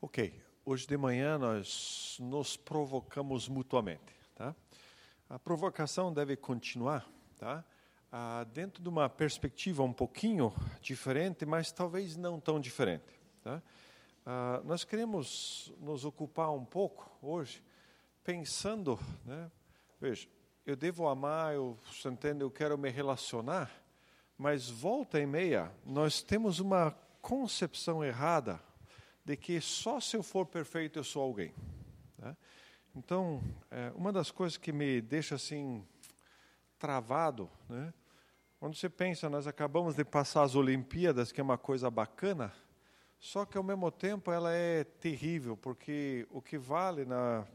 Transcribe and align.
Ok, 0.00 0.32
hoje 0.64 0.86
de 0.86 0.96
manhã 0.96 1.36
nós 1.36 2.18
nos 2.20 2.56
provocamos 2.56 3.48
mutuamente, 3.48 4.14
tá? 4.36 4.54
A 5.28 5.40
provocação 5.40 6.12
deve 6.12 6.36
continuar, 6.36 7.04
tá? 7.36 7.64
Ah, 8.12 8.46
dentro 8.52 8.80
de 8.80 8.88
uma 8.88 9.08
perspectiva 9.08 9.82
um 9.82 9.92
pouquinho 9.92 10.54
diferente, 10.80 11.44
mas 11.44 11.72
talvez 11.72 12.16
não 12.16 12.38
tão 12.38 12.60
diferente, 12.60 13.20
tá? 13.42 13.60
Ah, 14.24 14.62
nós 14.64 14.84
queremos 14.84 15.74
nos 15.80 16.04
ocupar 16.04 16.52
um 16.52 16.64
pouco 16.64 17.10
hoje, 17.20 17.60
pensando, 18.22 19.00
né? 19.24 19.50
Veja, 20.00 20.28
eu 20.64 20.76
devo 20.76 21.08
amar, 21.08 21.56
eu 21.56 21.76
entende, 22.06 22.44
eu 22.44 22.52
quero 22.52 22.78
me 22.78 22.88
relacionar, 22.88 23.68
mas 24.36 24.70
volta 24.70 25.18
e 25.18 25.26
meia 25.26 25.72
nós 25.84 26.22
temos 26.22 26.60
uma 26.60 26.92
concepção 27.20 28.04
errada 28.04 28.67
de 29.28 29.36
que 29.36 29.60
só 29.60 30.00
se 30.00 30.16
eu 30.16 30.22
for 30.22 30.46
perfeito 30.46 30.98
eu 30.98 31.04
sou 31.04 31.22
alguém. 31.22 31.52
Né? 32.16 32.34
Então, 32.96 33.42
é, 33.70 33.92
uma 33.94 34.10
das 34.10 34.30
coisas 34.30 34.56
que 34.56 34.72
me 34.72 35.02
deixa 35.02 35.34
assim 35.34 35.86
travado, 36.78 37.50
né? 37.68 37.92
quando 38.58 38.74
você 38.74 38.88
pensa, 38.88 39.28
nós 39.28 39.46
acabamos 39.46 39.94
de 39.94 40.02
passar 40.02 40.44
as 40.44 40.54
Olimpíadas, 40.54 41.30
que 41.30 41.42
é 41.42 41.44
uma 41.44 41.58
coisa 41.58 41.90
bacana, 41.90 42.54
só 43.20 43.44
que 43.44 43.58
ao 43.58 43.62
mesmo 43.62 43.90
tempo 43.90 44.32
ela 44.32 44.50
é 44.50 44.82
terrível, 44.84 45.58
porque 45.58 46.26
o 46.30 46.40
que 46.40 46.56
vale 46.56 47.04
na. 47.04 47.46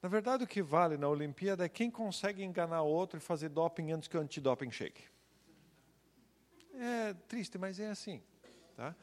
Na 0.00 0.08
verdade, 0.08 0.44
o 0.44 0.46
que 0.46 0.62
vale 0.62 0.96
na 0.96 1.08
Olimpíada 1.08 1.64
é 1.64 1.68
quem 1.68 1.90
consegue 1.90 2.44
enganar 2.44 2.82
outro 2.82 3.18
e 3.18 3.20
fazer 3.20 3.48
doping 3.48 3.90
antes 3.90 4.06
que 4.06 4.16
o 4.16 4.20
antidoping 4.20 4.70
chegue. 4.70 5.02
É 6.72 7.14
triste, 7.26 7.58
mas 7.58 7.80
é 7.80 7.88
assim. 7.88 8.22
Tá? 8.76 8.94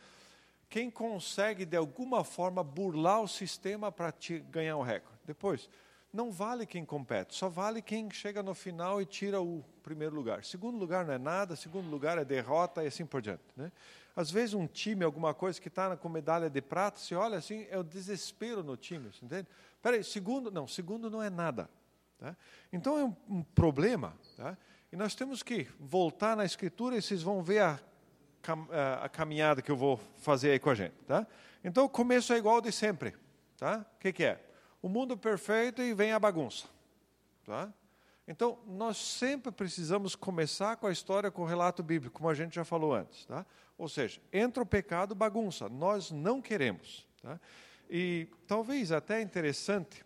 Quem 0.74 0.90
consegue 0.90 1.66
de 1.66 1.78
alguma 1.78 2.24
forma 2.24 2.64
burlar 2.64 3.22
o 3.22 3.28
sistema 3.28 3.92
para 3.92 4.12
ganhar 4.50 4.76
o 4.76 4.82
recorde. 4.82 5.20
Depois, 5.24 5.70
não 6.12 6.32
vale 6.32 6.66
quem 6.66 6.84
compete, 6.84 7.36
só 7.36 7.48
vale 7.48 7.80
quem 7.80 8.10
chega 8.10 8.42
no 8.42 8.56
final 8.56 9.00
e 9.00 9.06
tira 9.06 9.40
o 9.40 9.64
primeiro 9.84 10.16
lugar. 10.16 10.44
Segundo 10.44 10.80
lugar 10.80 11.06
não 11.06 11.14
é 11.14 11.20
nada, 11.20 11.56
segundo 11.56 11.88
lugar 11.92 12.18
é 12.18 12.26
derrota 12.26 12.84
e 12.84 12.88
assim 12.88 13.06
por 13.06 13.22
diante. 13.22 13.44
Né? 13.56 13.72
Às 14.16 14.32
vezes 14.32 14.56
um 14.56 14.66
time, 14.66 15.06
alguma 15.06 15.32
coisa 15.32 15.62
que 15.62 15.68
está 15.68 15.96
com 15.96 16.10
medalha 16.10 16.50
de 16.50 16.60
prata, 16.60 17.00
se 17.00 17.14
olha 17.14 17.38
assim, 17.38 17.68
é 17.70 17.78
o 17.78 17.84
desespero 17.84 18.64
no 18.64 18.76
time, 18.76 19.12
entende? 19.22 19.48
Peraí, 19.80 20.04
segundo, 20.04 20.50
não, 20.50 20.68
segundo 20.68 21.08
não 21.08 21.22
é 21.22 21.30
nada. 21.30 21.70
Tá? 22.18 22.36
Então 22.72 22.98
é 22.98 23.04
um, 23.04 23.16
um 23.30 23.44
problema, 23.44 24.18
tá? 24.36 24.58
e 24.92 24.96
nós 24.98 25.14
temos 25.14 25.44
que 25.44 25.68
voltar 25.80 26.36
na 26.36 26.44
escritura 26.46 26.98
e 26.98 27.02
vocês 27.02 27.22
vão 27.22 27.44
ver 27.44 27.60
a 27.60 27.80
a 29.02 29.08
caminhada 29.10 29.62
que 29.62 29.72
eu 29.72 29.78
vou 29.78 29.98
fazer 30.18 30.52
aí 30.52 30.60
com 30.60 30.70
a 30.70 30.76
gente, 30.76 30.96
tá? 31.08 31.26
Então 31.64 31.86
o 31.86 31.90
começo 31.90 32.34
é 32.34 32.38
igual 32.38 32.60
de 32.60 32.72
sempre, 32.72 33.16
tá? 33.58 33.86
O 33.96 34.00
que, 34.00 34.12
que 34.12 34.24
é? 34.24 34.44
O 34.82 34.90
mundo 34.90 35.18
perfeito 35.18 35.82
e 35.82 35.94
vem 35.94 36.12
a 36.12 36.20
bagunça, 36.20 36.66
tá? 37.46 37.72
Então 38.28 38.60
nós 38.68 38.98
sempre 38.98 39.52
precisamos 39.52 40.16
começar 40.16 40.76
com 40.78 40.88
a 40.88 40.92
história, 40.92 41.32
com 41.32 41.44
o 41.44 41.46
relato 41.46 41.82
bíblico, 41.82 42.18
como 42.18 42.30
a 42.30 42.34
gente 42.34 42.56
já 42.56 42.66
falou 42.66 42.94
antes, 42.94 43.26
tá? 43.26 43.46
Ou 43.78 43.88
seja, 43.88 44.22
entra 44.32 44.62
o 44.62 44.66
pecado, 44.66 45.16
bagunça. 45.16 45.68
Nós 45.70 46.12
não 46.12 46.42
queremos, 46.42 47.08
tá? 47.22 47.40
E 47.90 48.28
talvez 48.48 48.92
até 48.92 49.22
interessante, 49.22 50.04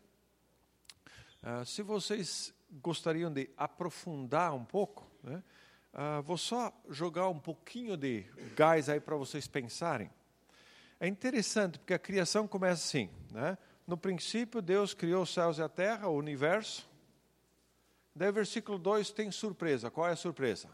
uh, 1.44 1.66
se 1.66 1.82
vocês 1.82 2.54
gostariam 2.70 3.32
de 3.32 3.50
aprofundar 3.58 4.54
um 4.54 4.66
pouco, 4.66 5.10
né? 5.24 5.44
Uh, 5.98 6.22
vou 6.22 6.38
só 6.38 6.72
jogar 6.90 7.28
um 7.28 7.40
pouquinho 7.40 7.98
de 7.98 8.24
gás 8.56 8.88
aí 8.88 9.00
para 9.00 9.16
vocês 9.16 9.48
pensarem. 9.48 10.12
É 11.00 11.08
interessante 11.08 11.80
porque 11.80 11.94
a 11.96 11.98
criação 11.98 12.48
começa 12.48 12.86
assim, 12.86 13.10
né? 13.32 13.58
No 13.88 13.98
princípio 13.98 14.62
Deus 14.62 14.94
criou 14.94 15.24
os 15.24 15.34
céus 15.34 15.58
e 15.58 15.64
a 15.64 15.68
terra, 15.68 16.08
o 16.08 16.16
universo. 16.16 16.88
Daí 18.16 18.32
versículo 18.32 18.78
2 18.78 19.10
tem 19.10 19.32
surpresa. 19.32 19.90
Qual 19.90 20.08
é 20.08 20.12
a 20.12 20.16
surpresa? 20.16 20.70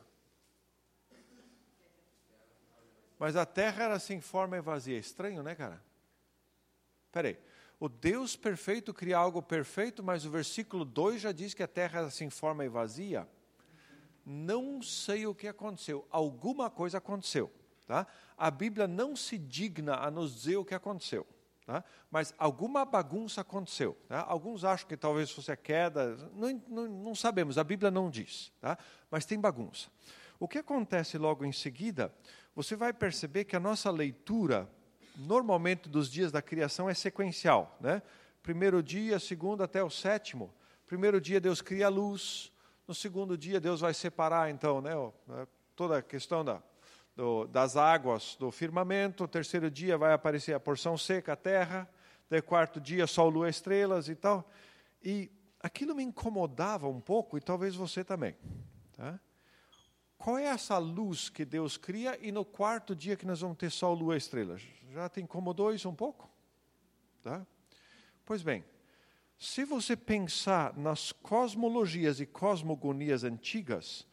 Mas 3.18 3.38
a 3.38 3.46
terra 3.46 3.86
era 3.86 4.00
sem 4.00 4.20
forma 4.20 4.58
e 4.58 4.62
vazia. 4.62 4.98
Estranho, 5.00 5.42
né, 5.42 5.56
cara? 5.56 5.82
Peraí. 7.14 7.40
O 7.80 7.88
Deus 7.88 8.36
perfeito 8.36 8.94
cria 8.94 9.20
algo 9.20 9.42
perfeito, 9.42 10.04
mas 10.04 10.26
o 10.26 10.30
versículo 10.30 10.84
2 10.84 11.22
já 11.22 11.32
diz 11.32 11.54
que 11.54 11.64
a 11.64 11.68
terra 11.68 12.00
era 12.00 12.10
sem 12.10 12.30
forma 12.30 12.66
e 12.66 12.68
vazia 12.68 13.26
não 14.26 14.82
sei 14.82 15.26
o 15.28 15.36
que 15.36 15.48
aconteceu, 15.48 16.08
alguma 16.10 16.70
coisa 16.70 16.98
aconteceu. 16.98 17.52
Tá? 17.86 18.08
A 18.38 18.50
Bíblia 18.50 18.88
não 18.88 19.16
se 19.16 19.38
digna 19.38 19.96
a 19.96 20.10
nos 20.10 20.34
dizer 20.36 20.58
o 20.58 20.66
que 20.66 20.74
aconteceu. 20.74 21.28
Tá? 21.66 21.84
Mas 22.10 22.34
alguma 22.38 22.86
bagunça 22.86 23.42
aconteceu. 23.42 23.98
Tá? 24.08 24.22
Alguns 24.22 24.64
acham 24.64 24.88
que 24.88 24.98
talvez 24.98 25.32
fosse 25.32 25.52
a 25.52 25.56
queda, 25.56 26.16
não, 26.34 26.62
não, 26.68 26.88
não 26.88 27.16
sabemos, 27.16 27.58
a 27.58 27.64
Bíblia 27.64 27.92
não 27.92 28.10
diz. 28.10 28.52
Tá? 28.60 28.78
Mas 29.10 29.26
tem 29.26 29.40
bagunça. 29.40 29.90
O 30.40 30.48
que 30.48 30.58
acontece 30.58 31.18
logo 31.18 31.46
em 31.46 31.52
seguida, 31.52 32.14
você 32.56 32.76
vai 32.76 32.94
perceber 32.94 33.46
que 33.46 33.56
a 33.56 33.60
nossa 33.60 33.90
leitura, 33.90 34.70
normalmente 35.16 35.90
dos 35.90 36.10
dias 36.10 36.32
da 36.32 36.42
criação, 36.42 36.90
é 36.90 36.94
sequencial. 36.94 37.78
Né? 37.80 38.02
Primeiro 38.42 38.84
dia, 38.84 39.20
segundo 39.20 39.64
até 39.64 39.84
o 39.84 39.90
sétimo. 39.90 40.54
Primeiro 40.86 41.20
dia 41.20 41.40
Deus 41.40 41.62
cria 41.62 41.88
a 41.88 41.90
luz, 41.90 42.52
no 42.88 42.94
segundo 42.94 43.38
dia, 43.38 43.60
Deus 43.60 43.82
vai 43.82 43.94
separar, 43.94 44.50
então, 44.50 44.82
né, 44.82 44.92
né 45.28 45.48
toda 45.76 45.98
a 46.00 46.02
questão 46.02 46.44
da, 46.44 46.62
do, 47.16 47.48
das 47.48 47.78
águas 47.78 48.36
do 48.40 48.52
firmamento. 48.52 49.24
O 49.24 49.28
terceiro 49.28 49.72
dia 49.72 49.98
vai 49.98 50.14
aparecer 50.14 50.54
a 50.54 50.60
porção 50.60 50.98
seca, 50.98 51.34
a 51.34 51.36
terra. 51.36 51.90
Daí, 52.30 52.42
quarto 52.42 52.82
dia, 52.82 53.08
sol, 53.08 53.30
lua, 53.30 53.50
estrelas 53.50 54.10
e 54.10 54.16
tal. 54.16 54.50
E 55.04 55.32
aquilo 55.60 55.96
me 55.96 56.04
incomodava 56.04 56.88
um 56.88 57.00
pouco, 57.00 57.38
e 57.38 57.42
talvez 57.42 57.76
você 57.76 58.04
também. 58.04 58.36
Tá? 58.94 59.20
Qual 60.18 60.38
é 60.38 60.46
essa 60.46 60.78
luz 60.78 61.30
que 61.30 61.44
Deus 61.46 61.78
cria 61.78 62.18
e 62.22 62.32
no 62.32 62.46
quarto 62.46 62.96
dia 62.96 63.16
que 63.16 63.26
nós 63.26 63.42
vamos 63.42 63.58
ter 63.58 63.70
sol, 63.70 63.94
lua, 63.94 64.18
estrelas? 64.18 64.62
Já 64.92 65.10
te 65.10 65.22
incomodou 65.22 65.74
isso 65.74 65.90
um 65.90 65.96
pouco? 65.96 66.30
Tá? 67.22 67.46
Pois 68.26 68.42
bem, 68.42 68.64
se 69.38 69.66
você 69.66 69.96
pensar 69.96 70.78
nas 70.78 71.12
cosmologias 71.12 72.20
e 72.20 72.26
cosmogonias 72.26 73.24
antigas, 73.24 74.08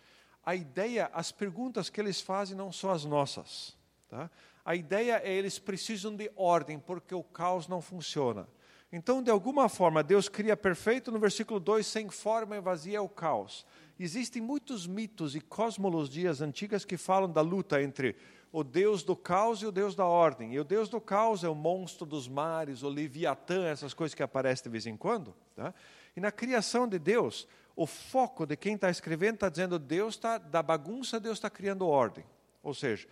a 0.45 0.55
ideia, 0.55 1.11
as 1.13 1.31
perguntas 1.31 1.89
que 1.89 2.01
eles 2.01 2.21
fazem 2.21 2.57
não 2.57 2.73
são 2.73 2.91
as 2.91 3.05
nossas. 3.05 3.77
Tá? 4.09 4.31
A 4.65 4.75
ideia 4.75 5.21
é 5.25 5.33
eles 5.33 5.59
precisam 5.59 6.15
de 6.17 6.31
ordem, 6.35 6.79
porque 6.79 7.15
o 7.15 7.23
caos 7.23 7.69
não 7.69 7.81
funciona. 7.81 8.49
Então, 8.93 9.23
de 9.23 9.31
alguma 9.31 9.69
forma, 9.69 10.03
Deus 10.03 10.29
cria 10.29 10.57
perfeito, 10.57 11.13
no 11.13 11.21
versículo 11.21 11.61
2, 11.61 11.87
sem 11.87 12.09
forma 12.09 12.57
e 12.57 12.61
vazia 12.61 12.99
é 12.99 13.01
o 13.01 13.09
caos. 13.09 13.65
Existem 13.99 14.43
muitos 14.43 14.87
mitos 14.87 15.37
e 15.37 15.41
cosmologias 15.41 16.41
antigas 16.41 16.85
que 16.85 16.97
falam 16.97 17.31
da 17.31 17.41
luta 17.41 17.81
entre 17.81 18.17
o 18.53 18.65
Deus 18.65 19.03
do 19.03 19.15
caos 19.15 19.63
e 19.63 19.67
o 19.67 19.73
Deus 19.73 19.95
da 19.95 20.05
ordem. 20.05 20.53
E 20.55 20.59
o 20.59 20.65
Deus 20.65 20.89
do 20.89 21.01
caos 21.01 21.45
é 21.45 21.49
o 21.49 21.55
monstro 21.55 22.05
dos 22.05 22.27
mares, 22.27 22.83
o 22.83 22.89
Leviatã, 22.89 23.67
essas 23.67 23.95
coisas 23.95 24.15
que 24.15 24.23
aparecem 24.23 24.65
de 24.65 24.71
vez 24.71 24.87
em 24.87 24.97
quando. 24.97 25.35
Tá? 25.55 25.73
E 26.17 26.21
na 26.21 26.33
criação 26.33 26.89
de 26.89 26.99
Deus, 26.99 27.47
o 27.77 27.87
foco 27.87 28.45
de 28.45 28.57
quem 28.57 28.75
está 28.75 28.91
escrevendo 28.91 29.35
está 29.35 29.49
dizendo 29.49 29.79
Deus 29.79 30.15
está 30.15 30.39
da 30.39 30.63
bagunça, 30.63 31.21
Deus 31.21 31.39
está 31.39 31.49
criando 31.49 31.87
ordem. 31.87 32.25
Ou 32.63 32.75
seja, 32.75 33.07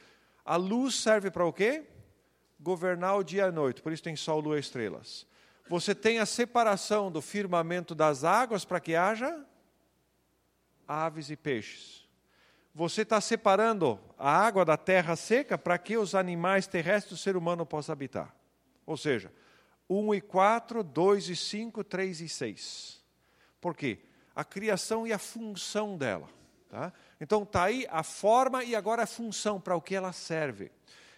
a 0.45 0.57
luz 0.57 0.97
serve 0.97 1.31
para 1.31 1.45
o 1.45 1.53
quê? 1.53 1.85
Governar 2.59 3.17
o 3.17 3.23
dia 3.23 3.43
e 3.43 3.49
a 3.49 3.53
noite. 3.53 3.81
Por 3.81 3.93
isso 3.93 4.03
tem 4.03 4.17
sol, 4.17 4.41
lua 4.41 4.57
e 4.57 4.61
estrelas. 4.61 5.27
Você 5.69 5.95
tem 5.95 6.19
a 6.19 6.27
separação 6.27 7.13
do 7.13 7.23
firmamento 7.23 7.95
das 7.95 8.25
águas 8.25 8.65
para 8.65 8.81
que 8.81 8.97
haja 8.97 9.45
aves 10.89 11.31
e 11.31 11.37
peixes 11.37 12.08
você 12.79 13.03
está 13.03 13.21
separando 13.21 13.99
a 14.17 14.31
água 14.31 14.65
da 14.65 14.77
terra 14.77 15.17
seca 15.17 15.59
para 15.59 15.77
que 15.77 15.97
os 15.97 16.15
animais 16.15 16.69
terrestres 16.69 17.19
o 17.19 17.21
ser 17.21 17.37
humano 17.37 17.67
possa 17.67 17.93
habitar. 17.93 18.33
Ou 18.87 18.97
seja, 18.97 19.33
1 19.91 20.15
e 20.15 20.21
4, 20.21 20.85
2 20.85 21.29
e 21.29 21.35
5, 21.35 21.83
3 21.83 22.21
e 22.21 22.29
6. 22.29 23.05
Por 23.61 23.77
quê? 23.77 23.99
A 24.33 24.45
criação 24.45 25.05
e 25.05 25.13
a 25.13 25.19
função 25.19 25.99
dela. 25.99 26.29
Tá? 26.69 26.93
Então 27.21 27.43
está 27.43 27.65
aí 27.65 27.85
a 27.91 28.05
forma 28.05 28.63
e 28.63 28.77
agora 28.77 29.03
a 29.03 29.09
função, 29.09 29.61
para 29.61 29.75
o 29.75 29.83
que 29.83 29.97
ela 29.97 30.13
serve. 30.13 30.71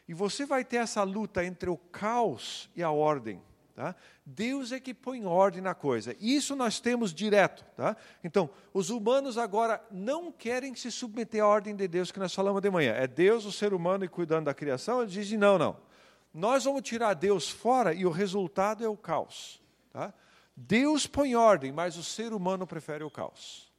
E 0.09 0.15
você 0.15 0.47
vai 0.47 0.65
ter 0.65 0.79
essa 0.79 1.03
luta 1.03 1.45
entre 1.45 1.69
o 1.69 1.77
caos 1.77 2.71
e 2.75 2.83
a 2.83 2.91
ordem. 2.91 3.39
Tá? 3.75 3.95
Deus 4.25 4.73
é 4.73 4.81
que 4.81 4.93
põe 4.93 5.25
ordem 5.25 5.63
na 5.63 5.75
coisa. 5.75 6.15
Isso 6.21 6.55
nós 6.55 6.81
temos 6.81 7.15
direto. 7.15 7.65
Tá? 7.77 7.97
Então, 8.23 8.51
os 8.75 8.91
humanos 8.91 9.39
agora 9.39 9.83
não 9.91 10.31
querem 10.31 10.75
se 10.75 10.91
submeter 10.91 11.43
à 11.43 11.47
ordem 11.47 11.75
de 11.75 11.89
Deus 11.89 12.11
que 12.11 12.19
nós 12.19 12.35
falamos 12.35 12.61
de 12.61 12.71
manhã. 12.71 12.93
É 12.93 13.07
Deus, 13.07 13.45
o 13.45 13.53
ser 13.53 13.73
humano, 13.73 14.05
e 14.05 14.09
cuidando 14.09 14.47
da 14.47 14.55
criação. 14.55 15.01
Eles 15.01 15.13
dizem: 15.13 15.39
não, 15.39 15.59
não. 15.59 15.77
Nós 16.33 16.65
vamos 16.65 16.83
tirar 16.83 17.15
Deus 17.15 17.49
fora 17.49 17.93
e 17.93 18.07
o 18.07 18.11
resultado 18.11 18.85
é 18.85 18.89
o 18.89 18.97
caos. 18.97 19.61
Tá? 19.93 20.13
Deus 20.55 21.07
põe 21.07 21.35
ordem, 21.35 21.73
mas 21.73 21.97
o 21.97 22.05
ser 22.05 22.33
humano 22.33 22.67
prefere 22.67 23.03
o 23.03 23.11
caos. 23.11 23.73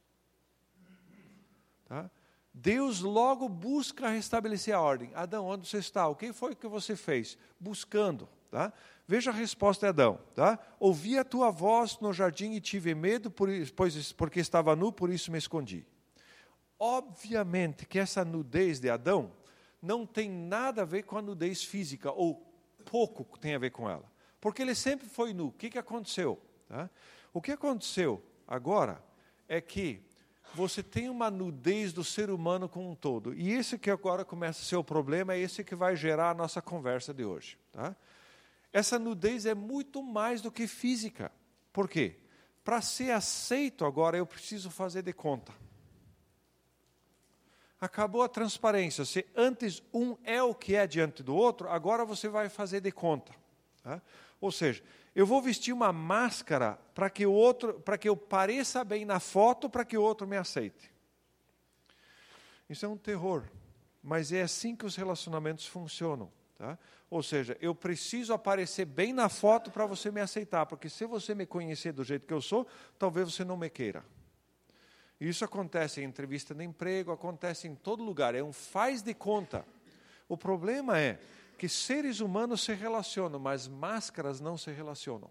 Tá? 1.86 2.10
Deus 2.52 3.00
logo 3.00 3.48
busca 3.48 4.08
restabelecer 4.08 4.74
a 4.74 4.80
ordem. 4.80 5.10
Adão, 5.14 5.46
onde 5.46 5.66
você 5.66 5.78
está? 5.78 6.06
O 6.08 6.14
que 6.14 6.32
foi 6.32 6.54
que 6.54 6.68
você 6.68 6.94
fez? 6.94 7.38
Buscando. 7.58 8.28
Tá? 8.50 8.70
Veja 9.06 9.30
a 9.30 9.34
resposta 9.34 9.86
de 9.86 9.90
Adão. 9.90 10.18
Tá? 10.34 10.58
Ouvi 10.78 11.18
a 11.18 11.24
tua 11.24 11.50
voz 11.50 11.98
no 12.00 12.12
jardim 12.12 12.52
e 12.52 12.60
tive 12.60 12.94
medo, 12.94 13.30
por, 13.30 13.48
pois, 13.74 14.12
porque 14.12 14.40
estava 14.40 14.74
nu, 14.76 14.92
por 14.92 15.10
isso 15.10 15.30
me 15.30 15.38
escondi. 15.38 15.86
Obviamente 16.78 17.86
que 17.86 17.98
essa 17.98 18.24
nudez 18.24 18.80
de 18.80 18.90
Adão 18.90 19.32
não 19.80 20.06
tem 20.06 20.30
nada 20.30 20.82
a 20.82 20.84
ver 20.84 21.02
com 21.02 21.18
a 21.18 21.22
nudez 21.22 21.64
física, 21.64 22.12
ou 22.12 22.46
pouco 22.84 23.38
tem 23.38 23.54
a 23.54 23.58
ver 23.58 23.70
com 23.70 23.88
ela. 23.88 24.10
Porque 24.40 24.62
ele 24.62 24.74
sempre 24.74 25.08
foi 25.08 25.32
nu. 25.32 25.48
O 25.48 25.52
que, 25.52 25.70
que 25.70 25.78
aconteceu? 25.78 26.40
Tá? 26.68 26.90
O 27.32 27.40
que 27.40 27.52
aconteceu 27.52 28.22
agora 28.46 29.02
é 29.48 29.60
que 29.60 30.02
você 30.54 30.82
tem 30.82 31.08
uma 31.08 31.30
nudez 31.30 31.92
do 31.92 32.04
ser 32.04 32.30
humano 32.30 32.68
como 32.68 32.90
um 32.90 32.94
todo. 32.94 33.34
E 33.34 33.52
esse 33.52 33.78
que 33.78 33.90
agora 33.90 34.24
começa 34.24 34.60
a 34.60 34.64
ser 34.64 34.76
o 34.76 34.84
problema, 34.84 35.34
é 35.34 35.38
esse 35.38 35.64
que 35.64 35.74
vai 35.74 35.96
gerar 35.96 36.30
a 36.30 36.34
nossa 36.34 36.60
conversa 36.60 37.14
de 37.14 37.24
hoje. 37.24 37.58
Tá? 37.72 37.96
Essa 38.72 38.98
nudez 38.98 39.44
é 39.44 39.54
muito 39.54 40.02
mais 40.02 40.40
do 40.40 40.50
que 40.50 40.66
física. 40.66 41.30
Por 41.72 41.88
quê? 41.88 42.16
Para 42.64 42.80
ser 42.80 43.10
aceito 43.10 43.84
agora, 43.84 44.16
eu 44.16 44.26
preciso 44.26 44.70
fazer 44.70 45.02
de 45.02 45.12
conta. 45.12 45.52
Acabou 47.80 48.22
a 48.22 48.28
transparência. 48.28 49.04
Se 49.04 49.26
antes 49.34 49.82
um 49.92 50.16
é 50.22 50.40
o 50.42 50.54
que 50.54 50.76
é 50.76 50.86
diante 50.86 51.22
do 51.22 51.34
outro, 51.34 51.68
agora 51.68 52.04
você 52.04 52.28
vai 52.28 52.48
fazer 52.48 52.80
de 52.80 52.92
conta. 52.92 53.34
Tá? 53.82 54.00
Ou 54.40 54.52
seja, 54.52 54.82
eu 55.14 55.26
vou 55.26 55.42
vestir 55.42 55.74
uma 55.74 55.92
máscara 55.92 56.78
para 56.94 57.10
que 57.10 57.26
o 57.26 57.32
outro, 57.32 57.80
para 57.80 57.98
que 57.98 58.08
eu 58.08 58.16
pareça 58.16 58.84
bem 58.84 59.04
na 59.04 59.18
foto, 59.18 59.68
para 59.68 59.84
que 59.84 59.98
o 59.98 60.02
outro 60.02 60.26
me 60.26 60.36
aceite. 60.36 60.90
Isso 62.70 62.86
é 62.86 62.88
um 62.88 62.96
terror, 62.96 63.44
mas 64.02 64.32
é 64.32 64.42
assim 64.42 64.74
que 64.74 64.86
os 64.86 64.96
relacionamentos 64.96 65.66
funcionam. 65.66 66.32
Tá? 66.56 66.78
Ou 67.12 67.22
seja, 67.22 67.58
eu 67.60 67.74
preciso 67.74 68.32
aparecer 68.32 68.86
bem 68.86 69.12
na 69.12 69.28
foto 69.28 69.70
para 69.70 69.84
você 69.84 70.10
me 70.10 70.22
aceitar, 70.22 70.64
porque 70.64 70.88
se 70.88 71.04
você 71.04 71.34
me 71.34 71.44
conhecer 71.44 71.92
do 71.92 72.02
jeito 72.02 72.26
que 72.26 72.32
eu 72.32 72.40
sou, 72.40 72.66
talvez 72.98 73.30
você 73.30 73.44
não 73.44 73.54
me 73.54 73.68
queira. 73.68 74.02
Isso 75.20 75.44
acontece 75.44 76.00
em 76.00 76.04
entrevista 76.04 76.54
de 76.54 76.64
emprego, 76.64 77.12
acontece 77.12 77.68
em 77.68 77.74
todo 77.74 78.02
lugar, 78.02 78.34
é 78.34 78.42
um 78.42 78.50
faz 78.50 79.02
de 79.02 79.12
conta. 79.12 79.62
O 80.26 80.38
problema 80.38 80.98
é 80.98 81.20
que 81.58 81.68
seres 81.68 82.20
humanos 82.20 82.64
se 82.64 82.72
relacionam, 82.72 83.38
mas 83.38 83.68
máscaras 83.68 84.40
não 84.40 84.56
se 84.56 84.70
relacionam. 84.70 85.30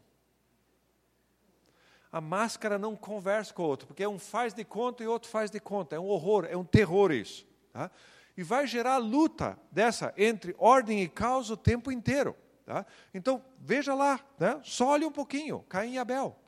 A 2.12 2.22
máscara 2.22 2.78
não 2.78 2.96
conversa 2.96 3.56
com 3.56 3.64
o 3.64 3.66
outro, 3.66 3.88
porque 3.88 4.06
um 4.06 4.20
faz 4.20 4.54
de 4.54 4.64
conta 4.64 5.04
e 5.04 5.08
outro 5.08 5.32
faz 5.32 5.50
de 5.50 5.60
conta. 5.60 5.96
É 5.96 6.00
um 6.00 6.06
horror, 6.06 6.46
é 6.48 6.56
um 6.56 6.64
terror 6.64 7.12
isso. 7.12 7.44
Tá? 7.74 7.90
E 8.36 8.44
vai 8.44 8.66
gerar 8.66 8.98
luta 8.98 9.58
dessa 9.72 10.14
entre 10.18 10.56
ordem 10.58 11.02
e 11.04 11.10
caos 11.10 11.50
o 11.50 11.58
tempo 11.58 11.92
inteiro. 11.92 12.36
Tá? 12.66 12.86
Então, 13.14 13.44
veja 13.60 13.94
lá, 13.94 14.20
né? 14.40 14.60
só 14.64 14.90
olhe 14.90 15.06
um 15.06 15.12
pouquinho, 15.12 15.62
Caim 15.64 15.94
e 15.94 15.98
Abel. 15.98 16.40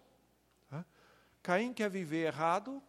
Tá? 0.70 0.86
Caim 1.42 1.74
quer 1.74 1.90
viver 1.90 2.28
errado 2.28 2.82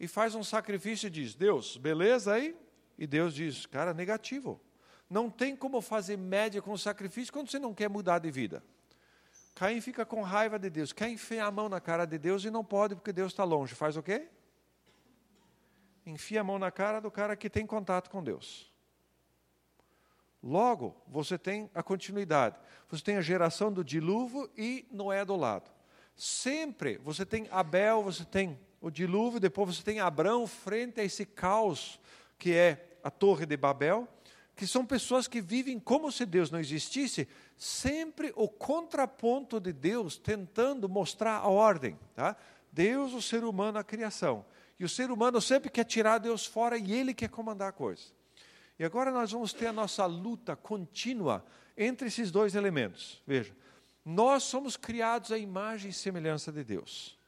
e 0.00 0.08
faz 0.08 0.34
um 0.34 0.42
sacrifício 0.42 1.06
e 1.06 1.10
diz, 1.10 1.34
Deus, 1.34 1.76
beleza 1.76 2.34
aí? 2.34 2.56
E 2.98 3.06
Deus 3.06 3.34
diz, 3.34 3.66
cara, 3.66 3.94
negativo. 3.94 4.60
Não 5.08 5.30
tem 5.30 5.56
como 5.56 5.80
fazer 5.80 6.16
média 6.16 6.60
com 6.60 6.76
sacrifício 6.76 7.32
quando 7.32 7.50
você 7.50 7.58
não 7.58 7.72
quer 7.72 7.88
mudar 7.88 8.18
de 8.18 8.30
vida. 8.30 8.62
Caim 9.54 9.80
fica 9.80 10.04
com 10.04 10.22
raiva 10.22 10.58
de 10.58 10.70
Deus, 10.70 10.92
quer 10.92 11.08
enfiar 11.08 11.46
a 11.46 11.50
mão 11.50 11.68
na 11.68 11.80
cara 11.80 12.04
de 12.04 12.16
Deus 12.16 12.44
e 12.44 12.50
não 12.50 12.64
pode 12.64 12.94
porque 12.94 13.12
Deus 13.12 13.32
está 13.32 13.42
longe. 13.42 13.74
Faz 13.74 13.96
o 13.96 14.02
quê? 14.02 14.28
Enfia 16.10 16.40
a 16.40 16.44
mão 16.44 16.58
na 16.58 16.70
cara 16.70 17.00
do 17.00 17.10
cara 17.10 17.36
que 17.36 17.50
tem 17.50 17.66
contato 17.66 18.10
com 18.10 18.22
Deus. 18.22 18.72
Logo, 20.42 20.96
você 21.06 21.36
tem 21.36 21.70
a 21.74 21.82
continuidade. 21.82 22.56
Você 22.88 23.02
tem 23.02 23.16
a 23.16 23.22
geração 23.22 23.72
do 23.72 23.84
dilúvio 23.84 24.50
e 24.56 24.86
Noé 24.90 25.24
do 25.24 25.36
lado. 25.36 25.70
Sempre 26.16 26.98
você 26.98 27.26
tem 27.26 27.46
Abel, 27.50 28.02
você 28.02 28.24
tem 28.24 28.58
o 28.80 28.90
dilúvio, 28.90 29.40
depois 29.40 29.76
você 29.76 29.82
tem 29.82 30.00
Abraão 30.00 30.46
frente 30.46 31.00
a 31.00 31.04
esse 31.04 31.26
caos 31.26 32.00
que 32.38 32.54
é 32.54 32.98
a 33.02 33.10
Torre 33.10 33.44
de 33.46 33.56
Babel 33.56 34.08
que 34.58 34.66
são 34.66 34.84
pessoas 34.84 35.28
que 35.28 35.40
vivem 35.40 35.78
como 35.78 36.10
se 36.10 36.26
Deus 36.26 36.50
não 36.50 36.58
existisse, 36.58 37.28
sempre 37.56 38.32
o 38.34 38.48
contraponto 38.48 39.60
de 39.60 39.72
Deus 39.72 40.18
tentando 40.18 40.88
mostrar 40.88 41.36
a 41.36 41.46
ordem. 41.46 41.96
Tá? 42.12 42.36
Deus, 42.72 43.12
o 43.12 43.22
ser 43.22 43.44
humano, 43.44 43.78
a 43.78 43.84
criação. 43.84 44.44
E 44.78 44.84
o 44.84 44.88
ser 44.88 45.10
humano 45.10 45.40
sempre 45.40 45.70
quer 45.70 45.84
tirar 45.84 46.18
Deus 46.18 46.46
fora 46.46 46.78
e 46.78 46.92
ele 46.92 47.12
quer 47.12 47.28
comandar 47.28 47.70
a 47.70 47.72
coisa. 47.72 48.04
E 48.78 48.84
agora 48.84 49.10
nós 49.10 49.32
vamos 49.32 49.52
ter 49.52 49.66
a 49.66 49.72
nossa 49.72 50.06
luta 50.06 50.54
contínua 50.54 51.44
entre 51.76 52.06
esses 52.06 52.30
dois 52.30 52.54
elementos. 52.54 53.20
Veja, 53.26 53.54
nós 54.04 54.44
somos 54.44 54.76
criados 54.76 55.32
à 55.32 55.38
imagem 55.38 55.90
e 55.90 55.94
semelhança 55.94 56.52
de 56.52 56.62
Deus. 56.62 57.18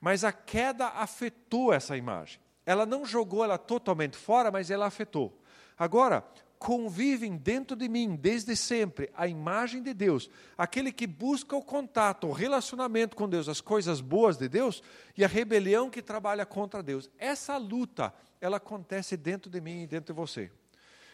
Mas 0.00 0.22
a 0.22 0.32
queda 0.32 0.88
afetou 0.88 1.72
essa 1.72 1.96
imagem. 1.96 2.40
Ela 2.64 2.84
não 2.84 3.04
jogou 3.04 3.42
ela 3.42 3.56
totalmente 3.56 4.16
fora, 4.16 4.50
mas 4.50 4.70
ela 4.70 4.86
afetou. 4.86 5.42
Agora, 5.76 6.22
convivem 6.58 7.36
dentro 7.36 7.76
de 7.76 7.88
mim 7.88 8.16
desde 8.16 8.56
sempre 8.56 9.10
a 9.14 9.28
imagem 9.28 9.82
de 9.82 9.94
Deus, 9.94 10.28
aquele 10.56 10.90
que 10.92 11.06
busca 11.06 11.56
o 11.56 11.62
contato, 11.62 12.26
o 12.26 12.32
relacionamento 12.32 13.16
com 13.16 13.28
Deus, 13.28 13.48
as 13.48 13.60
coisas 13.60 14.00
boas 14.00 14.36
de 14.36 14.48
Deus 14.48 14.82
e 15.16 15.24
a 15.24 15.28
rebelião 15.28 15.88
que 15.88 16.02
trabalha 16.02 16.44
contra 16.44 16.82
Deus. 16.82 17.08
Essa 17.16 17.56
luta, 17.56 18.12
ela 18.40 18.56
acontece 18.56 19.16
dentro 19.16 19.50
de 19.50 19.60
mim 19.60 19.82
e 19.82 19.86
dentro 19.86 20.12
de 20.12 20.16
você. 20.18 20.50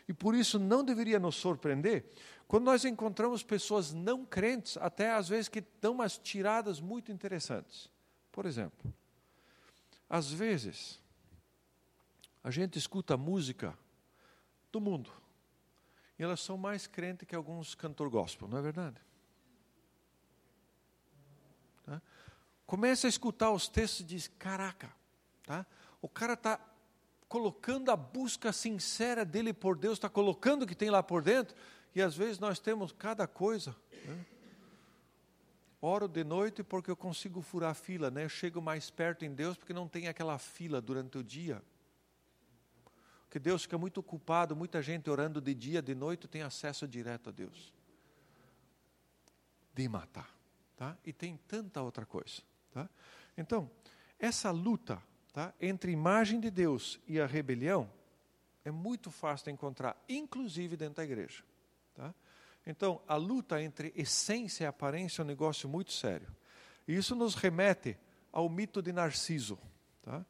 E 0.08 0.12
por 0.12 0.34
isso 0.34 0.58
não 0.58 0.82
deveria 0.82 1.18
nos 1.18 1.36
surpreender 1.36 2.06
quando 2.46 2.64
nós 2.64 2.84
encontramos 2.84 3.42
pessoas 3.42 3.92
não 3.92 4.24
crentes, 4.24 4.76
até 4.76 5.12
às 5.12 5.28
vezes 5.28 5.48
que 5.48 5.64
dão 5.80 5.92
umas 5.92 6.18
tiradas 6.18 6.80
muito 6.80 7.10
interessantes. 7.10 7.90
Por 8.30 8.44
exemplo, 8.44 8.92
às 10.08 10.30
vezes 10.30 11.00
a 12.42 12.50
gente 12.50 12.78
escuta 12.78 13.16
música 13.16 13.76
do 14.70 14.80
mundo 14.80 15.23
e 16.18 16.22
elas 16.22 16.40
são 16.40 16.56
mais 16.56 16.86
crentes 16.86 17.26
que 17.26 17.34
alguns 17.34 17.74
cantor 17.74 18.08
gospel, 18.08 18.48
não 18.48 18.58
é 18.58 18.62
verdade? 18.62 19.00
Tá? 21.84 22.00
Começa 22.66 23.06
a 23.06 23.10
escutar 23.10 23.50
os 23.50 23.68
textos 23.68 24.00
e 24.00 24.04
diz: 24.04 24.28
caraca, 24.38 24.94
tá? 25.44 25.66
o 26.00 26.08
cara 26.08 26.34
está 26.34 26.60
colocando 27.28 27.90
a 27.90 27.96
busca 27.96 28.52
sincera 28.52 29.24
dele 29.24 29.52
por 29.52 29.76
Deus, 29.76 29.94
está 29.94 30.08
colocando 30.08 30.62
o 30.62 30.66
que 30.66 30.74
tem 30.74 30.90
lá 30.90 31.02
por 31.02 31.22
dentro, 31.22 31.54
e 31.94 32.00
às 32.00 32.16
vezes 32.16 32.38
nós 32.38 32.58
temos 32.58 32.92
cada 32.92 33.26
coisa. 33.26 33.74
Né? 34.04 34.24
Oro 35.80 36.08
de 36.08 36.24
noite 36.24 36.62
porque 36.62 36.90
eu 36.90 36.96
consigo 36.96 37.42
furar 37.42 37.74
fila, 37.74 38.10
né? 38.10 38.24
Eu 38.24 38.28
chego 38.28 38.62
mais 38.62 38.88
perto 38.88 39.24
em 39.24 39.34
Deus 39.34 39.56
porque 39.56 39.74
não 39.74 39.86
tem 39.86 40.08
aquela 40.08 40.38
fila 40.38 40.80
durante 40.80 41.18
o 41.18 41.22
dia 41.22 41.62
que 43.34 43.40
Deus 43.40 43.62
fica 43.62 43.76
muito 43.76 43.98
ocupado, 43.98 44.54
muita 44.54 44.80
gente 44.80 45.10
orando 45.10 45.40
de 45.40 45.52
dia, 45.56 45.82
de 45.82 45.92
noite, 45.92 46.28
tem 46.28 46.42
acesso 46.42 46.86
direto 46.86 47.30
a 47.30 47.32
Deus. 47.32 47.74
De 49.74 49.88
matar. 49.88 50.32
Tá? 50.76 50.96
E 51.04 51.12
tem 51.12 51.36
tanta 51.48 51.82
outra 51.82 52.06
coisa. 52.06 52.42
Tá? 52.70 52.88
Então, 53.36 53.68
essa 54.20 54.52
luta 54.52 55.02
tá, 55.32 55.52
entre 55.60 55.90
imagem 55.90 56.38
de 56.38 56.48
Deus 56.48 57.00
e 57.08 57.20
a 57.20 57.26
rebelião 57.26 57.90
é 58.64 58.70
muito 58.70 59.10
fácil 59.10 59.46
de 59.46 59.50
encontrar, 59.50 60.00
inclusive 60.08 60.76
dentro 60.76 60.94
da 60.94 61.04
igreja. 61.04 61.42
Tá? 61.92 62.14
Então, 62.64 63.02
a 63.08 63.16
luta 63.16 63.60
entre 63.60 63.92
essência 63.96 64.62
e 64.62 64.66
aparência 64.68 65.22
é 65.22 65.24
um 65.24 65.26
negócio 65.26 65.68
muito 65.68 65.90
sério. 65.90 66.28
E 66.86 66.94
isso 66.94 67.16
nos 67.16 67.34
remete 67.34 67.98
ao 68.30 68.48
mito 68.48 68.80
de 68.80 68.92
Narciso. 68.92 69.58
Tá? 70.02 70.24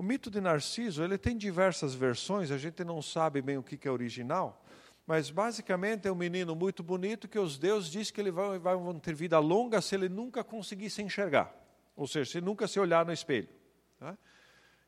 O 0.00 0.02
mito 0.02 0.30
de 0.30 0.40
Narciso 0.40 1.04
ele 1.04 1.18
tem 1.18 1.36
diversas 1.36 1.94
versões, 1.94 2.50
a 2.50 2.56
gente 2.56 2.82
não 2.82 3.02
sabe 3.02 3.42
bem 3.42 3.58
o 3.58 3.62
que 3.62 3.86
é 3.86 3.90
original, 3.90 4.64
mas 5.06 5.28
basicamente 5.28 6.08
é 6.08 6.10
um 6.10 6.14
menino 6.14 6.56
muito 6.56 6.82
bonito 6.82 7.28
que 7.28 7.38
os 7.38 7.58
deuses 7.58 7.90
dizem 7.90 8.14
que 8.14 8.18
ele 8.18 8.30
vai, 8.30 8.58
vai 8.58 8.74
ter 9.02 9.14
vida 9.14 9.38
longa 9.38 9.78
se 9.82 9.94
ele 9.94 10.08
nunca 10.08 10.42
conseguir 10.42 10.88
se 10.88 11.02
enxergar, 11.02 11.54
ou 11.94 12.06
seja, 12.06 12.30
se 12.30 12.40
nunca 12.40 12.66
se 12.66 12.80
olhar 12.80 13.04
no 13.04 13.12
espelho. 13.12 13.50
Tá? 13.98 14.16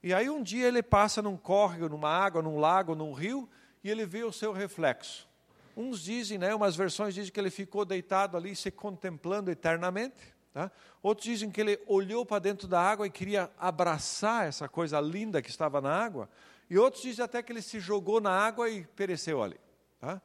E 0.02 0.14
aí 0.14 0.30
um 0.30 0.42
dia 0.42 0.66
ele 0.66 0.82
passa 0.82 1.20
num 1.20 1.36
córrego, 1.36 1.90
numa 1.90 2.08
água, 2.08 2.40
num 2.40 2.58
lago, 2.58 2.94
num 2.94 3.12
rio, 3.12 3.46
e 3.84 3.90
ele 3.90 4.06
vê 4.06 4.24
o 4.24 4.32
seu 4.32 4.50
reflexo. 4.50 5.28
Uns 5.76 6.00
dizem, 6.00 6.38
né, 6.38 6.54
umas 6.54 6.74
versões 6.74 7.14
dizem 7.14 7.30
que 7.30 7.38
ele 7.38 7.50
ficou 7.50 7.84
deitado 7.84 8.34
ali 8.34 8.56
se 8.56 8.70
contemplando 8.70 9.50
eternamente. 9.50 10.31
Tá? 10.52 10.70
Outros 11.02 11.24
dizem 11.24 11.50
que 11.50 11.60
ele 11.60 11.80
olhou 11.86 12.26
para 12.26 12.38
dentro 12.38 12.68
da 12.68 12.80
água 12.80 13.06
e 13.06 13.10
queria 13.10 13.50
abraçar 13.58 14.46
essa 14.46 14.68
coisa 14.68 15.00
linda 15.00 15.40
que 15.40 15.48
estava 15.48 15.80
na 15.80 15.94
água. 15.94 16.28
E 16.68 16.78
outros 16.78 17.02
dizem 17.02 17.24
até 17.24 17.42
que 17.42 17.52
ele 17.52 17.62
se 17.62 17.80
jogou 17.80 18.20
na 18.20 18.30
água 18.30 18.68
e 18.68 18.84
pereceu 18.84 19.42
ali. 19.42 19.58
Tá? 19.98 20.20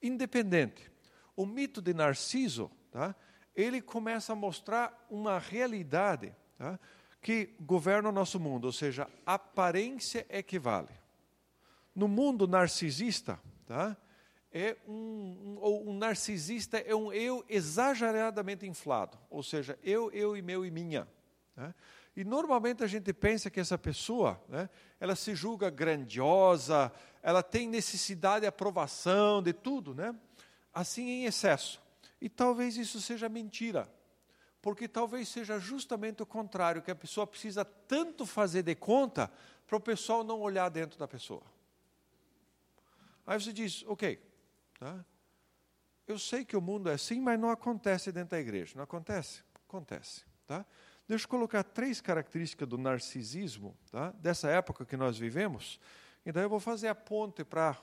Independente. 0.00 0.90
O 1.34 1.44
mito 1.44 1.82
de 1.82 1.92
Narciso, 1.92 2.70
tá? 2.90 3.14
ele 3.56 3.80
começa 3.80 4.32
a 4.32 4.36
mostrar 4.36 5.06
uma 5.10 5.38
realidade 5.38 6.34
tá? 6.58 6.78
que 7.20 7.54
governa 7.60 8.08
o 8.08 8.12
nosso 8.12 8.38
mundo, 8.38 8.66
ou 8.66 8.72
seja, 8.72 9.08
aparência 9.24 10.26
equivale. 10.28 10.92
No 11.94 12.08
mundo 12.08 12.48
narcisista, 12.48 13.38
tá? 13.66 13.96
É 14.52 14.76
um, 14.86 14.92
um, 14.92 15.58
ou 15.60 15.88
um 15.88 15.96
narcisista 15.96 16.78
é 16.78 16.94
um 16.94 17.12
eu 17.12 17.44
exageradamente 17.48 18.66
inflado, 18.66 19.18
ou 19.30 19.42
seja, 19.42 19.78
eu, 19.82 20.10
eu 20.12 20.36
e 20.36 20.42
meu 20.42 20.64
e 20.64 20.70
minha. 20.70 21.08
Né? 21.56 21.74
E 22.14 22.24
normalmente 22.24 22.84
a 22.84 22.86
gente 22.86 23.12
pensa 23.14 23.50
que 23.50 23.58
essa 23.58 23.78
pessoa, 23.78 24.38
né, 24.48 24.68
ela 25.00 25.16
se 25.16 25.34
julga 25.34 25.70
grandiosa, 25.70 26.92
ela 27.22 27.42
tem 27.42 27.66
necessidade 27.66 28.42
de 28.42 28.46
aprovação, 28.46 29.42
de 29.42 29.54
tudo, 29.54 29.94
né? 29.94 30.14
assim 30.74 31.08
em 31.08 31.24
excesso. 31.24 31.80
E 32.20 32.28
talvez 32.28 32.76
isso 32.76 33.00
seja 33.00 33.28
mentira, 33.28 33.90
porque 34.60 34.86
talvez 34.86 35.28
seja 35.28 35.58
justamente 35.58 36.22
o 36.22 36.26
contrário, 36.26 36.82
que 36.82 36.90
a 36.90 36.94
pessoa 36.94 37.26
precisa 37.26 37.64
tanto 37.64 38.26
fazer 38.26 38.62
de 38.62 38.74
conta 38.74 39.30
para 39.66 39.76
o 39.76 39.80
pessoal 39.80 40.22
não 40.22 40.40
olhar 40.40 40.68
dentro 40.68 40.98
da 40.98 41.08
pessoa. 41.08 41.42
Aí 43.26 43.40
você 43.40 43.52
diz, 43.52 43.84
ok, 43.86 44.20
tá? 44.82 45.04
eu 46.06 46.18
sei 46.18 46.44
que 46.44 46.56
o 46.56 46.60
mundo 46.60 46.90
é 46.90 46.94
assim, 46.94 47.20
mas 47.20 47.38
não 47.38 47.50
acontece 47.50 48.10
dentro 48.10 48.30
da 48.30 48.40
igreja. 48.40 48.72
Não 48.76 48.84
acontece? 48.84 49.42
Acontece. 49.68 50.24
Tá? 50.46 50.66
Deixa 51.06 51.24
eu 51.24 51.28
colocar 51.28 51.62
três 51.62 52.00
características 52.00 52.68
do 52.68 52.76
narcisismo, 52.76 53.76
tá? 53.90 54.10
dessa 54.12 54.48
época 54.48 54.84
que 54.84 54.96
nós 54.96 55.16
vivemos, 55.16 55.80
e 56.24 56.32
daí 56.32 56.44
eu 56.44 56.48
vou 56.48 56.60
fazer 56.60 56.88
a 56.88 56.94
ponte 56.94 57.44
para 57.44 57.76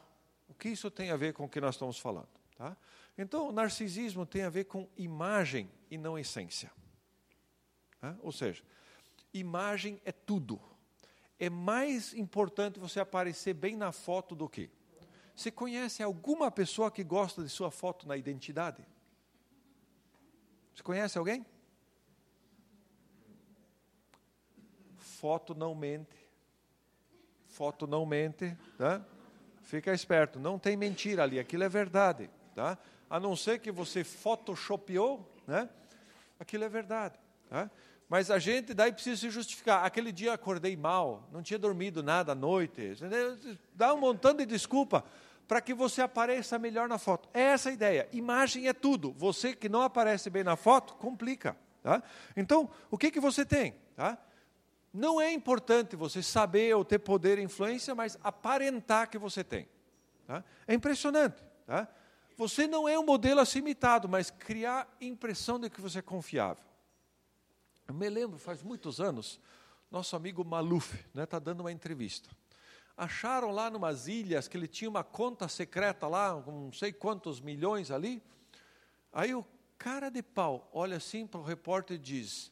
o 0.47 0.53
que 0.53 0.69
isso 0.69 0.89
tem 0.89 1.11
a 1.11 1.17
ver 1.17 1.33
com 1.33 1.45
o 1.45 1.49
que 1.49 1.61
nós 1.61 1.75
estamos 1.75 1.99
falando. 1.99 2.29
Tá? 2.57 2.75
Então, 3.17 3.49
o 3.49 3.51
narcisismo 3.51 4.25
tem 4.25 4.43
a 4.43 4.49
ver 4.49 4.65
com 4.65 4.87
imagem 4.97 5.69
e 5.89 5.97
não 5.97 6.17
essência. 6.17 6.71
Tá? 7.99 8.15
Ou 8.21 8.31
seja, 8.31 8.63
imagem 9.33 10.01
é 10.05 10.11
tudo. 10.11 10.59
É 11.37 11.49
mais 11.49 12.13
importante 12.13 12.79
você 12.79 12.99
aparecer 12.99 13.53
bem 13.53 13.75
na 13.75 13.91
foto 13.91 14.35
do 14.35 14.47
que. 14.47 14.69
Você 15.39 15.49
conhece 15.49 16.03
alguma 16.03 16.51
pessoa 16.51 16.91
que 16.91 17.01
gosta 17.01 17.41
de 17.41 17.47
sua 17.47 17.71
foto 17.71 18.05
na 18.05 18.17
identidade? 18.17 18.85
Você 20.75 20.83
conhece 20.83 21.17
alguém? 21.17 21.45
foto 24.97 25.55
não 25.55 25.73
mente. 25.73 26.27
Foto 27.47 27.87
não 27.87 28.05
mente, 28.05 28.53
tá? 28.77 29.01
Fica 29.61 29.93
esperto, 29.93 30.37
não 30.39 30.59
tem 30.59 30.75
mentira 30.75 31.23
ali, 31.23 31.39
aquilo 31.39 31.63
é 31.63 31.69
verdade, 31.69 32.29
tá? 32.53 32.77
A 33.09 33.17
não 33.17 33.33
ser 33.33 33.59
que 33.59 33.71
você 33.71 34.03
photoshopeou, 34.03 35.25
né? 35.47 35.69
Aquilo 36.37 36.65
é 36.65 36.69
verdade, 36.69 37.17
tá? 37.49 37.71
Mas 38.09 38.29
a 38.29 38.39
gente 38.39 38.73
daí 38.73 38.91
precisa 38.91 39.21
se 39.21 39.29
justificar. 39.29 39.85
Aquele 39.85 40.11
dia 40.11 40.33
acordei 40.33 40.75
mal, 40.75 41.29
não 41.31 41.41
tinha 41.41 41.59
dormido 41.59 42.03
nada 42.03 42.33
à 42.33 42.35
noite. 42.35 42.93
Dá 43.73 43.93
um 43.93 43.99
montão 43.99 44.33
de 44.33 44.45
desculpa 44.45 45.05
para 45.49 45.61
que 45.61 45.73
você 45.73 45.99
apareça 45.99 46.59
melhor 46.59 46.87
na 46.87 46.99
foto. 46.99 47.27
É 47.33 47.41
essa 47.41 47.69
a 47.69 47.71
ideia. 47.71 48.07
Imagem 48.11 48.67
é 48.67 48.71
tudo. 48.73 49.11
Você 49.13 49.55
que 49.55 49.67
não 49.67 49.81
aparece 49.81 50.29
bem 50.29 50.43
na 50.43 50.55
foto, 50.55 50.93
complica. 50.93 51.57
Tá? 51.81 52.03
Então, 52.37 52.69
o 52.91 52.95
que, 52.99 53.09
que 53.09 53.19
você 53.19 53.43
tem? 53.43 53.73
Tá? 53.95 54.15
Não 54.93 55.19
é 55.19 55.33
importante 55.33 55.95
você 55.95 56.21
saber 56.21 56.75
ou 56.75 56.85
ter 56.85 56.99
poder 56.99 57.39
e 57.39 57.41
influência, 57.41 57.95
mas 57.95 58.15
aparentar 58.23 59.09
que 59.09 59.17
você 59.17 59.43
tem. 59.43 59.67
Tá? 60.27 60.43
É 60.67 60.75
impressionante. 60.75 61.43
Tá? 61.65 61.87
Você 62.37 62.67
não 62.67 62.87
é 62.87 62.99
um 62.99 63.03
modelo 63.03 63.39
a 63.39 63.45
ser 63.45 63.57
imitado, 63.57 64.07
mas 64.07 64.29
criar 64.29 64.87
impressão 65.01 65.59
de 65.59 65.67
que 65.67 65.81
você 65.81 65.97
é 65.97 66.03
confiável. 66.03 66.63
Eu 67.87 67.95
me 67.95 68.07
lembro, 68.07 68.37
faz 68.37 68.61
muitos 68.61 69.01
anos, 69.01 69.41
nosso 69.89 70.15
amigo 70.15 70.45
Maluf 70.45 70.93
está 70.93 71.19
né, 71.19 71.25
tá 71.25 71.39
dando 71.39 71.61
uma 71.61 71.71
entrevista. 71.71 72.29
Acharam 72.99 73.51
lá 73.51 73.71
numas 73.71 74.09
ilhas 74.09 74.49
que 74.49 74.57
ele 74.57 74.67
tinha 74.67 74.89
uma 74.89 75.05
conta 75.05 75.47
secreta 75.47 76.05
lá, 76.05 76.35
com 76.41 76.51
não 76.51 76.73
sei 76.73 76.91
quantos 76.91 77.39
milhões 77.39 77.91
ali. 77.91 78.21
Aí 79.13 79.33
o 79.33 79.45
cara 79.77 80.09
de 80.09 80.21
pau 80.21 80.69
olha 80.73 80.97
assim 80.97 81.25
para 81.25 81.39
o 81.39 81.43
repórter 81.43 81.95
e 81.95 81.97
diz: 81.97 82.51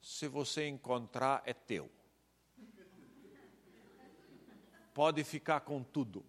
se 0.00 0.28
você 0.28 0.68
encontrar, 0.68 1.42
é 1.44 1.52
teu. 1.52 1.90
Pode 4.94 5.24
ficar 5.24 5.62
com 5.62 5.82
tudo. 5.82 6.24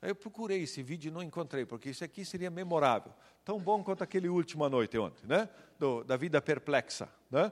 Eu 0.00 0.14
procurei 0.14 0.62
esse 0.62 0.80
vídeo 0.80 1.08
e 1.08 1.10
não 1.10 1.24
encontrei, 1.24 1.66
porque 1.66 1.90
isso 1.90 2.04
aqui 2.04 2.24
seria 2.24 2.52
memorável. 2.52 3.12
Tão 3.44 3.58
bom 3.58 3.82
quanto 3.82 4.04
aquele 4.04 4.28
último 4.28 4.64
à 4.64 4.70
noite 4.70 4.96
ontem, 4.96 5.26
né? 5.26 5.48
Do, 5.76 6.04
da 6.04 6.16
vida 6.16 6.40
perplexa. 6.40 7.08
Né? 7.28 7.50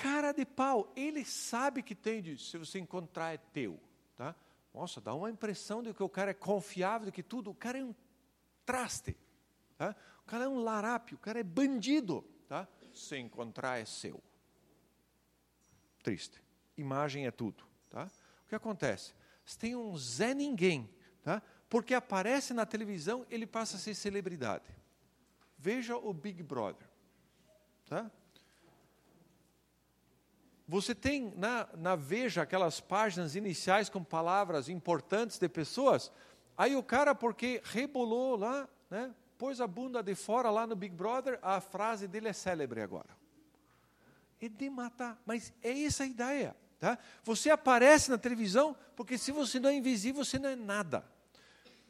Cara 0.00 0.32
de 0.32 0.46
pau, 0.46 0.90
ele 0.96 1.26
sabe 1.26 1.82
que 1.82 1.94
tem 1.94 2.22
disso. 2.22 2.50
Se 2.50 2.56
você 2.56 2.78
encontrar, 2.78 3.34
é 3.34 3.36
teu. 3.36 3.78
Tá? 4.16 4.34
Nossa, 4.72 4.98
dá 4.98 5.12
uma 5.14 5.28
impressão 5.28 5.82
de 5.82 5.92
que 5.92 6.02
o 6.02 6.08
cara 6.08 6.30
é 6.30 6.34
confiável, 6.34 7.04
de 7.04 7.12
que 7.12 7.22
tudo. 7.22 7.50
O 7.50 7.54
cara 7.54 7.78
é 7.78 7.84
um 7.84 7.94
traste. 8.64 9.14
Tá? 9.76 9.94
O 10.22 10.26
cara 10.26 10.44
é 10.44 10.48
um 10.48 10.60
larápio, 10.60 11.16
o 11.16 11.20
cara 11.20 11.38
é 11.38 11.42
bandido. 11.42 12.24
Tá? 12.48 12.66
se 12.94 13.18
encontrar 13.18 13.78
é 13.78 13.84
seu. 13.84 14.22
Triste. 16.02 16.42
Imagem 16.78 17.26
é 17.26 17.30
tudo. 17.30 17.62
Tá? 17.90 18.10
O 18.44 18.48
que 18.48 18.54
acontece? 18.54 19.12
Se 19.44 19.58
tem 19.58 19.76
um 19.76 19.94
Zé 19.98 20.32
Ninguém, 20.32 20.88
tá? 21.22 21.42
porque 21.68 21.92
aparece 21.92 22.54
na 22.54 22.64
televisão, 22.64 23.26
ele 23.30 23.46
passa 23.46 23.76
a 23.76 23.78
ser 23.78 23.94
celebridade. 23.94 24.64
Veja 25.58 25.94
o 25.94 26.14
Big 26.14 26.42
Brother. 26.42 26.88
Tá? 27.86 28.10
Você 30.70 30.94
tem 30.94 31.32
na, 31.36 31.68
na 31.76 31.96
Veja 31.96 32.42
aquelas 32.42 32.78
páginas 32.78 33.34
iniciais 33.34 33.88
com 33.88 34.04
palavras 34.04 34.68
importantes 34.68 35.36
de 35.36 35.48
pessoas, 35.48 36.12
aí 36.56 36.76
o 36.76 36.82
cara, 36.82 37.12
porque 37.12 37.60
rebolou 37.64 38.36
lá, 38.36 38.68
né, 38.88 39.12
pôs 39.36 39.60
a 39.60 39.66
bunda 39.66 40.00
de 40.00 40.14
fora 40.14 40.48
lá 40.48 40.68
no 40.68 40.76
Big 40.76 40.94
Brother, 40.94 41.40
a 41.42 41.60
frase 41.60 42.06
dele 42.06 42.28
é 42.28 42.32
célebre 42.32 42.82
agora. 42.82 43.08
É 44.40 44.48
de 44.48 44.70
matar, 44.70 45.20
mas 45.26 45.52
é 45.60 45.76
essa 45.82 46.04
a 46.04 46.06
ideia. 46.06 46.54
Tá? 46.78 46.96
Você 47.24 47.50
aparece 47.50 48.08
na 48.08 48.16
televisão, 48.16 48.76
porque 48.94 49.18
se 49.18 49.32
você 49.32 49.58
não 49.58 49.70
é 49.70 49.74
invisível, 49.74 50.24
você 50.24 50.38
não 50.38 50.50
é 50.50 50.54
nada. 50.54 51.04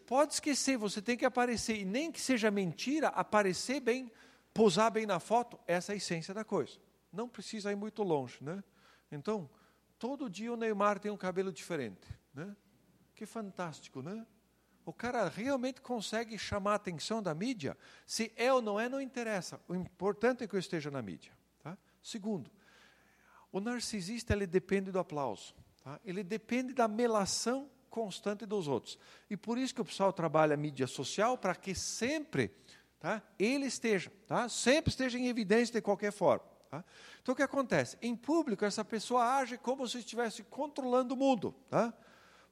Pode 0.07 0.33
esquecer, 0.33 0.79
você 0.79 1.03
tem 1.03 1.19
que 1.19 1.27
aparecer, 1.27 1.77
e 1.77 1.85
nem 1.85 2.11
que 2.11 2.21
seja 2.21 2.51
mentira, 2.51 3.09
aparecer 3.09 3.81
bem, 3.81 4.11
posar 4.55 4.91
bem 4.91 5.05
na 5.05 5.21
foto, 5.21 5.61
essa 5.67 5.93
é 5.93 5.95
a 5.95 5.97
essência 5.99 6.33
da 6.33 6.45
coisa. 6.45 6.79
Não 7.13 7.29
precisa 7.29 7.73
ir 7.73 7.77
muito 7.77 8.03
longe. 8.03 8.39
Né? 8.43 8.63
Então, 9.11 9.49
todo 9.99 10.29
dia 10.31 10.53
o 10.53 10.57
Neymar 10.57 10.99
tem 10.99 11.11
um 11.11 11.17
cabelo 11.17 11.53
diferente. 11.53 12.07
Né? 12.35 12.57
Que 13.15 13.27
fantástico, 13.27 14.03
né? 14.03 14.27
o 14.85 14.93
cara 14.93 15.29
realmente 15.29 15.81
consegue 15.81 16.37
chamar 16.37 16.73
a 16.73 16.75
atenção 16.75 17.23
da 17.23 17.35
mídia. 17.35 17.77
Se 18.07 18.33
é 18.37 18.53
ou 18.53 18.61
não 18.61 18.79
é, 18.79 18.89
não 18.89 19.01
interessa. 19.01 19.61
O 19.69 19.75
importante 19.75 20.43
é 20.43 20.49
que 20.49 20.55
eu 20.55 20.59
esteja 20.59 20.91
na 20.91 21.01
mídia. 21.01 21.33
Tá? 21.63 21.79
Segundo, 22.03 22.51
o 23.53 23.61
narcisista 23.61 24.33
ele 24.33 24.47
depende 24.47 24.91
do 24.91 24.99
aplauso. 24.99 25.55
Tá? 25.85 26.01
Ele 26.05 26.25
depende 26.25 26.73
da 26.73 26.89
melação 26.89 27.71
constante 27.89 28.47
dos 28.47 28.69
outros. 28.69 28.99
E 29.29 29.37
por 29.37 29.59
isso 29.59 29.75
que 29.75 29.81
o 29.81 29.85
pessoal 29.85 30.13
trabalha 30.13 30.55
a 30.55 30.57
mídia 30.57 30.87
social 30.87 31.39
para 31.39 31.55
que 31.55 31.75
sempre 31.75 32.51
tá, 32.99 33.23
ele 33.39 33.67
esteja, 33.67 34.11
tá? 34.27 34.49
sempre 34.49 34.91
esteja 34.91 35.19
em 35.19 35.29
evidência 35.29 35.75
de 35.75 35.83
qualquer 35.83 36.13
forma. 36.13 36.45
Tá? 36.71 36.85
Então 37.21 37.33
o 37.33 37.37
que 37.37 37.43
acontece? 37.43 37.99
Em 38.01 38.15
público, 38.15 38.65
essa 38.65 38.85
pessoa 38.85 39.39
age 39.39 39.59
como 39.59 39.87
se 39.89 39.99
estivesse 39.99 40.45
controlando 40.45 41.15
o 41.15 41.17
mundo. 41.17 41.55
Tá? 41.69 41.93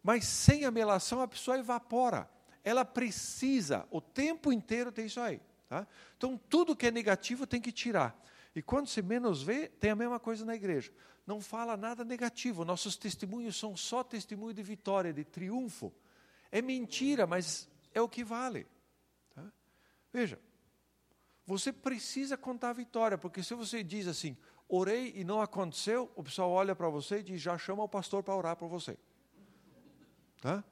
Mas 0.02 0.26
sem 0.26 0.64
a 0.64 0.70
melação 0.70 1.22
a 1.22 1.28
pessoa 1.28 1.58
evapora. 1.58 2.28
Ela 2.64 2.84
precisa 2.84 3.86
o 3.90 4.00
tempo 4.00 4.52
inteiro 4.52 4.90
ter 4.90 5.06
isso 5.06 5.20
aí. 5.20 5.40
Tá? 5.68 5.86
Então 6.16 6.36
tudo 6.48 6.74
que 6.74 6.88
é 6.88 6.90
negativo 6.90 7.46
tem 7.46 7.60
que 7.60 7.70
tirar. 7.70 8.20
E 8.54 8.60
quando 8.60 8.88
se 8.88 9.00
menos 9.00 9.40
vê, 9.40 9.68
tem 9.68 9.92
a 9.92 9.96
mesma 9.96 10.18
coisa 10.18 10.44
na 10.44 10.56
igreja. 10.56 10.92
Não 11.24 11.40
fala 11.40 11.76
nada 11.76 12.04
negativo. 12.04 12.64
Nossos 12.64 12.96
testemunhos 12.96 13.56
são 13.56 13.76
só 13.76 14.02
testemunho 14.02 14.52
de 14.52 14.62
vitória, 14.64 15.12
de 15.12 15.24
triunfo. 15.24 15.94
É 16.50 16.60
mentira, 16.60 17.24
mas 17.24 17.68
é 17.94 18.00
o 18.00 18.08
que 18.08 18.24
vale. 18.24 18.66
Tá? 19.32 19.44
Veja, 20.12 20.40
você 21.48 21.72
precisa 21.72 22.36
contar 22.36 22.68
a 22.68 22.72
vitória, 22.74 23.16
porque 23.16 23.42
se 23.42 23.54
você 23.54 23.82
diz 23.82 24.06
assim, 24.06 24.36
orei 24.68 25.14
e 25.16 25.24
não 25.24 25.40
aconteceu, 25.40 26.12
o 26.14 26.22
pessoal 26.22 26.50
olha 26.50 26.76
para 26.76 26.90
você 26.90 27.20
e 27.20 27.22
diz, 27.22 27.40
já 27.40 27.56
chama 27.56 27.82
o 27.82 27.88
pastor 27.88 28.22
para 28.22 28.36
orar 28.36 28.54
por 28.54 28.68
você. 28.68 28.98
Tá? 30.42 30.62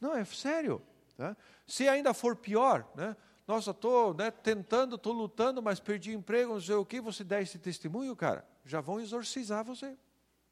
Não, 0.00 0.14
é 0.14 0.24
sério. 0.24 0.80
Tá? 1.16 1.36
Se 1.66 1.88
ainda 1.88 2.14
for 2.14 2.36
pior, 2.36 2.88
né? 2.94 3.16
nossa, 3.44 3.72
estou 3.72 4.14
né, 4.14 4.30
tentando, 4.30 4.94
estou 4.94 5.12
lutando, 5.12 5.60
mas 5.60 5.80
perdi 5.80 6.14
emprego, 6.14 6.52
não 6.52 6.60
sei 6.60 6.76
o 6.76 6.86
que, 6.86 7.00
você 7.00 7.24
der 7.24 7.42
esse 7.42 7.58
testemunho, 7.58 8.14
cara, 8.14 8.46
já 8.64 8.80
vão 8.80 9.00
exorcizar 9.00 9.64
você. 9.64 9.98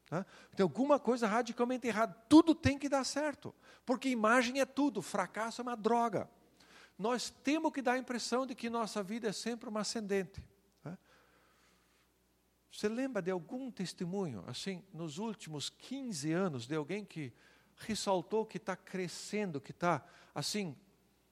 Tá? 0.09 0.25
Tem 0.57 0.63
alguma 0.65 0.99
coisa 0.99 1.25
radicalmente 1.25 1.87
errada. 1.87 2.13
Tudo 2.27 2.53
tem 2.53 2.77
que 2.77 2.89
dar 2.89 3.05
certo, 3.05 3.55
porque 3.85 4.09
imagem 4.09 4.59
é 4.59 4.65
tudo, 4.65 5.01
fracasso 5.01 5.61
é 5.61 5.63
uma 5.63 5.77
droga. 5.77 6.29
Nós 6.99 7.29
temos 7.29 7.71
que 7.71 7.81
dar 7.81 7.93
a 7.93 7.97
impressão 7.97 8.45
de 8.45 8.53
que 8.53 8.69
nossa 8.69 9.01
vida 9.01 9.29
é 9.29 9.31
sempre 9.31 9.69
uma 9.69 9.79
ascendente. 9.79 10.43
Tá? 10.83 10.97
Você 12.69 12.89
lembra 12.89 13.21
de 13.21 13.31
algum 13.31 13.71
testemunho, 13.71 14.43
assim, 14.45 14.83
nos 14.93 15.17
últimos 15.17 15.69
15 15.69 16.33
anos, 16.33 16.67
de 16.67 16.75
alguém 16.75 17.05
que 17.05 17.31
ressaltou 17.77 18.45
que 18.45 18.57
está 18.57 18.75
crescendo, 18.75 19.61
que 19.61 19.71
está 19.71 20.05
assim, 20.35 20.75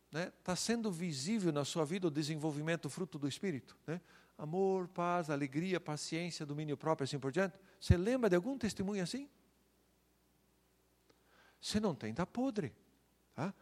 está 0.05 0.19
né? 0.19 0.31
Tá 0.41 0.55
sendo 0.55 0.89
visível 0.89 1.51
na 1.51 1.65
sua 1.65 1.83
vida 1.83 2.07
o 2.07 2.11
desenvolvimento 2.11 2.89
fruto 2.89 3.19
do 3.19 3.27
Espírito? 3.27 3.77
Né? 3.85 3.99
Amor, 4.37 4.87
paz, 4.87 5.29
alegria, 5.29 5.81
paciência, 5.81 6.45
domínio 6.45 6.77
próprio, 6.77 7.03
assim 7.03 7.19
por 7.19 7.29
diante. 7.29 7.59
Você 7.77 7.97
lembra 7.97 8.29
de 8.29 8.37
algum 8.37 8.57
testemunho 8.57 9.03
assim? 9.03 9.29
Você 11.59 11.77
não 11.77 11.93
tem, 11.93 12.11
está 12.11 12.25
podre. 12.25 12.73
Tá? 13.35 13.53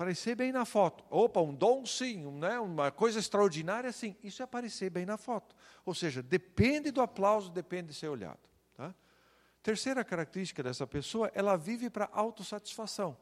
Aparecer 0.00 0.34
bem 0.34 0.50
na 0.50 0.64
foto. 0.64 1.04
Opa, 1.10 1.42
um 1.42 1.54
dom 1.54 1.84
sim, 1.84 2.24
um, 2.24 2.38
né, 2.38 2.58
uma 2.58 2.90
coisa 2.90 3.18
extraordinária 3.18 3.92
sim. 3.92 4.16
Isso 4.24 4.40
é 4.40 4.44
aparecer 4.44 4.88
bem 4.88 5.04
na 5.04 5.18
foto. 5.18 5.54
Ou 5.84 5.94
seja, 5.94 6.22
depende 6.22 6.90
do 6.90 7.02
aplauso, 7.02 7.50
depende 7.50 7.88
de 7.88 7.94
ser 7.94 8.08
olhado. 8.08 8.40
Tá? 8.74 8.94
Terceira 9.62 10.02
característica 10.02 10.62
dessa 10.62 10.86
pessoa, 10.86 11.30
ela 11.34 11.54
vive 11.54 11.90
para 11.90 12.08
autossatisfação. 12.14 13.14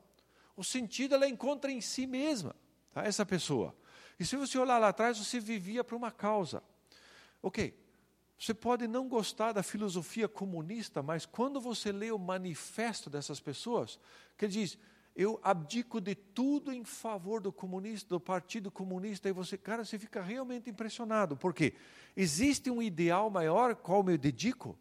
O 0.56 0.62
sentido 0.62 1.16
ela 1.16 1.26
encontra 1.26 1.68
em 1.68 1.80
si 1.80 2.06
mesma, 2.06 2.54
tá? 2.94 3.02
essa 3.02 3.26
pessoa. 3.26 3.74
E 4.16 4.24
se 4.24 4.36
você 4.36 4.56
olhar 4.56 4.78
lá 4.78 4.90
atrás, 4.90 5.18
você 5.18 5.40
vivia 5.40 5.82
para 5.82 5.96
uma 5.96 6.12
causa. 6.12 6.62
Ok, 7.42 7.76
você 8.38 8.54
pode 8.54 8.86
não 8.86 9.08
gostar 9.08 9.50
da 9.50 9.64
filosofia 9.64 10.28
comunista, 10.28 11.02
mas 11.02 11.26
quando 11.26 11.60
você 11.60 11.90
lê 11.90 12.12
o 12.12 12.18
manifesto 12.20 13.10
dessas 13.10 13.40
pessoas, 13.40 13.98
que 14.36 14.46
diz, 14.46 14.78
eu 15.18 15.40
abdico 15.42 16.00
de 16.00 16.14
tudo 16.14 16.72
em 16.72 16.84
favor 16.84 17.40
do 17.40 17.52
comunista, 17.52 18.08
do 18.10 18.20
Partido 18.20 18.70
Comunista, 18.70 19.28
e 19.28 19.32
você, 19.32 19.58
cara, 19.58 19.84
você 19.84 19.98
fica 19.98 20.22
realmente 20.22 20.70
impressionado, 20.70 21.36
porque 21.36 21.74
existe 22.16 22.70
um 22.70 22.80
ideal 22.80 23.28
maior 23.28 23.74
qual 23.74 24.08
eu 24.08 24.16
dedico? 24.16 24.78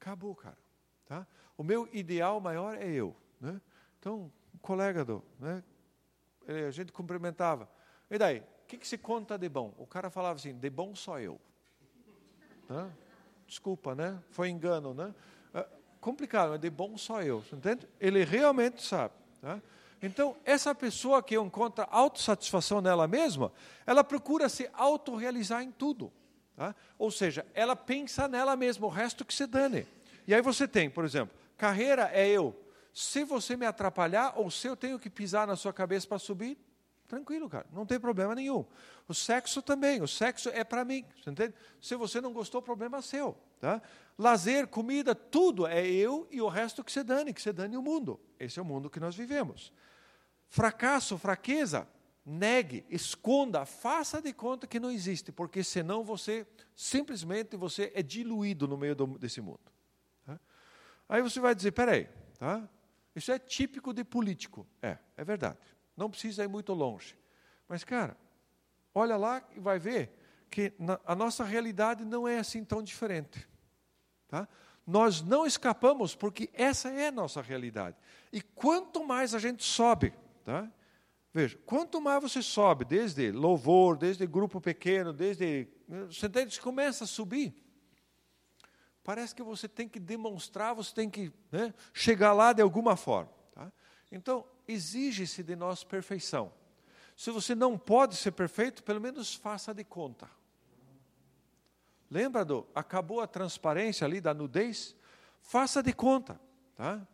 Acabou, 0.00 0.34
cara. 0.34 0.56
Tá? 1.04 1.26
O 1.58 1.62
meu 1.62 1.86
ideal 1.92 2.40
maior 2.40 2.74
é 2.78 2.90
eu. 2.90 3.14
Né? 3.38 3.60
Então, 4.00 4.32
um 4.54 4.58
colega 4.62 5.04
do, 5.04 5.22
né? 5.38 5.62
a 6.66 6.70
gente 6.70 6.90
cumprimentava. 6.90 7.68
E 8.10 8.16
daí, 8.16 8.38
o 8.38 8.66
que, 8.66 8.78
que 8.78 8.88
se 8.88 8.96
conta 8.96 9.36
de 9.36 9.50
bom? 9.50 9.74
O 9.76 9.86
cara 9.86 10.08
falava 10.08 10.36
assim, 10.36 10.54
de 10.54 10.70
bom 10.70 10.94
só 10.94 11.20
eu. 11.20 11.38
Né? 12.66 12.90
Desculpa, 13.46 13.94
né? 13.94 14.18
Foi 14.30 14.48
engano, 14.48 14.94
né? 14.94 15.14
É 15.52 15.68
complicado, 16.00 16.52
mas 16.52 16.60
de 16.60 16.70
bom 16.70 16.96
só 16.96 17.22
eu, 17.22 17.44
entende? 17.52 17.86
Ele 18.00 18.24
realmente 18.24 18.82
sabe. 18.82 19.12
Tá? 19.44 19.60
Então, 20.02 20.34
essa 20.42 20.74
pessoa 20.74 21.22
que 21.22 21.36
encontra 21.36 21.86
autossatisfação 21.90 22.80
nela 22.80 23.06
mesma, 23.06 23.52
ela 23.86 24.02
procura 24.02 24.48
se 24.48 24.68
autorrealizar 24.72 25.62
em 25.62 25.70
tudo. 25.70 26.10
Tá? 26.56 26.74
Ou 26.98 27.10
seja, 27.10 27.44
ela 27.52 27.76
pensa 27.76 28.26
nela 28.26 28.56
mesma, 28.56 28.86
o 28.86 28.90
resto 28.90 29.22
que 29.22 29.34
se 29.34 29.46
dane. 29.46 29.86
E 30.26 30.34
aí 30.34 30.40
você 30.40 30.66
tem, 30.66 30.88
por 30.88 31.04
exemplo, 31.04 31.36
carreira 31.58 32.10
é 32.10 32.26
eu. 32.26 32.58
Se 32.92 33.22
você 33.22 33.54
me 33.54 33.66
atrapalhar, 33.66 34.32
ou 34.36 34.50
se 34.50 34.66
eu 34.66 34.74
tenho 34.74 34.98
que 34.98 35.10
pisar 35.10 35.46
na 35.46 35.56
sua 35.56 35.74
cabeça 35.74 36.06
para 36.06 36.18
subir, 36.18 36.56
tranquilo, 37.06 37.46
cara, 37.50 37.66
não 37.70 37.84
tem 37.84 38.00
problema 38.00 38.34
nenhum. 38.34 38.64
O 39.06 39.12
sexo 39.12 39.60
também, 39.60 40.00
o 40.00 40.08
sexo 40.08 40.48
é 40.48 40.64
para 40.64 40.86
mim, 40.86 41.04
entende? 41.26 41.52
Se 41.82 41.96
você 41.96 42.18
não 42.18 42.32
gostou, 42.32 42.62
problema 42.62 42.98
é 42.98 43.02
seu. 43.02 43.36
Tá? 43.64 43.80
Lazer, 44.18 44.68
comida, 44.68 45.14
tudo 45.14 45.66
é 45.66 45.86
eu 45.86 46.28
e 46.30 46.38
o 46.42 46.48
resto 46.48 46.84
que 46.84 46.92
se 46.92 47.02
dane, 47.02 47.32
que 47.32 47.40
se 47.40 47.50
dane 47.50 47.78
o 47.78 47.82
mundo. 47.82 48.20
Esse 48.38 48.58
é 48.58 48.62
o 48.62 48.64
mundo 48.64 48.90
que 48.90 49.00
nós 49.00 49.16
vivemos. 49.16 49.72
Fracasso, 50.50 51.16
fraqueza, 51.16 51.88
negue, 52.26 52.84
esconda, 52.90 53.64
faça 53.64 54.20
de 54.20 54.34
conta 54.34 54.66
que 54.66 54.78
não 54.78 54.90
existe, 54.90 55.32
porque 55.32 55.64
senão 55.64 56.04
você, 56.04 56.46
simplesmente, 56.76 57.56
você 57.56 57.90
é 57.94 58.02
diluído 58.02 58.68
no 58.68 58.76
meio 58.76 58.94
do, 58.94 59.06
desse 59.18 59.40
mundo. 59.40 59.72
Tá? 60.26 60.38
Aí 61.08 61.22
você 61.22 61.40
vai 61.40 61.54
dizer, 61.54 61.72
peraí, 61.72 62.06
tá? 62.38 62.68
isso 63.16 63.32
é 63.32 63.38
típico 63.38 63.94
de 63.94 64.04
político. 64.04 64.66
É, 64.82 64.98
é 65.16 65.24
verdade. 65.24 65.56
Não 65.96 66.10
precisa 66.10 66.44
ir 66.44 66.48
muito 66.48 66.74
longe. 66.74 67.16
Mas, 67.66 67.82
cara, 67.82 68.14
olha 68.94 69.16
lá 69.16 69.42
e 69.56 69.58
vai 69.58 69.78
ver 69.78 70.46
que 70.50 70.70
a 71.06 71.14
nossa 71.14 71.44
realidade 71.44 72.04
não 72.04 72.28
é 72.28 72.38
assim 72.38 72.62
tão 72.62 72.82
diferente. 72.82 73.53
Tá? 74.34 74.48
Nós 74.84 75.22
não 75.22 75.46
escapamos 75.46 76.16
porque 76.16 76.50
essa 76.52 76.88
é 76.88 77.06
a 77.06 77.12
nossa 77.12 77.40
realidade. 77.40 77.96
E 78.32 78.40
quanto 78.42 79.04
mais 79.06 79.32
a 79.32 79.38
gente 79.38 79.62
sobe, 79.62 80.12
tá? 80.42 80.68
veja, 81.32 81.56
quanto 81.64 82.00
mais 82.00 82.20
você 82.20 82.42
sobe, 82.42 82.84
desde 82.84 83.30
louvor, 83.30 83.96
desde 83.96 84.26
grupo 84.26 84.60
pequeno, 84.60 85.12
desde. 85.12 85.68
Você 86.08 86.26
entende? 86.26 86.52
Você 86.52 86.60
começa 86.60 87.04
a 87.04 87.06
subir. 87.06 87.54
Parece 89.04 89.32
que 89.32 89.42
você 89.42 89.68
tem 89.68 89.88
que 89.88 90.00
demonstrar, 90.00 90.74
você 90.74 90.92
tem 90.92 91.08
que 91.08 91.32
né, 91.52 91.72
chegar 91.92 92.32
lá 92.32 92.52
de 92.52 92.60
alguma 92.60 92.96
forma. 92.96 93.30
Tá? 93.54 93.70
Então, 94.10 94.44
exige-se 94.66 95.44
de 95.44 95.54
nós 95.54 95.84
perfeição. 95.84 96.52
Se 97.16 97.30
você 97.30 97.54
não 97.54 97.78
pode 97.78 98.16
ser 98.16 98.32
perfeito, 98.32 98.82
pelo 98.82 99.00
menos 99.00 99.32
faça 99.32 99.72
de 99.72 99.84
conta. 99.84 100.28
Lembra 102.14 102.44
do 102.44 102.64
acabou 102.72 103.20
a 103.20 103.26
transparência 103.26 104.04
ali 104.04 104.20
da 104.20 104.32
nudez? 104.32 104.94
Faça 105.40 105.82
de 105.82 105.92
conta, 105.92 106.40
tá? 106.76 107.04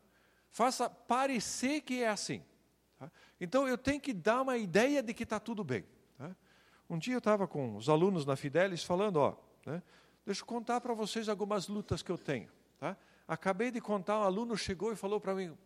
Faça 0.50 0.90
parecer 0.90 1.80
que 1.80 2.02
é 2.02 2.08
assim. 2.10 2.44
Tá? 2.98 3.10
Então 3.40 3.66
eu 3.66 3.78
tenho 3.78 3.98
que 3.98 4.12
dar 4.12 4.42
uma 4.42 4.58
ideia 4.58 5.02
de 5.02 5.14
que 5.14 5.22
está 5.22 5.40
tudo 5.40 5.64
bem. 5.64 5.86
Tá? 6.18 6.36
Um 6.86 6.98
dia 6.98 7.14
eu 7.14 7.18
estava 7.18 7.48
com 7.48 7.76
os 7.76 7.88
alunos 7.88 8.26
na 8.26 8.36
Fidelis 8.36 8.84
falando, 8.84 9.16
ó, 9.16 9.36
né? 9.64 9.82
deixa 10.26 10.42
eu 10.42 10.46
contar 10.46 10.82
para 10.82 10.92
vocês 10.92 11.30
algumas 11.30 11.66
lutas 11.66 12.02
que 12.02 12.12
eu 12.12 12.18
tenho. 12.18 12.50
Tá? 12.78 12.94
Acabei 13.26 13.70
de 13.70 13.80
contar, 13.80 14.18
um 14.18 14.24
aluno 14.24 14.54
chegou 14.54 14.92
e 14.92 14.96
falou 14.96 15.18
para 15.18 15.34
mim, 15.34 15.56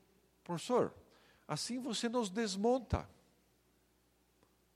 professor, 0.44 0.94
assim 1.49 1.81
você 1.81 2.09
nos 2.09 2.31
desmonta. 2.31 3.11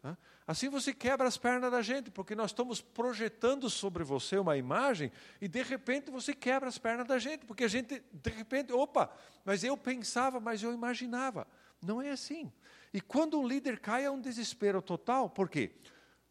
Tá? 0.02 0.18
Assim 0.48 0.70
você 0.70 0.94
quebra 0.94 1.28
as 1.28 1.36
pernas 1.36 1.70
da 1.70 1.82
gente, 1.82 2.10
porque 2.10 2.34
nós 2.34 2.52
estamos 2.52 2.80
projetando 2.80 3.68
sobre 3.68 4.02
você 4.02 4.38
uma 4.38 4.56
imagem 4.56 5.12
e 5.42 5.46
de 5.46 5.62
repente 5.62 6.10
você 6.10 6.34
quebra 6.34 6.70
as 6.70 6.78
pernas 6.78 7.06
da 7.06 7.18
gente, 7.18 7.44
porque 7.44 7.64
a 7.64 7.68
gente, 7.68 8.02
de 8.10 8.30
repente, 8.30 8.72
opa, 8.72 9.14
mas 9.44 9.62
eu 9.62 9.76
pensava, 9.76 10.40
mas 10.40 10.62
eu 10.62 10.72
imaginava. 10.72 11.46
Não 11.84 12.00
é 12.00 12.12
assim. 12.12 12.50
E 12.94 12.98
quando 12.98 13.38
um 13.38 13.46
líder 13.46 13.78
cai 13.78 14.06
é 14.06 14.10
um 14.10 14.18
desespero 14.18 14.80
total, 14.80 15.28
por 15.28 15.50
quê? 15.50 15.70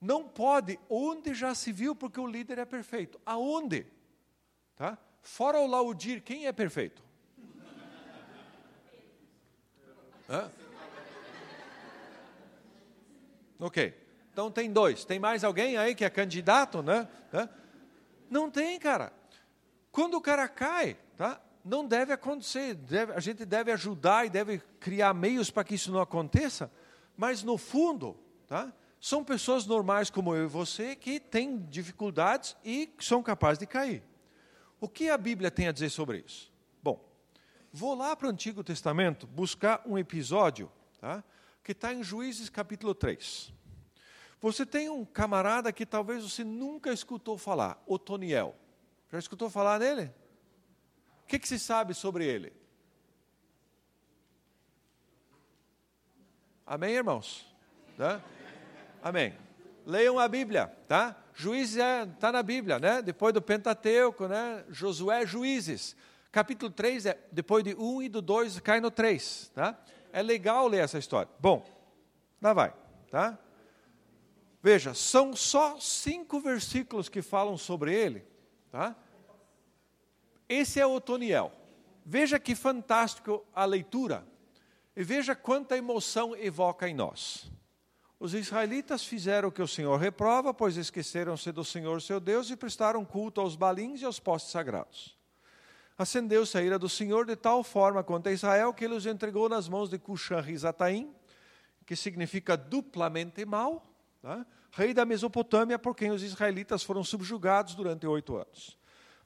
Não 0.02 0.28
pode, 0.28 0.80
onde 0.90 1.36
já 1.36 1.54
se 1.54 1.72
viu, 1.72 1.96
porque 1.96 2.20
o 2.20 2.26
líder 2.26 2.58
é 2.58 2.66
perfeito. 2.66 3.22
Aonde? 3.24 3.86
Tá? 4.76 4.98
Fora 5.22 5.60
o 5.60 5.68
Laudir, 5.68 6.24
quem 6.24 6.48
é 6.48 6.52
perfeito? 6.52 7.04
Hã? 10.28 10.52
Ok. 13.60 14.07
Então 14.38 14.52
tem 14.52 14.72
dois. 14.72 15.04
Tem 15.04 15.18
mais 15.18 15.44
alguém 15.44 15.78
aí 15.78 15.96
que 15.96 16.06
é 16.06 16.12
candidato, 16.12 16.84
né? 16.84 17.08
Não 18.30 18.52
tem, 18.52 18.78
cara. 18.78 19.12
Quando 19.92 20.14
o 20.14 20.22
cara 20.22 20.48
cai, 20.48 20.96
tá? 21.16 21.42
Não 21.66 21.88
deve 21.88 22.14
acontecer. 22.14 22.76
Deve, 22.76 23.14
a 23.14 23.20
gente 23.20 23.44
deve 23.46 23.72
ajudar 23.72 24.28
e 24.28 24.30
deve 24.30 24.60
criar 24.80 25.12
meios 25.16 25.50
para 25.50 25.64
que 25.64 25.74
isso 25.74 25.92
não 25.92 26.00
aconteça. 26.00 26.72
Mas 27.18 27.42
no 27.42 27.58
fundo, 27.58 28.16
tá? 28.46 28.72
São 29.02 29.24
pessoas 29.24 29.66
normais 29.66 30.12
como 30.12 30.36
eu 30.36 30.44
e 30.44 30.48
você 30.48 30.96
que 30.96 31.20
têm 31.20 31.58
dificuldades 31.58 32.56
e 32.64 32.94
são 33.00 33.24
capazes 33.24 33.58
de 33.58 33.66
cair. 33.66 34.04
O 34.80 34.88
que 34.88 35.10
a 35.10 35.18
Bíblia 35.18 35.50
tem 35.50 35.68
a 35.68 35.72
dizer 35.72 35.90
sobre 35.90 36.20
isso? 36.20 36.54
Bom, 36.84 37.04
vou 37.74 37.96
lá 37.96 38.16
para 38.16 38.28
o 38.28 38.30
Antigo 38.30 38.64
Testamento 38.64 39.26
buscar 39.26 39.82
um 39.84 39.98
episódio, 39.98 40.72
tá? 41.02 41.24
que 41.64 41.72
está 41.72 41.92
em 41.92 42.04
Juízes 42.04 42.50
capítulo 42.50 42.94
3. 42.94 43.58
Você 44.40 44.66
tem 44.66 44.90
um 44.90 45.04
camarada 45.04 45.72
que 45.72 45.86
talvez 45.86 46.24
você 46.24 46.44
nunca 46.44 46.92
escutou 46.92 47.38
falar, 47.38 47.82
Otoniel. 47.86 48.56
Já 49.12 49.18
escutou 49.18 49.50
falar 49.50 49.80
nele? 49.80 50.12
O 51.24 51.28
que, 51.28 51.40
que 51.40 51.48
se 51.48 51.58
sabe 51.58 51.94
sobre 51.94 52.26
ele? 52.26 52.54
Amém, 56.66 56.96
irmãos? 56.96 57.48
Amém. 59.02 59.34
Leiam 59.86 60.20
a 60.20 60.28
Bíblia, 60.28 60.68
tá? 60.88 61.16
Juízes 61.34 61.76
está 61.76 61.86
é, 61.86 62.06
tá 62.06 62.32
na 62.32 62.44
Bíblia, 62.44 62.78
né? 62.78 63.02
Depois 63.02 63.34
do 63.34 63.42
Pentateuco, 63.42 64.28
né? 64.28 64.66
Josué, 64.70 65.26
Juízes. 65.26 65.96
Capítulo 66.32 66.72
3, 66.72 67.06
é, 67.06 67.18
depois 67.32 67.64
de 67.64 67.74
1 67.74 68.02
e 68.04 68.10
do 68.10 68.22
2, 68.22 68.60
cai 68.60 68.82
no 68.82 68.92
3, 68.92 69.52
tá? 69.56 69.80
É 70.12 70.22
legal 70.22 70.68
ler 70.68 70.84
essa 70.84 70.98
história. 70.98 71.32
Bom, 71.40 71.66
lá 72.42 72.54
vai, 72.54 72.74
tá? 73.10 73.40
Veja, 74.62 74.94
são 74.94 75.36
só 75.36 75.80
cinco 75.80 76.40
versículos 76.40 77.10
que 77.10 77.22
falam 77.22 77.58
sobre 77.58 77.94
ele, 77.94 78.26
tá? 78.72 78.96
Esse 80.50 80.80
é 80.80 80.86
Otoniel. 80.86 81.52
Veja 82.06 82.40
que 82.40 82.56
fantástico 82.56 83.46
a 83.54 83.66
leitura 83.66 84.26
e 84.96 85.04
veja 85.04 85.36
quanta 85.36 85.78
emoção 85.78 86.36
evoca 86.36 86.88
em 86.88 86.94
nós. 86.94 87.52
Os 88.20 88.34
israelitas 88.34 89.04
fizeram 89.04 89.50
o 89.50 89.52
que 89.52 89.62
o 89.62 89.68
Senhor 89.68 89.96
reprova, 89.98 90.54
pois 90.54 90.76
esqueceram-se 90.76 91.52
do 91.52 91.64
Senhor 91.64 92.02
seu 92.02 92.20
Deus 92.20 92.50
e 92.50 92.56
prestaram 92.56 93.06
culto 93.06 93.40
aos 93.40 93.56
balins 93.56 94.02
e 94.02 94.06
aos 94.06 94.20
postes 94.20 94.52
sagrados. 94.52 95.16
Acendeu-se 95.96 96.58
a 96.58 96.64
ira 96.64 96.80
do 96.80 96.90
Senhor 96.90 97.26
de 97.26 97.36
tal 97.36 97.64
forma 97.64 98.04
contra 98.04 98.32
Israel 98.32 98.74
que 98.74 98.86
ele 98.86 98.96
os 98.96 99.06
entregou 99.06 99.48
nas 99.48 99.70
mãos 99.70 99.90
de 99.90 100.00
Cuxan-Rizataim, 100.00 101.14
que 101.86 101.96
significa 101.96 102.58
duplamente 102.58 103.46
mal, 103.46 103.84
tá? 104.22 104.46
rei 104.72 104.94
da 104.94 105.06
Mesopotâmia, 105.06 105.80
por 105.80 105.96
quem 105.96 106.12
os 106.12 106.22
israelitas 106.22 106.84
foram 106.84 107.04
subjugados 107.04 107.74
durante 107.74 108.06
oito 108.06 108.36
anos. 108.36 108.78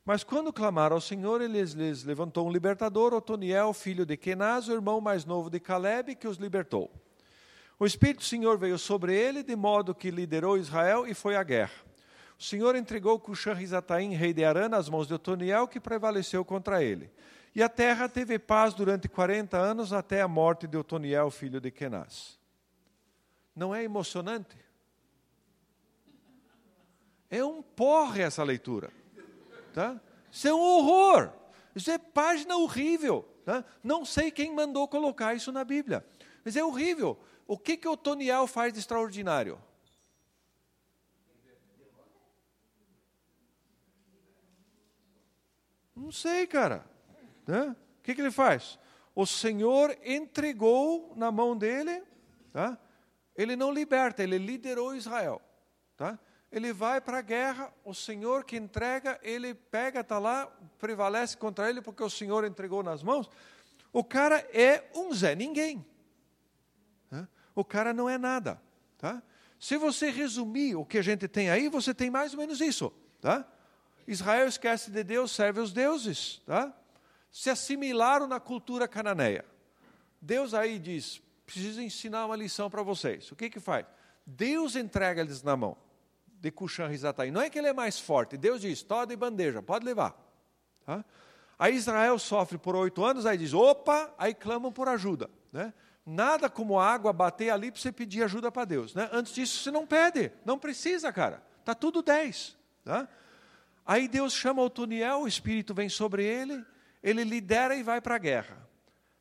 Mas 0.04 0.24
quando 0.24 0.52
clamaram 0.52 0.96
ao 0.96 1.02
Senhor, 1.02 1.42
ele 1.42 1.62
lhes 1.62 2.04
levantou 2.04 2.48
um 2.48 2.52
libertador, 2.52 3.14
Otoniel, 3.14 3.72
filho 3.74 4.06
de 4.06 4.18
Kenaz, 4.18 4.68
o 4.68 4.74
irmão 4.74 5.00
mais 5.00 5.26
novo 5.26 5.50
de 5.50 5.60
Caleb, 5.60 6.16
que 6.16 6.28
os 6.28 6.38
libertou. 6.38 6.92
O 7.78 7.86
Espírito 7.86 8.20
do 8.20 8.26
Senhor 8.26 8.58
veio 8.58 8.78
sobre 8.78 9.16
ele, 9.16 9.44
de 9.44 9.56
modo 9.56 9.94
que 9.94 10.10
liderou 10.10 10.58
Israel 10.58 11.06
e 11.06 11.14
foi 11.14 11.36
à 11.36 11.44
guerra. 11.44 11.74
O 12.40 12.44
Senhor 12.44 12.76
entregou 12.76 13.20
Cuxan-Rizataim, 13.20 14.14
rei 14.16 14.34
de 14.34 14.44
Arã, 14.44 14.68
nas 14.68 14.90
mãos 14.90 15.08
de 15.08 15.14
Otoniel, 15.14 15.68
que 15.68 15.80
prevaleceu 15.80 16.44
contra 16.44 16.84
ele. 16.84 17.12
E 17.54 17.62
a 17.62 17.70
terra 17.70 18.08
teve 18.08 18.40
paz 18.40 18.74
durante 18.74 19.08
40 19.08 19.58
anos, 19.58 19.94
até 19.94 20.22
a 20.22 20.28
morte 20.28 20.66
de 20.66 20.78
Otoniel, 20.78 21.30
filho 21.30 21.60
de 21.60 21.70
Kenaz. 21.70 22.40
Não 23.56 23.76
é 23.76 23.84
emocionante? 23.84 24.56
É 27.32 27.44
um 27.44 27.62
porre 27.62 28.22
essa 28.22 28.44
leitura. 28.44 28.92
Tá? 29.74 30.00
Isso 30.30 30.50
é 30.50 30.54
um 30.54 30.60
horror. 30.60 31.32
Isso 31.74 31.90
é 31.90 31.98
página 31.98 32.58
horrível. 32.58 33.26
Tá? 33.46 33.64
Não 33.82 34.04
sei 34.04 34.30
quem 34.30 34.54
mandou 34.54 34.86
colocar 34.86 35.34
isso 35.34 35.50
na 35.50 35.64
Bíblia. 35.64 36.06
Mas 36.44 36.58
é 36.58 36.64
horrível. 36.64 37.18
O 37.48 37.58
que, 37.58 37.78
que 37.78 37.88
o 37.88 37.96
Toniel 37.96 38.48
faz 38.48 38.74
de 38.74 38.80
extraordinário? 38.80 39.58
Não 45.96 46.12
sei, 46.12 46.46
cara. 46.46 46.86
Né? 47.48 47.76
O 48.00 48.04
que, 48.04 48.14
que 48.14 48.22
ele 48.22 48.32
faz? 48.32 48.78
O 49.16 49.26
Senhor 49.26 49.98
entregou 50.04 51.14
na 51.16 51.32
mão 51.32 51.56
dele, 51.56 52.04
tá? 52.52 52.78
ele 53.36 53.56
não 53.56 53.72
liberta, 53.72 54.24
ele 54.24 54.38
liderou 54.38 54.96
Israel. 54.96 55.42
Tá? 55.96 56.20
Ele 56.52 56.74
vai 56.74 57.00
para 57.00 57.20
a 57.20 57.22
guerra, 57.22 57.74
o 57.86 57.94
Senhor 57.94 58.44
que 58.44 58.58
entrega, 58.58 59.20
ele 59.24 59.54
pega, 59.54 60.02
está 60.02 60.20
lá, 60.20 60.48
prevalece 60.78 61.38
contra 61.38 61.70
ele 61.70 61.82
porque 61.82 62.04
o 62.04 62.10
Senhor 62.10 62.44
entregou 62.44 62.84
nas 62.84 63.02
mãos. 63.02 63.30
O 63.94 64.04
cara 64.04 64.38
é 64.54 64.90
um 64.94 65.14
Zé 65.14 65.36
Ninguém 65.36 65.86
o 67.56 67.64
cara 67.64 67.94
não 67.94 68.10
é 68.10 68.18
nada. 68.18 68.62
Tá? 68.98 69.22
Se 69.60 69.78
você 69.78 70.10
resumir 70.10 70.76
o 70.76 70.86
que 70.86 70.98
a 70.98 71.02
gente 71.02 71.28
tem 71.28 71.50
aí, 71.50 71.70
você 71.70 71.94
tem 71.94 72.10
mais 72.10 72.34
ou 72.34 72.40
menos 72.40 72.62
isso. 72.62 72.92
Tá? 73.20 73.48
Israel 74.08 74.48
esquece 74.48 74.92
de 74.92 75.04
Deus, 75.04 75.32
serve 75.32 75.60
os 75.60 75.72
deuses. 75.72 76.42
Tá? 76.46 76.76
Se 77.32 77.50
assimilaram 77.50 78.28
na 78.28 78.40
cultura 78.40 78.88
cananeia. 78.88 79.46
Deus 80.22 80.54
aí 80.54 80.80
diz: 80.80 81.22
preciso 81.46 81.82
ensinar 81.82 82.26
uma 82.26 82.36
lição 82.36 82.70
para 82.70 82.84
vocês. 82.84 83.32
O 83.32 83.36
que 83.36 83.50
que 83.50 83.60
faz? 83.60 83.86
Deus 84.26 84.76
entrega 84.76 85.22
eles 85.22 85.42
na 85.44 85.56
mão 85.56 85.78
de 86.42 86.52
Cuxan 86.52 86.88
Rizataim. 86.88 87.32
Não 87.32 87.42
é 87.42 87.50
que 87.50 87.60
ele 87.60 87.68
é 87.68 87.74
mais 87.74 88.00
forte. 88.00 88.36
Deus 88.36 88.62
diz: 88.62 88.82
toda 88.82 89.06
de 89.06 89.16
bandeja, 89.16 89.62
pode 89.62 89.86
levar. 89.86 90.20
Tá? 90.86 91.06
Aí 91.58 91.76
Israel 91.76 92.18
sofre 92.18 92.58
por 92.58 92.76
oito 92.76 93.06
anos, 93.06 93.26
aí 93.26 93.38
diz: 93.38 93.54
opa, 93.54 94.14
aí 94.18 94.34
clamam 94.34 94.72
por 94.72 94.90
ajuda. 94.90 95.30
Né? 95.54 95.72
Nada 96.04 96.50
como 96.50 96.80
água 96.80 97.14
bater 97.14 97.52
ali 97.52 97.72
para 97.72 97.80
você 97.80 97.92
pedir 97.92 98.24
ajuda 98.24 98.52
para 98.52 98.66
Deus. 98.66 98.96
Né? 98.96 99.08
Antes 99.14 99.34
disso, 99.34 99.64
você 99.64 99.70
não 99.70 99.86
pede, 99.86 100.32
não 100.44 100.58
precisa, 100.58 101.14
cara. 101.14 101.44
Está 101.60 101.76
tudo 101.76 102.02
10. 102.02 102.58
Tá? 102.84 103.08
Aí 103.86 104.08
Deus 104.08 104.34
chama 104.34 104.64
o 104.64 104.70
Tuniel, 104.70 105.22
o 105.22 105.28
Espírito 105.28 105.74
vem 105.74 105.90
sobre 105.90 106.26
ele, 106.26 106.66
ele 107.04 107.24
lidera 107.24 107.76
e 107.76 107.84
vai 107.84 108.02
para 108.02 108.16
a 108.16 108.20
guerra. 108.20 108.58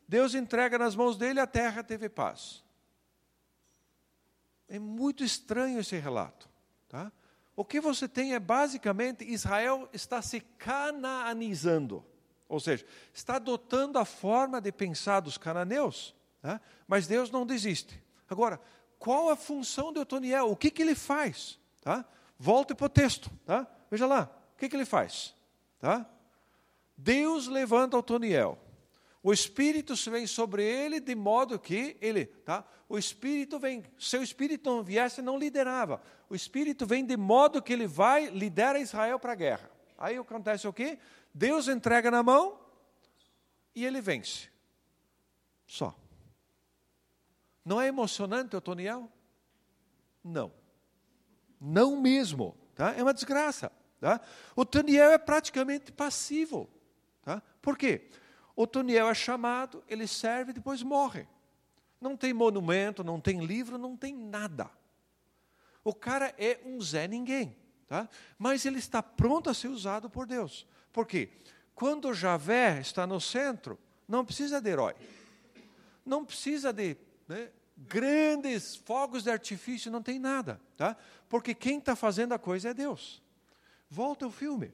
Deus 0.09 0.35
entrega 0.35 0.79
nas 0.79 0.97
mãos 0.97 1.17
dele, 1.17 1.39
a 1.39 1.47
terra 1.47 1.85
teve 1.85 2.09
paz. 2.09 2.65
É 4.67 4.79
muito 4.79 5.23
estranho 5.23 5.79
esse 5.79 5.97
relato. 5.97 6.50
Tá? 6.91 7.11
O 7.55 7.65
que 7.65 7.81
você 7.81 8.09
tem 8.09 8.35
é 8.35 8.41
basicamente 8.41 9.25
Israel 9.25 9.89
está 9.93 10.21
se 10.21 10.41
canaanizando, 10.41 12.05
ou 12.49 12.59
seja, 12.59 12.85
está 13.15 13.37
adotando 13.37 13.99
a 13.99 14.05
forma 14.05 14.61
de 14.61 14.73
pensar 14.73 15.21
dos 15.21 15.39
cananeus. 15.39 16.15
Né? 16.43 16.61
Mas 16.89 17.07
Deus 17.07 17.31
não 17.31 17.47
desiste. 17.47 18.03
Agora, 18.29 18.61
qual 18.99 19.31
a 19.31 19.37
função 19.37 19.93
de 19.93 20.01
Otoniel? 20.01 20.51
O 20.51 20.57
que, 20.57 20.71
que 20.71 20.83
ele 20.83 20.97
faz? 20.97 21.61
Tá? 21.81 22.05
Volte 22.37 22.75
para 22.75 22.87
o 22.87 22.91
texto. 22.91 23.31
Tá? 23.47 23.67
Veja 23.89 24.07
lá, 24.07 24.29
o 24.55 24.59
que, 24.59 24.69
que 24.69 24.75
ele 24.75 24.85
faz? 24.85 25.35
Tá? 25.79 26.05
Deus 26.97 27.47
levanta 27.47 27.97
Otoniel. 27.97 28.59
O 29.23 29.33
Espírito 29.33 29.95
vem 30.11 30.27
sobre 30.27 30.65
ele 30.65 30.99
de 30.99 31.15
modo 31.15 31.59
que 31.59 31.97
ele, 32.01 32.27
tá? 32.27 32.65
O 32.89 32.99
Espírito 32.99 33.59
vem, 33.59 33.85
se 33.99 34.17
o 34.17 34.23
Espírito 34.23 34.71
não 34.71 34.83
viesse, 34.83 35.21
não 35.21 35.39
liderava. 35.39 36.03
O 36.29 36.35
Espírito 36.35 36.87
vem 36.87 37.05
de 37.05 37.17
modo 37.17 37.63
que 37.63 37.73
ele 37.73 37.87
vai, 37.87 38.27
lidera 38.27 38.79
Israel 38.79 39.19
para 39.19 39.33
a 39.33 39.37
guerra. 39.37 39.71
Aí 39.99 40.17
acontece 40.17 40.67
o 40.67 40.73
quê? 40.73 40.99
Deus 41.35 41.69
entrega 41.69 42.11
na 42.11 42.23
mão 42.23 42.59
e 43.75 43.85
ele 43.85 44.01
vence. 44.01 44.49
Só. 45.67 45.95
Não 47.65 47.81
é 47.81 47.87
emocionante, 47.87 48.57
Otoniel? 48.57 49.11
Não. 50.25 50.53
Não 51.61 52.01
mesmo. 52.01 52.57
Tá? 52.75 52.95
É 52.97 53.03
uma 53.03 53.13
desgraça. 53.13 53.71
Tá? 54.01 54.21
O 54.57 54.65
Toniel 54.65 55.11
é 55.11 55.19
praticamente 55.19 55.93
passivo. 55.93 56.69
Tá? 57.23 57.43
Por 57.61 57.77
quê? 57.77 58.09
Toniel 58.67 59.09
é 59.09 59.15
chamado, 59.15 59.83
ele 59.89 60.07
serve 60.07 60.51
e 60.51 60.55
depois 60.55 60.83
morre. 60.83 61.27
Não 62.01 62.17
tem 62.17 62.33
monumento, 62.33 63.05
não 63.05 63.21
tem 63.21 63.45
livro, 63.45 63.79
não 63.79 63.97
tem 63.97 64.15
nada. 64.15 64.71
O 65.85 65.95
cara 65.95 66.35
é 66.39 66.61
um 66.65 66.81
Zé 66.81 67.07
Ninguém. 67.07 67.57
Tá? 67.91 68.09
Mas 68.39 68.65
ele 68.65 68.79
está 68.79 69.03
pronto 69.03 69.51
a 69.51 69.55
ser 69.55 69.67
usado 69.67 70.09
por 70.09 70.25
Deus. 70.25 70.65
Por 70.93 71.07
quê? 71.07 71.29
Quando 71.75 72.15
Javé 72.15 72.79
está 72.81 73.05
no 73.05 73.21
centro, 73.21 73.77
não 74.07 74.25
precisa 74.25 74.61
de 74.61 74.71
herói. 74.71 74.95
Não 76.07 76.25
precisa 76.25 76.73
de 76.73 76.97
né, 77.27 77.51
grandes 77.77 78.77
fogos 78.77 79.25
de 79.25 79.31
artifício, 79.31 79.91
não 79.91 80.03
tem 80.03 80.21
nada, 80.21 80.61
tá? 80.77 80.97
Porque 81.29 81.53
quem 81.53 81.79
está 81.79 81.97
fazendo 81.97 82.33
a 82.33 82.39
coisa 82.39 82.71
é 82.71 82.75
Deus. 82.75 83.21
Volta 83.89 84.27
o 84.27 84.31
filme. 84.31 84.73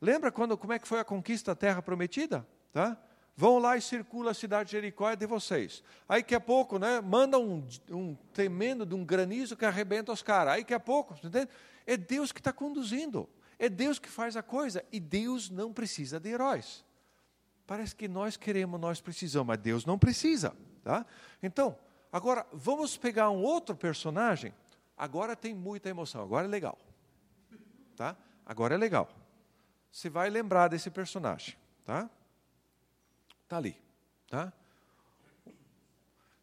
Lembra 0.00 0.32
quando 0.32 0.56
como 0.56 0.72
é 0.72 0.78
que 0.78 0.88
foi 0.88 1.00
a 1.00 1.04
conquista 1.04 1.50
da 1.52 1.56
terra 1.56 1.82
prometida? 1.82 2.46
Tá? 2.72 2.96
Vão 3.36 3.58
lá 3.58 3.76
e 3.76 3.82
circula 3.82 4.30
a 4.32 4.34
cidade 4.34 4.70
de 4.70 4.72
Jericó 4.72 5.10
é 5.10 5.16
de 5.16 5.26
vocês. 5.26 5.82
Aí 6.08 6.22
daqui 6.22 6.34
a 6.34 6.40
pouco, 6.40 6.78
né, 6.78 7.00
manda 7.00 7.38
um, 7.38 7.66
um 7.90 8.14
tremendo 8.32 8.84
de 8.84 8.94
um 8.94 9.04
granizo 9.04 9.56
que 9.56 9.64
arrebenta 9.64 10.12
os 10.12 10.22
caras. 10.22 10.54
Aí 10.54 10.60
daqui 10.62 10.74
a 10.74 10.80
pouco, 10.80 11.14
entende? 11.24 11.48
é 11.86 11.96
Deus 11.96 12.32
que 12.32 12.40
está 12.40 12.52
conduzindo. 12.52 13.28
É 13.58 13.68
Deus 13.68 13.98
que 13.98 14.08
faz 14.08 14.36
a 14.36 14.42
coisa. 14.42 14.84
E 14.92 15.00
Deus 15.00 15.48
não 15.48 15.72
precisa 15.72 16.18
de 16.18 16.28
heróis. 16.28 16.84
Parece 17.66 17.94
que 17.94 18.08
nós 18.08 18.36
queremos, 18.36 18.80
nós 18.80 19.00
precisamos, 19.00 19.46
mas 19.46 19.58
Deus 19.58 19.86
não 19.86 19.98
precisa. 19.98 20.54
Tá? 20.82 21.06
Então, 21.42 21.76
agora 22.10 22.46
vamos 22.52 22.96
pegar 22.96 23.30
um 23.30 23.42
outro 23.42 23.76
personagem. 23.76 24.52
Agora 24.96 25.34
tem 25.34 25.54
muita 25.54 25.88
emoção, 25.88 26.22
agora 26.22 26.46
é 26.46 26.50
legal. 26.50 26.78
Tá? 27.96 28.16
Agora 28.44 28.74
é 28.74 28.78
legal. 28.78 29.08
Você 29.90 30.10
vai 30.10 30.28
lembrar 30.28 30.68
desse 30.68 30.90
personagem. 30.90 31.56
Tá? 31.84 32.10
Tá 33.52 33.58
ali. 33.58 33.76
Tá? 34.28 34.50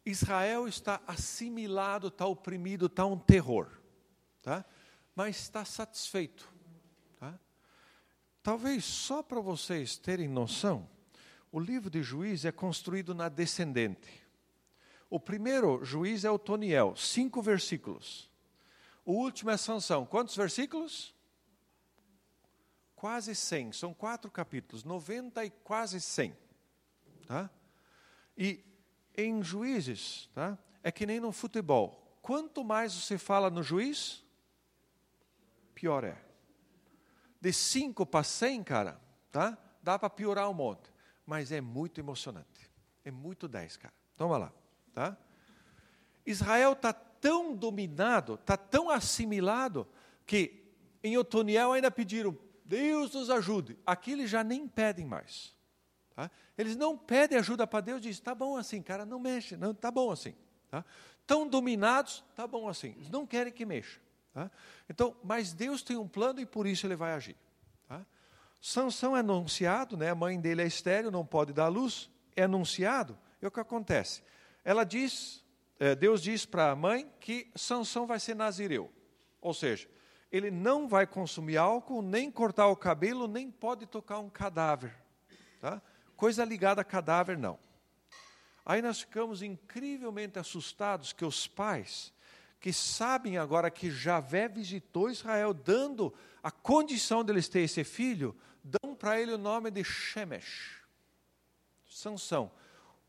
Israel 0.06 0.68
está 0.68 1.02
assimilado, 1.08 2.06
está 2.06 2.24
oprimido, 2.24 2.86
está 2.86 3.04
um 3.04 3.18
terror. 3.18 3.68
Tá? 4.40 4.64
Mas 5.12 5.40
está 5.40 5.64
satisfeito. 5.64 6.48
Tá? 7.18 7.36
Talvez 8.44 8.84
só 8.84 9.24
para 9.24 9.40
vocês 9.40 9.96
terem 9.96 10.28
noção, 10.28 10.88
o 11.50 11.58
livro 11.58 11.90
de 11.90 12.00
Juízes 12.00 12.44
é 12.44 12.52
construído 12.52 13.12
na 13.12 13.28
descendente. 13.28 14.24
O 15.10 15.18
primeiro 15.18 15.84
juiz 15.84 16.24
é 16.24 16.30
o 16.30 16.38
Toniel, 16.38 16.94
cinco 16.94 17.42
versículos. 17.42 18.30
O 19.04 19.14
último 19.14 19.50
é 19.50 19.56
Sansão. 19.56 20.06
Quantos 20.06 20.36
versículos? 20.36 21.12
Quase 22.94 23.34
cem. 23.34 23.72
São 23.72 23.92
quatro 23.92 24.30
capítulos, 24.30 24.84
noventa 24.84 25.44
e 25.44 25.50
quase 25.50 26.00
cem. 26.00 26.36
Tá? 27.30 27.48
E 28.36 28.64
em 29.16 29.40
juízes, 29.40 30.28
tá? 30.34 30.58
é 30.82 30.90
que 30.90 31.06
nem 31.06 31.20
no 31.20 31.30
futebol. 31.30 32.18
Quanto 32.20 32.64
mais 32.64 32.92
você 32.92 33.16
fala 33.16 33.48
no 33.48 33.62
juiz, 33.62 34.26
pior 35.72 36.02
é. 36.02 36.20
De 37.40 37.52
cinco 37.52 38.04
para 38.04 38.24
cem, 38.24 38.64
cara, 38.64 39.00
tá? 39.30 39.56
dá 39.80 39.96
para 39.96 40.10
piorar 40.10 40.50
um 40.50 40.54
monte. 40.54 40.92
Mas 41.24 41.52
é 41.52 41.60
muito 41.60 42.00
emocionante. 42.00 42.68
É 43.04 43.12
muito 43.12 43.46
dez, 43.46 43.76
cara. 43.76 43.94
Toma 44.16 44.36
lá. 44.36 44.52
Tá? 44.92 45.16
Israel 46.26 46.72
está 46.72 46.92
tão 46.92 47.54
dominado, 47.54 48.34
está 48.34 48.56
tão 48.56 48.90
assimilado, 48.90 49.86
que 50.26 50.64
em 51.00 51.16
Otoniel 51.16 51.74
ainda 51.74 51.92
pediram, 51.92 52.36
Deus 52.64 53.14
nos 53.14 53.30
ajude. 53.30 53.78
Aqui 53.86 54.10
eles 54.10 54.28
já 54.28 54.42
nem 54.42 54.66
pedem 54.66 55.06
mais. 55.06 55.59
Tá? 56.20 56.30
Eles 56.58 56.76
não 56.76 56.98
pedem 56.98 57.38
ajuda 57.38 57.66
para 57.66 57.80
Deus, 57.80 58.02
dizem, 58.02 58.22
tá 58.22 58.34
bom 58.34 58.58
assim, 58.58 58.82
cara, 58.82 59.06
não 59.06 59.18
mexe, 59.18 59.56
não, 59.56 59.72
tá 59.72 59.90
bom 59.90 60.10
assim. 60.10 60.34
Tá? 60.70 60.84
Tão 61.26 61.48
dominados, 61.48 62.22
tá 62.34 62.46
bom 62.46 62.68
assim. 62.68 62.88
Eles 62.98 63.08
não 63.08 63.26
querem 63.26 63.50
que 63.50 63.64
mexa. 63.64 63.98
Tá? 64.34 64.50
Então, 64.86 65.16
mas 65.24 65.54
Deus 65.54 65.82
tem 65.82 65.96
um 65.96 66.06
plano 66.06 66.38
e 66.38 66.44
por 66.44 66.66
isso 66.66 66.86
ele 66.86 66.94
vai 66.94 67.14
agir. 67.14 67.36
Tá? 67.88 68.04
Sansão 68.60 69.16
é 69.16 69.20
anunciado, 69.20 69.96
né? 69.96 70.10
a 70.10 70.14
mãe 70.14 70.38
dele 70.38 70.60
é 70.60 70.66
estéreo, 70.66 71.10
não 71.10 71.24
pode 71.24 71.54
dar 71.54 71.68
luz, 71.68 72.10
é 72.36 72.42
anunciado, 72.42 73.18
e 73.40 73.46
o 73.46 73.50
que 73.50 73.58
acontece? 73.58 74.22
Ela 74.62 74.84
diz, 74.84 75.42
é, 75.78 75.94
Deus 75.94 76.20
diz 76.20 76.44
para 76.44 76.70
a 76.70 76.76
mãe 76.76 77.10
que 77.18 77.50
Sansão 77.56 78.06
vai 78.06 78.20
ser 78.20 78.34
nazireu. 78.34 78.92
Ou 79.40 79.54
seja, 79.54 79.88
ele 80.30 80.50
não 80.50 80.86
vai 80.86 81.06
consumir 81.06 81.56
álcool, 81.56 82.02
nem 82.02 82.30
cortar 82.30 82.66
o 82.66 82.76
cabelo, 82.76 83.26
nem 83.26 83.50
pode 83.50 83.86
tocar 83.86 84.18
um 84.18 84.28
cadáver. 84.28 84.94
Tá? 85.60 85.80
Coisa 86.20 86.44
ligada 86.44 86.82
a 86.82 86.84
cadáver, 86.84 87.38
não. 87.38 87.58
Aí 88.62 88.82
nós 88.82 89.00
ficamos 89.00 89.42
incrivelmente 89.42 90.38
assustados 90.38 91.14
que 91.14 91.24
os 91.24 91.46
pais, 91.46 92.12
que 92.60 92.74
sabem 92.74 93.38
agora 93.38 93.70
que 93.70 93.90
Javé 93.90 94.46
visitou 94.46 95.08
Israel, 95.08 95.54
dando 95.54 96.12
a 96.42 96.50
condição 96.50 97.24
deles 97.24 97.48
ter 97.48 97.60
esse 97.60 97.82
filho, 97.84 98.38
dão 98.62 98.94
para 98.94 99.18
ele 99.18 99.32
o 99.32 99.38
nome 99.38 99.70
de 99.70 99.82
Shemesh, 99.82 100.82
Sansão, 101.88 102.52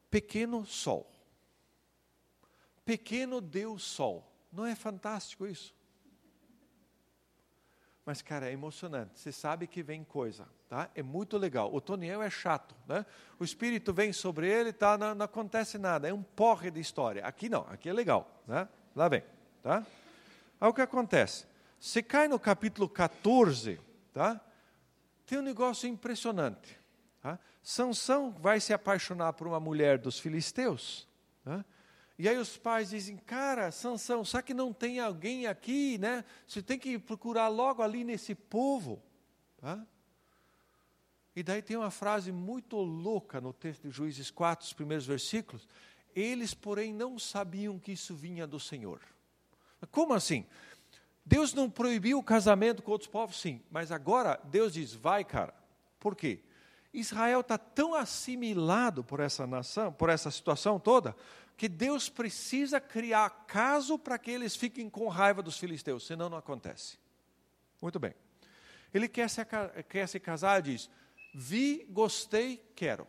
pequeno 0.10 0.65
sol. 0.65 1.12
Pequeno 2.86 3.41
Deus 3.41 3.84
Sol. 3.84 4.26
Não 4.50 4.65
é 4.65 4.74
fantástico 4.74 5.45
isso? 5.45 5.76
Mas, 8.05 8.21
cara, 8.21 8.49
é 8.49 8.53
emocionante. 8.53 9.19
Você 9.19 9.31
sabe 9.31 9.67
que 9.67 9.83
vem 9.83 10.03
coisa, 10.03 10.47
tá? 10.67 10.89
É 10.95 11.03
muito 11.03 11.37
legal. 11.37 11.73
O 11.73 11.79
Toniel 11.79 12.21
é 12.21 12.29
chato, 12.29 12.75
né? 12.87 13.05
O 13.39 13.43
Espírito 13.43 13.93
vem 13.93 14.11
sobre 14.11 14.49
ele, 14.49 14.73
tá? 14.73 14.97
Não, 14.97 15.13
não, 15.13 15.25
acontece 15.25 15.77
nada. 15.77 16.07
É 16.07 16.13
um 16.13 16.23
porre 16.23 16.71
de 16.71 16.79
história. 16.79 17.23
Aqui 17.25 17.47
não, 17.47 17.61
aqui 17.69 17.89
é 17.89 17.93
legal, 17.93 18.43
né? 18.47 18.67
Lá 18.95 19.07
vem, 19.07 19.23
tá? 19.61 19.85
Aí 20.59 20.69
o 20.69 20.73
que 20.73 20.81
acontece? 20.81 21.45
Você 21.79 22.01
cai 22.01 22.27
no 22.27 22.39
capítulo 22.39 22.89
14, 22.89 23.79
tá? 24.13 24.41
Tem 25.25 25.39
um 25.39 25.43
negócio 25.43 25.87
impressionante. 25.87 26.77
Tá? 27.21 27.39
Sansão 27.63 28.31
vai 28.31 28.59
se 28.59 28.73
apaixonar 28.73 29.33
por 29.33 29.47
uma 29.47 29.59
mulher 29.59 29.97
dos 29.97 30.19
filisteus, 30.19 31.07
tá? 31.43 31.63
E 32.21 32.29
aí 32.29 32.38
os 32.38 32.55
pais 32.55 32.91
dizem, 32.91 33.17
cara, 33.17 33.71
Sansão, 33.71 34.23
sabe 34.23 34.43
que 34.43 34.53
não 34.53 34.71
tem 34.71 34.99
alguém 34.99 35.47
aqui, 35.47 35.97
né? 35.97 36.23
Você 36.47 36.62
tem 36.62 36.77
que 36.77 36.99
procurar 36.99 37.47
logo 37.47 37.81
ali 37.81 38.03
nesse 38.03 38.36
povo. 38.36 39.01
Tá? 39.57 39.84
E 41.36 41.41
daí 41.41 41.63
tem 41.63 41.75
uma 41.75 41.89
frase 41.89 42.31
muito 42.31 42.77
louca 42.77 43.41
no 43.41 43.51
texto 43.51 43.88
de 43.88 43.89
Juízes 43.89 44.29
4, 44.29 44.67
os 44.67 44.71
primeiros 44.71 45.07
versículos. 45.07 45.67
Eles, 46.15 46.53
porém, 46.53 46.93
não 46.93 47.17
sabiam 47.17 47.79
que 47.79 47.93
isso 47.93 48.13
vinha 48.13 48.45
do 48.45 48.60
Senhor. 48.60 49.01
Como 49.89 50.13
assim? 50.13 50.45
Deus 51.25 51.55
não 51.55 51.71
proibiu 51.71 52.19
o 52.19 52.23
casamento 52.23 52.84
com 52.84 52.91
outros 52.91 53.10
povos? 53.10 53.41
Sim. 53.41 53.63
Mas 53.71 53.91
agora 53.91 54.39
Deus 54.43 54.73
diz, 54.73 54.93
vai, 54.93 55.23
cara. 55.23 55.55
Por 55.99 56.15
quê? 56.15 56.43
Israel 56.93 57.39
está 57.39 57.57
tão 57.57 57.95
assimilado 57.95 59.03
por 59.03 59.19
essa 59.19 59.47
nação, 59.47 59.93
por 59.93 60.10
essa 60.10 60.29
situação 60.29 60.79
toda, 60.79 61.15
que 61.62 61.69
Deus 61.69 62.10
precisa 62.10 62.82
criar 62.82 63.30
caso 63.45 64.00
para 64.00 64.17
que 64.17 64.32
eles 64.32 64.56
fiquem 64.56 64.89
com 64.89 65.08
raiva 65.08 65.43
dos 65.43 65.60
filisteus, 65.60 66.08
senão 66.08 66.28
não 66.28 66.39
acontece. 66.39 66.97
Muito 67.80 68.00
bem. 68.00 68.15
Ele 68.91 69.08
quer 69.08 69.30
se, 69.30 69.45
quer 69.88 70.08
se 70.08 70.19
casar 70.19 70.63
diz: 70.63 70.89
Vi, 71.36 71.86
gostei, 71.88 72.67
quero. 72.76 73.08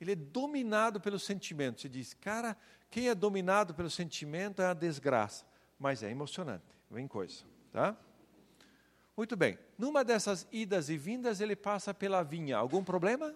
Ele 0.00 0.12
é 0.12 0.14
dominado 0.14 1.00
pelo 1.00 1.18
sentimento. 1.18 1.80
Você 1.80 1.88
diz, 1.88 2.14
cara, 2.14 2.56
quem 2.88 3.08
é 3.08 3.16
dominado 3.16 3.74
pelo 3.74 3.90
sentimento 3.90 4.62
é 4.62 4.66
a 4.66 4.72
desgraça. 4.72 5.44
Mas 5.80 6.04
é 6.04 6.10
emocionante, 6.12 6.78
vem 6.88 7.08
coisa. 7.08 7.42
Tá? 7.72 7.96
Muito 9.16 9.36
bem. 9.36 9.58
Numa 9.76 10.04
dessas 10.04 10.46
idas 10.52 10.88
e 10.88 10.96
vindas, 10.96 11.40
ele 11.40 11.56
passa 11.56 11.92
pela 11.92 12.22
vinha. 12.22 12.56
Algum 12.56 12.84
problema? 12.84 13.34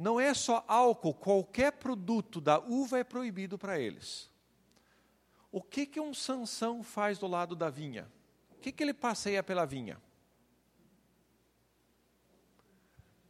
Não 0.00 0.18
é 0.18 0.32
só 0.32 0.64
álcool, 0.66 1.12
qualquer 1.12 1.72
produto 1.72 2.40
da 2.40 2.58
uva 2.58 2.98
é 2.98 3.04
proibido 3.04 3.58
para 3.58 3.78
eles. 3.78 4.30
O 5.52 5.60
que, 5.60 5.84
que 5.84 6.00
um 6.00 6.14
Sansão 6.14 6.82
faz 6.82 7.18
do 7.18 7.26
lado 7.26 7.54
da 7.54 7.68
vinha? 7.68 8.10
O 8.52 8.60
que, 8.60 8.72
que 8.72 8.82
ele 8.82 8.94
passeia 8.94 9.42
pela 9.42 9.66
vinha? 9.66 10.00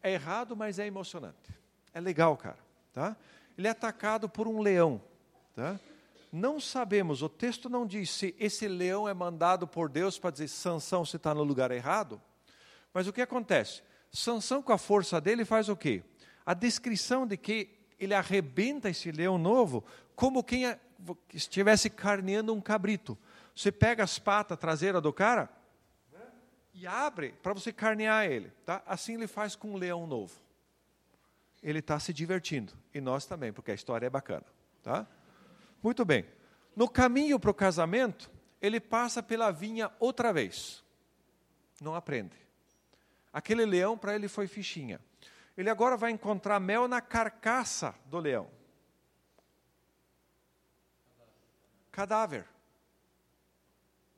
É 0.01 0.13
errado, 0.13 0.57
mas 0.57 0.79
é 0.79 0.87
emocionante. 0.87 1.53
É 1.93 2.01
legal, 2.01 2.37
cara. 2.37 2.59
Tá? 2.93 3.17
Ele 3.59 3.67
é 3.67 3.71
atacado 3.73 4.29
por 4.29 4.47
um 4.47 4.61
leão. 4.61 5.03
Tá? 5.57 5.79
Não 6.31 6.61
sabemos, 6.61 7.21
o 7.21 7.29
texto 7.29 7.69
não 7.69 7.85
diz 7.85 8.11
se 8.11 8.33
esse 8.39 8.69
leão 8.69 9.09
é 9.09 9.13
mandado 9.13 9.67
por 9.67 9.89
Deus 9.89 10.21
para 10.21 10.31
dizer 10.31 10.47
Sansão 10.47 11.05
se 11.05 11.17
está 11.17 11.35
no 11.35 11.43
lugar 11.43 11.73
errado. 11.73 12.23
Mas 12.95 13.09
o 13.09 13.13
que 13.13 13.21
acontece? 13.21 13.83
Sansão, 14.13 14.63
com 14.63 14.73
a 14.73 14.79
força 14.79 15.21
dele, 15.21 15.45
faz 15.45 15.69
o 15.69 15.77
quê? 15.77 16.05
A 16.45 16.55
descrição 16.55 17.27
de 17.27 17.37
que 17.37 17.81
ele 17.99 18.15
arrebenta 18.15 18.89
esse 18.89 19.13
leão 19.13 19.37
novo 19.37 19.85
como 20.17 20.43
quem 20.43 20.65
estivesse 21.33 21.91
carneando 21.91 22.53
um 22.55 22.61
cabrito. 22.61 23.17
Você 23.55 23.71
pega 23.71 24.03
as 24.03 24.19
patas 24.19 24.59
traseiras 24.59 25.03
do 25.03 25.13
cara 25.13 25.51
e 26.73 26.87
abre 26.87 27.35
para 27.43 27.53
você 27.53 27.73
carnear 27.73 28.25
ele. 28.25 28.51
Tá? 28.65 28.83
Assim 28.87 29.15
ele 29.15 29.27
faz 29.27 29.55
com 29.55 29.73
um 29.73 29.77
leão 29.77 30.07
novo. 30.07 30.35
Ele 31.63 31.81
está 31.81 31.99
se 32.01 32.13
divertindo. 32.13 32.73
E 32.95 33.01
nós 33.01 33.27
também, 33.27 33.53
porque 33.53 33.71
a 33.71 33.75
história 33.75 34.07
é 34.07 34.11
bacana. 34.11 34.47
Tá? 34.83 35.07
Muito 35.83 36.05
bem. 36.05 36.25
No 36.75 36.89
caminho 36.89 37.39
para 37.39 37.51
o 37.51 37.55
casamento, 37.55 38.31
ele 38.63 38.81
passa 38.81 39.23
pela 39.23 39.51
vinha 39.51 39.91
outra 39.99 40.33
vez. 40.33 40.83
Não 41.81 41.95
aprende. 41.95 42.37
Aquele 43.31 43.67
leão 43.67 43.97
para 43.97 44.15
ele 44.15 44.27
foi 44.27 44.47
fichinha 44.47 45.01
ele 45.61 45.69
agora 45.69 45.95
vai 45.95 46.11
encontrar 46.11 46.59
mel 46.59 46.89
na 46.89 47.03
carcaça 47.03 47.95
do 48.07 48.19
leão. 48.19 48.51
Cadáver. 51.93 52.47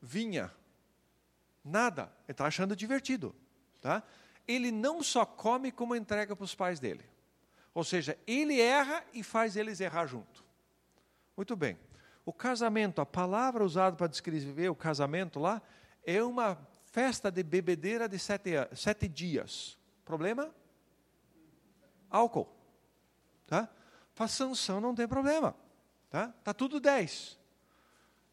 Vinha. 0.01 0.53
Nada. 1.65 2.13
Ele 2.25 2.33
está 2.33 2.47
achando 2.47 2.77
divertido. 2.77 3.35
Tá? 3.81 4.05
Ele 4.47 4.71
não 4.71 5.03
só 5.03 5.27
come, 5.27 5.73
como 5.73 5.97
entrega 5.97 6.37
para 6.37 6.45
os 6.45 6.55
pais 6.55 6.79
dele. 6.79 7.05
Ou 7.75 7.83
seja, 7.83 8.17
ele 8.25 8.61
erra 8.61 9.05
e 9.13 9.25
faz 9.25 9.57
eles 9.57 9.81
errar 9.81 10.07
junto. 10.07 10.45
Muito 11.37 11.57
bem. 11.57 11.77
O 12.25 12.33
casamento, 12.33 13.01
a 13.01 13.07
palavra 13.07 13.65
usada 13.65 13.97
para 13.97 14.07
descrever 14.07 14.69
o 14.69 14.77
casamento 14.77 15.41
lá, 15.41 15.61
é 16.07 16.23
uma 16.23 16.57
festa 16.85 17.33
de 17.33 17.43
bebedeira 17.43 18.09
de 18.09 18.17
sete, 18.17 18.51
sete 18.77 19.09
dias. 19.09 19.77
Problema? 20.05 20.55
Álcool. 22.13 22.49
Tá? 23.47 23.69
Para 24.15 24.29
sanção 24.29 24.81
não 24.81 24.95
tem 24.95 25.09
problema. 25.09 25.57
Tá? 26.11 26.29
Tá 26.45 26.53
tudo 26.53 26.79
10. 26.79 27.39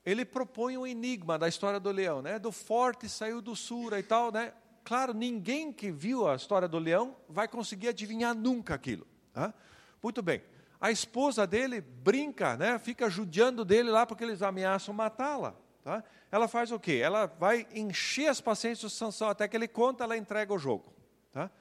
Ele 0.05 0.25
propõe 0.25 0.77
um 0.77 0.85
enigma 0.85 1.37
da 1.37 1.47
história 1.47 1.79
do 1.79 1.89
leão, 1.91 2.21
né? 2.21 2.37
Do 2.37 2.51
forte 2.51 3.07
saiu 3.07 3.41
do 3.41 3.55
sura 3.55 3.99
e 3.99 4.03
tal, 4.03 4.31
né? 4.31 4.53
Claro, 4.83 5.13
ninguém 5.13 5.71
que 5.71 5.91
viu 5.91 6.27
a 6.27 6.35
história 6.35 6.67
do 6.67 6.79
leão 6.79 7.15
vai 7.27 7.47
conseguir 7.47 7.89
adivinhar 7.89 8.33
nunca 8.33 8.73
aquilo. 8.73 9.05
Tá? 9.33 9.53
Muito 10.01 10.21
bem. 10.21 10.41
A 10.81 10.89
esposa 10.89 11.45
dele 11.45 11.81
brinca, 11.81 12.55
né? 12.57 12.79
Fica 12.79 13.09
judiando 13.09 13.65
dele 13.65 13.91
lá 13.91 14.05
porque 14.05 14.23
eles 14.23 14.41
ameaçam 14.41 14.93
matá-la. 14.93 15.53
Tá? 15.83 16.03
Ela 16.31 16.47
faz 16.47 16.71
o 16.71 16.79
quê? 16.79 17.01
Ela 17.03 17.25
vai 17.25 17.67
encher 17.73 18.27
as 18.27 18.39
paciências 18.39 18.91
de 18.91 18.97
Sansão 18.97 19.29
até 19.29 19.47
que 19.47 19.55
ele 19.55 19.67
conta, 19.67 20.03
ela 20.03 20.17
entrega 20.17 20.53
o 20.53 20.57
jogo. 20.57 20.93
Tá? 21.31 21.51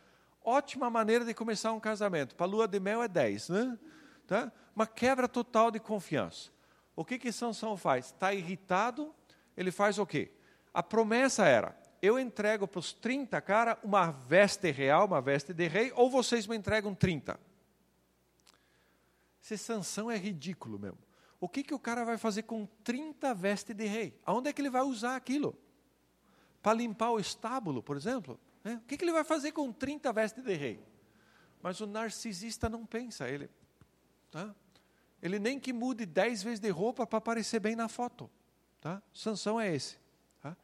Ótima 0.49 0.89
maneira 0.89 1.25
de 1.25 1.35
começar 1.35 1.73
um 1.73 1.81
casamento. 1.81 2.35
Para 2.35 2.47
lua 2.47 2.67
de 2.67 2.81
mel 2.81 3.03
é 3.03 3.09
10, 3.09 3.49
né? 3.51 3.79
Tá? 4.27 4.53
Uma 4.75 4.87
quebra 4.87 5.29
total 5.29 5.71
de 5.71 5.79
confiança. 5.79 6.51
O 6.97 7.05
que 7.05 7.19
que 7.19 7.31
Sansão 7.31 7.77
faz? 7.77 8.07
Está 8.07 8.33
irritado, 8.35 9.15
ele 9.57 9.71
faz 9.71 9.99
o 9.99 10.07
quê? 10.07 10.33
A 10.73 10.83
promessa 10.83 11.47
era, 11.47 11.77
eu 12.01 12.19
entrego 12.19 12.67
para 12.67 12.79
os 12.79 12.93
30 12.93 13.41
cara 13.41 13.79
uma 13.83 14.11
veste 14.11 14.71
real, 14.71 15.07
uma 15.07 15.21
veste 15.21 15.53
de 15.53 15.67
rei, 15.69 15.93
ou 15.95 16.11
vocês 16.11 16.47
me 16.47 16.57
entregam 16.57 16.95
30. 16.95 17.39
Esse 19.43 19.59
Sansão 19.59 20.11
é 20.11 20.17
ridículo 20.17 20.79
mesmo. 20.79 20.99
O 21.41 21.49
que, 21.49 21.63
que 21.63 21.75
o 21.75 21.79
cara 21.79 22.05
vai 22.05 22.19
fazer 22.19 22.43
com 22.43 22.67
30 22.83 23.33
vestes 23.35 23.75
de 23.75 23.87
rei? 23.87 24.19
Aonde 24.25 24.51
é 24.51 24.53
que 24.53 24.61
ele 24.61 24.71
vai 24.71 24.83
usar 24.83 25.15
aquilo? 25.15 25.57
Para 26.61 26.75
limpar 26.75 27.11
o 27.13 27.21
estábulo, 27.21 27.83
por 27.83 27.97
exemplo? 27.97 28.39
Né? 28.69 28.75
O 28.75 28.87
que, 28.87 28.99
que 28.99 29.05
ele 29.05 29.13
vai 29.13 29.25
fazer 29.25 29.53
com 29.53 29.73
30 29.73 30.13
vestes 30.13 30.45
de 30.45 30.55
rei? 30.55 30.85
Mas 31.63 31.81
o 31.81 31.87
narcisista 31.87 32.69
não 32.69 32.85
pensa, 32.85 33.27
ele. 33.27 33.49
Tá? 34.31 34.55
Ele 35.23 35.39
nem 35.39 35.59
que 35.59 35.73
mude 35.73 36.05
10 36.05 36.43
vezes 36.43 36.61
de 36.61 36.69
roupa 36.69 37.07
para 37.07 37.17
aparecer 37.17 37.61
bem 37.61 37.75
na 37.75 37.89
foto. 37.89 38.31
Tá? 38.79 39.03
Sansão 39.11 39.59
é 39.59 39.75
esse. 39.75 39.97
Tá? 40.43 40.55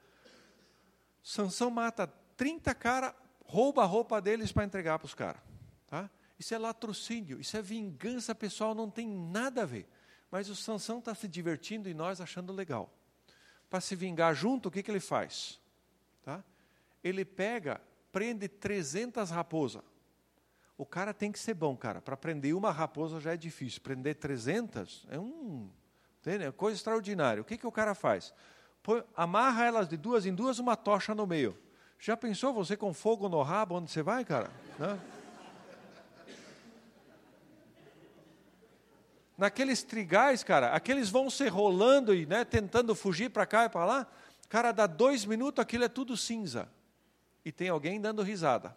Sansão 1.23 1.71
mata 1.71 2.07
30 2.37 2.75
caras, 2.75 3.15
rouba 3.47 3.83
a 3.83 3.87
roupa 3.87 4.21
deles 4.21 4.53
para 4.53 4.65
entregar 4.65 4.99
para 4.99 5.07
os 5.07 5.15
caras. 5.15 5.41
Tá? 5.87 6.11
Isso 6.39 6.55
é 6.55 6.59
latrocínio, 6.59 7.41
isso 7.41 7.57
é 7.57 7.63
vingança 7.63 8.35
pessoal, 8.35 8.75
não 8.75 8.91
tem 8.91 9.09
nada 9.09 9.63
a 9.63 9.67
ver. 9.67 9.89
Mas 10.31 10.51
o 10.51 10.55
Sansão 10.55 10.99
está 10.99 11.15
se 11.15 11.27
divertindo 11.27 11.89
e 11.89 11.95
nós 11.95 12.21
achando 12.21 12.53
legal. 12.53 12.93
Para 13.71 13.81
se 13.81 13.97
vingar 13.97 14.35
junto, 14.35 14.69
o 14.69 14.71
que, 14.71 14.83
que 14.83 14.91
ele 14.91 15.01
faz? 15.01 15.59
Tá? 16.23 16.45
Ele 17.03 17.25
pega, 17.25 17.81
prende 18.15 18.47
300 18.47 19.29
raposas. 19.31 19.83
O 20.79 20.87
cara 20.87 21.13
tem 21.13 21.33
que 21.33 21.39
ser 21.39 21.53
bom, 21.53 21.77
cara. 21.77 22.01
Para 22.01 22.17
prender 22.17 22.55
uma 22.55 22.71
raposa 22.71 23.19
já 23.19 23.33
é 23.33 23.37
difícil. 23.37 23.81
Prender 23.81 24.15
300 24.15 25.05
é 25.11 25.19
um, 25.19 25.69
entende? 26.21 26.45
é 26.45 26.53
coisa 26.53 26.77
extraordinária. 26.77 27.43
O 27.43 27.45
que, 27.45 27.59
que 27.59 27.67
o 27.67 27.73
cara 27.73 27.93
faz? 27.93 28.33
Põe, 28.85 29.03
amarra 29.17 29.65
elas 29.65 29.89
de 29.89 29.97
duas 29.97 30.27
em 30.27 30.33
duas, 30.35 30.61
uma 30.61 30.77
tocha 30.77 31.13
no 31.13 31.27
meio. 31.27 31.59
Já 31.99 32.17
pensou 32.17 32.55
você 32.55 32.77
com 32.77 32.95
fogo 32.95 33.29
no 33.29 33.43
rabo 33.43 33.75
onde 33.75 33.91
você 33.91 34.01
vai, 34.01 34.25
cara? 34.25 34.49
Né? 34.79 35.01
Naqueles 39.37 39.83
trigais, 39.83 40.45
cara, 40.45 40.69
aqueles 40.69 41.11
vão 41.11 41.29
se 41.29 41.49
rolando 41.49 42.15
e 42.15 42.27
né, 42.27 42.45
tentando 42.45 42.95
fugir 42.95 43.31
para 43.31 43.45
cá 43.45 43.65
e 43.65 43.69
para 43.69 43.85
lá. 43.85 44.07
Cara, 44.49 44.71
dá 44.71 44.87
dois 44.87 45.25
minutos, 45.25 45.61
aquilo 45.61 45.83
é 45.83 45.89
tudo 45.89 46.17
cinza. 46.17 46.69
E 47.45 47.53
tem 47.53 47.69
alguém 47.69 48.01
dando 48.01 48.23
risada. 48.23 48.77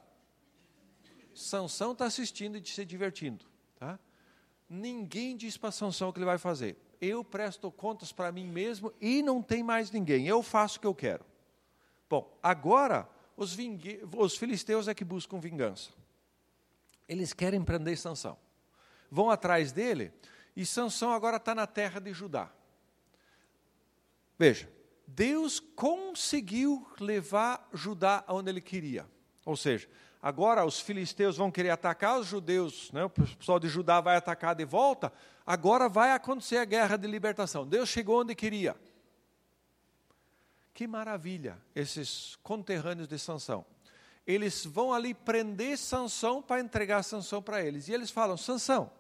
Sansão 1.34 1.92
está 1.92 2.06
assistindo 2.06 2.58
e 2.58 2.66
se 2.66 2.84
divertindo. 2.84 3.46
Tá? 3.76 4.00
Ninguém 4.70 5.38
diz 5.38 5.56
para 5.56 5.72
Sansão 5.72 6.10
o 6.10 6.14
que 6.14 6.20
ele 6.20 6.26
vai 6.26 6.38
fazer. 6.38 6.78
Eu 7.00 7.24
presto 7.24 7.72
contas 7.72 8.12
para 8.12 8.32
mim 8.32 8.48
mesmo 8.48 8.92
e 9.00 9.22
não 9.22 9.42
tem 9.42 9.64
mais 9.64 9.92
ninguém. 9.92 10.28
Eu 10.28 10.42
faço 10.42 10.78
o 10.78 10.82
que 10.82 10.88
eu 10.88 10.96
quero. 10.96 11.24
Bom, 12.10 12.38
agora 12.42 13.08
os, 13.36 13.56
os 14.18 14.36
filisteus 14.36 14.88
é 14.88 14.94
que 14.96 15.06
buscam 15.06 15.40
vingança. 15.40 15.92
Eles 17.08 17.34
querem 17.34 17.64
prender 17.64 17.98
Sansão. 17.98 18.38
Vão 19.10 19.30
atrás 19.30 19.72
dele 19.72 20.12
e 20.56 20.66
Sansão 20.66 21.14
agora 21.14 21.38
está 21.38 21.54
na 21.54 21.68
terra 21.68 22.00
de 22.00 22.12
Judá. 22.12 22.52
Veja, 24.38 24.70
Deus 25.08 25.60
conseguiu 25.60 26.86
levar 27.00 27.68
Judá 27.74 28.26
aonde 28.28 28.50
ele 28.50 28.60
queria. 28.60 29.08
Ou 29.46 29.56
seja, 29.56 29.88
agora 30.22 30.66
os 30.66 30.82
filisteus 30.82 31.38
vão 31.38 31.50
querer 31.50 31.70
atacar 31.70 32.20
os 32.20 32.28
judeus, 32.28 32.92
né? 32.92 33.06
o 33.06 33.10
pessoal 33.10 33.58
de 33.58 33.70
Judá 33.70 34.02
vai 34.02 34.18
atacar 34.18 34.54
de 34.54 34.66
volta, 34.66 35.12
agora 35.46 35.88
vai 35.88 36.12
acontecer 36.12 36.58
a 36.58 36.66
guerra 36.66 36.98
de 36.98 37.08
libertação. 37.08 37.66
Deus 37.66 37.88
chegou 37.88 38.20
onde 38.20 38.36
queria. 38.36 38.76
Que 40.74 40.86
maravilha, 40.86 41.58
esses 41.74 42.38
conterrâneos 42.44 43.08
de 43.08 43.18
Sansão. 43.18 43.66
Eles 44.28 44.66
vão 44.66 44.94
ali 44.94 45.14
prender 45.14 45.78
Sansão 45.78 46.42
para 46.42 46.60
entregar 46.60 47.02
Sansão 47.02 47.42
para 47.42 47.64
eles. 47.64 47.88
E 47.88 47.94
eles 47.94 48.12
falam: 48.12 48.36
Sansão, 48.36 48.92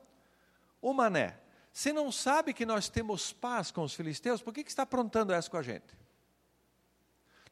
o 0.81 0.93
mané, 0.93 1.37
você 1.77 1.93
não 1.93 2.11
sabe 2.11 2.55
que 2.55 2.65
nós 2.65 2.89
temos 2.89 3.31
paz 3.31 3.69
com 3.69 3.83
os 3.83 3.93
filisteus? 3.93 4.41
Por 4.41 4.51
que, 4.51 4.63
que 4.63 4.69
está 4.71 4.81
aprontando 4.81 5.31
essa 5.31 5.47
com 5.47 5.57
a 5.57 5.61
gente? 5.61 5.95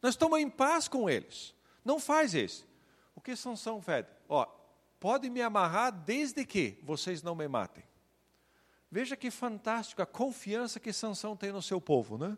Nós 0.02 0.14
estamos 0.14 0.40
em 0.40 0.50
paz 0.50 0.88
com 0.88 1.08
eles. 1.08 1.54
Não 1.84 2.00
faz 2.00 2.34
isso. 2.34 2.66
O 3.14 3.20
que 3.20 3.36
Sansão 3.36 3.80
pede? 3.80 4.08
Ó, 4.28 4.44
pode 4.98 5.30
me 5.30 5.40
amarrar 5.40 5.92
desde 5.92 6.44
que 6.44 6.76
vocês 6.82 7.22
não 7.22 7.36
me 7.36 7.46
matem. 7.46 7.84
Veja 8.90 9.16
que 9.16 9.30
fantástico 9.30 10.02
a 10.02 10.06
confiança 10.06 10.80
que 10.80 10.92
Sansão 10.92 11.36
tem 11.36 11.52
no 11.52 11.62
seu 11.62 11.80
povo, 11.80 12.18
né? 12.18 12.36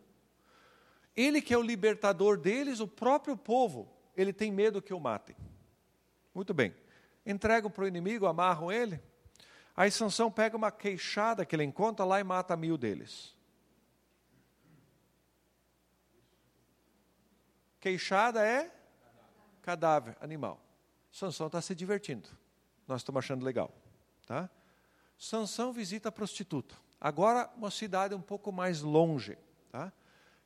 Ele 1.16 1.40
que 1.40 1.54
é 1.54 1.56
o 1.56 1.62
libertador 1.62 2.36
deles, 2.36 2.80
o 2.80 2.86
próprio 2.86 3.34
povo, 3.34 3.90
ele 4.14 4.34
tem 4.34 4.52
medo 4.52 4.82
que 4.82 4.92
o 4.92 5.00
matem. 5.00 5.34
Muito 6.34 6.52
bem. 6.52 6.76
Entregam 7.24 7.70
para 7.70 7.84
o 7.84 7.88
inimigo, 7.88 8.26
amarram 8.26 8.70
ele, 8.70 9.00
Aí 9.78 9.92
Sansão 9.92 10.28
pega 10.28 10.56
uma 10.56 10.72
queixada 10.72 11.46
que 11.46 11.54
ele 11.54 11.62
encontra 11.62 12.04
lá 12.04 12.18
e 12.18 12.24
mata 12.24 12.56
mil 12.56 12.76
deles. 12.76 13.32
Queixada 17.78 18.44
é 18.44 18.74
cadáver, 19.62 20.16
animal. 20.20 20.60
Sansão 21.12 21.46
está 21.46 21.62
se 21.62 21.76
divertindo. 21.76 22.28
Nós 22.88 23.02
estamos 23.02 23.20
achando 23.20 23.44
legal. 23.44 23.72
Tá? 24.26 24.50
Sansão 25.16 25.72
visita 25.72 26.08
a 26.08 26.12
prostituta. 26.12 26.74
Agora, 27.00 27.48
uma 27.56 27.70
cidade 27.70 28.16
um 28.16 28.20
pouco 28.20 28.50
mais 28.50 28.82
longe. 28.82 29.38
Tá? 29.70 29.92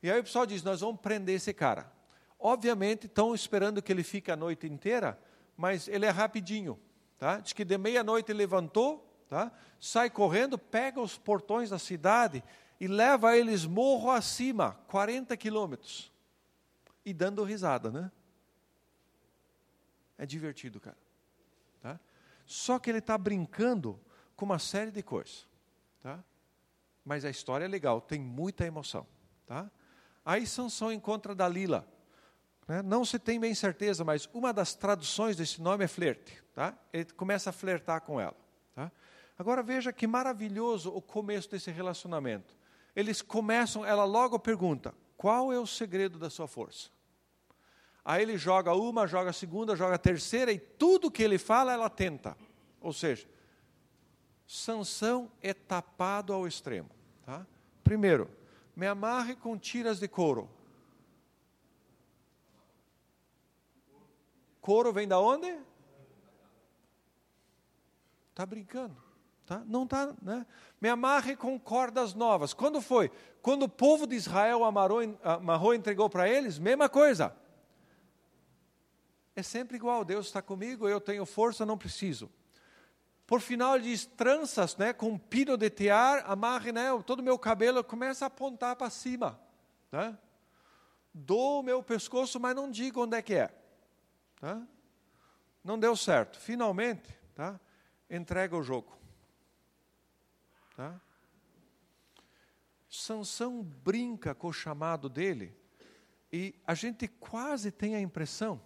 E 0.02 0.10
aí 0.10 0.20
o 0.20 0.24
pessoal 0.24 0.44
diz: 0.44 0.62
Nós 0.62 0.82
vamos 0.82 1.00
prender 1.00 1.36
esse 1.36 1.54
cara. 1.54 1.90
Obviamente, 2.38 3.06
estão 3.06 3.34
esperando 3.34 3.80
que 3.80 3.90
ele 3.90 4.02
fique 4.02 4.30
a 4.30 4.36
noite 4.36 4.66
inteira, 4.66 5.18
mas 5.56 5.88
ele 5.88 6.04
é 6.04 6.10
rapidinho. 6.10 6.78
Tá? 7.16 7.38
Diz 7.38 7.54
que 7.54 7.64
de 7.64 7.78
meia-noite 7.78 8.30
levantou, 8.34 9.08
tá? 9.32 9.50
sai 9.80 10.10
correndo, 10.10 10.58
pega 10.58 11.00
os 11.00 11.16
portões 11.16 11.70
da 11.70 11.78
cidade 11.78 12.44
e 12.78 12.86
leva 12.86 13.34
eles 13.34 13.64
morro 13.64 14.10
acima, 14.10 14.78
40 14.88 15.34
quilômetros, 15.38 16.12
e 17.02 17.14
dando 17.14 17.42
risada, 17.42 17.90
né? 17.90 18.12
É 20.18 20.26
divertido, 20.26 20.78
cara. 20.78 20.98
Tá? 21.80 21.98
Só 22.44 22.78
que 22.78 22.90
ele 22.90 22.98
está 22.98 23.16
brincando 23.16 23.98
com 24.36 24.44
uma 24.44 24.58
série 24.58 24.90
de 24.90 25.02
coisas. 25.02 25.48
Tá? 26.02 26.22
Mas 27.02 27.24
a 27.24 27.30
história 27.30 27.64
é 27.64 27.68
legal, 27.68 28.02
tem 28.02 28.20
muita 28.20 28.66
emoção. 28.66 29.06
Tá? 29.46 29.70
Aí 30.26 30.46
Sansão 30.46 30.92
encontra 30.92 31.34
Dalila. 31.34 31.88
Né? 32.68 32.82
Não 32.82 33.02
se 33.02 33.18
tem 33.18 33.40
bem 33.40 33.54
certeza, 33.54 34.04
mas 34.04 34.28
uma 34.34 34.52
das 34.52 34.74
traduções 34.74 35.36
desse 35.36 35.62
nome 35.62 35.84
é 35.84 35.88
flerte. 35.88 36.44
Tá? 36.54 36.76
Ele 36.92 37.06
começa 37.06 37.48
a 37.48 37.52
flertar 37.52 38.02
com 38.02 38.20
ela. 38.20 38.36
Tá? 38.74 38.92
Agora 39.42 39.60
veja 39.60 39.92
que 39.92 40.06
maravilhoso 40.06 40.94
o 40.94 41.02
começo 41.02 41.50
desse 41.50 41.68
relacionamento. 41.68 42.54
Eles 42.94 43.20
começam, 43.20 43.84
ela 43.84 44.04
logo 44.04 44.38
pergunta: 44.38 44.94
qual 45.16 45.52
é 45.52 45.58
o 45.58 45.66
segredo 45.66 46.16
da 46.16 46.30
sua 46.30 46.46
força? 46.46 46.90
Aí 48.04 48.22
ele 48.22 48.38
joga 48.38 48.72
uma, 48.72 49.04
joga 49.04 49.30
a 49.30 49.32
segunda, 49.32 49.74
joga 49.74 49.96
a 49.96 49.98
terceira, 49.98 50.52
e 50.52 50.60
tudo 50.60 51.10
que 51.10 51.24
ele 51.24 51.38
fala, 51.38 51.72
ela 51.72 51.90
tenta. 51.90 52.36
Ou 52.80 52.92
seja, 52.92 53.28
Sansão 54.46 55.28
é 55.40 55.52
tapado 55.52 56.32
ao 56.32 56.46
extremo. 56.46 56.90
Tá? 57.26 57.44
Primeiro, 57.82 58.30
me 58.76 58.86
amarre 58.86 59.34
com 59.34 59.58
tiras 59.58 59.98
de 59.98 60.06
couro. 60.06 60.48
Couro 64.60 64.92
vem 64.92 65.08
da 65.08 65.18
onde? 65.18 65.52
Está 68.30 68.46
brincando. 68.46 69.01
Tá? 69.52 69.62
Não 69.66 69.84
está, 69.84 70.14
né? 70.22 70.46
Me 70.80 70.88
amarre 70.88 71.36
com 71.36 71.60
cordas 71.60 72.14
novas. 72.14 72.54
Quando 72.54 72.80
foi? 72.80 73.10
Quando 73.42 73.64
o 73.64 73.68
povo 73.68 74.06
de 74.06 74.16
Israel 74.16 74.64
amarrou, 74.64 75.00
amarrou 75.22 75.74
entregou 75.74 76.08
para 76.08 76.26
eles, 76.26 76.58
mesma 76.58 76.88
coisa. 76.88 77.36
É 79.36 79.42
sempre 79.42 79.76
igual, 79.76 80.06
Deus 80.06 80.26
está 80.26 80.40
comigo, 80.40 80.88
eu 80.88 80.98
tenho 80.98 81.26
força, 81.26 81.66
não 81.66 81.76
preciso. 81.76 82.30
Por 83.26 83.42
final 83.42 83.74
ele 83.74 83.84
diz, 83.84 84.06
tranças, 84.06 84.74
né, 84.78 84.94
com 84.94 85.10
um 85.10 85.18
pino 85.18 85.58
de 85.58 85.68
tear, 85.68 86.24
amarre, 86.26 86.72
né, 86.72 86.88
todo 87.04 87.20
o 87.20 87.22
meu 87.22 87.38
cabelo 87.38 87.84
começa 87.84 88.24
a 88.24 88.28
apontar 88.28 88.74
para 88.76 88.88
cima. 88.88 89.38
Né? 89.90 90.16
Dou 91.12 91.60
o 91.60 91.62
meu 91.62 91.82
pescoço, 91.82 92.40
mas 92.40 92.56
não 92.56 92.70
digo 92.70 93.02
onde 93.02 93.18
é 93.18 93.20
que 93.20 93.34
é. 93.34 93.50
Tá? 94.40 94.62
Não 95.62 95.78
deu 95.78 95.94
certo. 95.94 96.38
Finalmente, 96.38 97.14
tá? 97.34 97.60
entrega 98.08 98.56
o 98.56 98.62
jogo. 98.62 99.01
Tá? 100.82 101.00
Sansão 102.88 103.62
brinca 103.62 104.34
com 104.34 104.48
o 104.48 104.52
chamado 104.52 105.08
dele 105.08 105.56
e 106.32 106.56
a 106.66 106.74
gente 106.74 107.06
quase 107.06 107.70
tem 107.70 107.94
a 107.94 108.00
impressão 108.00 108.60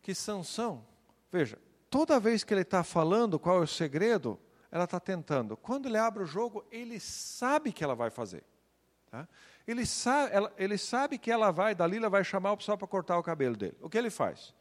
que 0.00 0.14
Sansão, 0.14 0.86
veja, 1.30 1.58
toda 1.90 2.20
vez 2.20 2.44
que 2.44 2.54
ele 2.54 2.60
está 2.60 2.84
falando 2.84 3.36
qual 3.36 3.58
é 3.58 3.64
o 3.64 3.66
segredo, 3.66 4.38
ela 4.70 4.84
está 4.84 5.00
tentando. 5.00 5.56
Quando 5.56 5.86
ele 5.86 5.98
abre 5.98 6.22
o 6.22 6.26
jogo, 6.26 6.64
ele 6.70 7.00
sabe 7.00 7.72
que 7.72 7.82
ela 7.82 7.96
vai 7.96 8.10
fazer. 8.10 8.44
Tá? 9.10 9.26
Ele, 9.66 9.84
sabe, 9.84 10.32
ela, 10.32 10.54
ele 10.56 10.78
sabe 10.78 11.18
que 11.18 11.32
ela 11.32 11.50
vai, 11.50 11.74
Dalila 11.74 12.08
vai 12.08 12.22
chamar 12.22 12.52
o 12.52 12.56
pessoal 12.56 12.78
para 12.78 12.86
cortar 12.86 13.18
o 13.18 13.24
cabelo 13.24 13.56
dele. 13.56 13.76
O 13.80 13.90
que 13.90 13.98
ele 13.98 14.10
faz? 14.10 14.54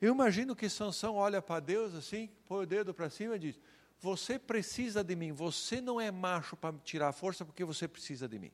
Eu 0.00 0.14
imagino 0.14 0.54
que 0.54 0.68
Sansão 0.68 1.16
olha 1.16 1.42
para 1.42 1.58
Deus 1.58 1.92
assim, 1.92 2.30
põe 2.46 2.62
o 2.62 2.66
dedo 2.66 2.94
para 2.94 3.10
cima 3.10 3.34
e 3.34 3.40
diz: 3.40 3.60
você 4.02 4.36
precisa 4.36 5.04
de 5.04 5.14
mim. 5.14 5.30
Você 5.30 5.80
não 5.80 6.00
é 6.00 6.10
macho 6.10 6.56
para 6.56 6.76
tirar 6.78 7.08
a 7.08 7.12
força 7.12 7.44
porque 7.44 7.64
você 7.64 7.86
precisa 7.86 8.28
de 8.28 8.36
mim. 8.36 8.50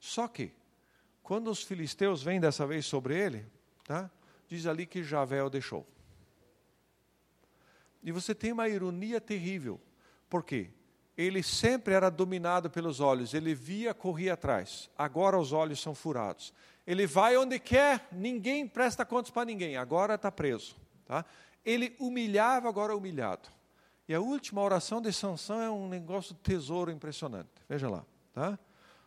Só 0.00 0.26
que, 0.26 0.50
quando 1.22 1.50
os 1.50 1.62
filisteus 1.62 2.22
vêm 2.22 2.40
dessa 2.40 2.66
vez 2.66 2.86
sobre 2.86 3.14
ele, 3.16 3.46
tá? 3.84 4.10
diz 4.48 4.66
ali 4.66 4.86
que 4.86 5.04
Javé 5.04 5.42
o 5.42 5.50
deixou. 5.50 5.86
E 8.02 8.10
você 8.10 8.34
tem 8.34 8.52
uma 8.52 8.68
ironia 8.68 9.20
terrível. 9.20 9.78
Por 10.30 10.42
quê? 10.42 10.70
ele 11.16 11.42
sempre 11.42 11.92
era 11.92 12.10
dominado 12.10 12.70
pelos 12.70 13.00
olhos, 13.00 13.34
ele 13.34 13.54
via, 13.54 13.92
corria 13.92 14.34
atrás. 14.34 14.90
Agora 14.96 15.38
os 15.38 15.52
olhos 15.52 15.80
são 15.80 15.94
furados. 15.94 16.52
Ele 16.86 17.06
vai 17.06 17.36
onde 17.36 17.58
quer, 17.58 18.08
ninguém 18.10 18.66
presta 18.66 19.04
contas 19.04 19.30
para 19.30 19.44
ninguém, 19.44 19.76
agora 19.76 20.14
está 20.14 20.32
preso. 20.32 20.76
Tá? 21.04 21.24
Ele 21.64 21.94
humilhava, 21.98 22.68
agora 22.68 22.92
é 22.92 22.96
humilhado. 22.96 23.48
E 24.08 24.14
a 24.14 24.20
última 24.20 24.60
oração 24.60 25.00
de 25.00 25.12
Sansão 25.12 25.60
é 25.60 25.70
um 25.70 25.88
negócio 25.88 26.34
de 26.34 26.40
tesouro 26.40 26.90
impressionante. 26.90 27.50
Veja 27.68 27.88
lá. 27.88 28.04
Tá? 28.32 28.58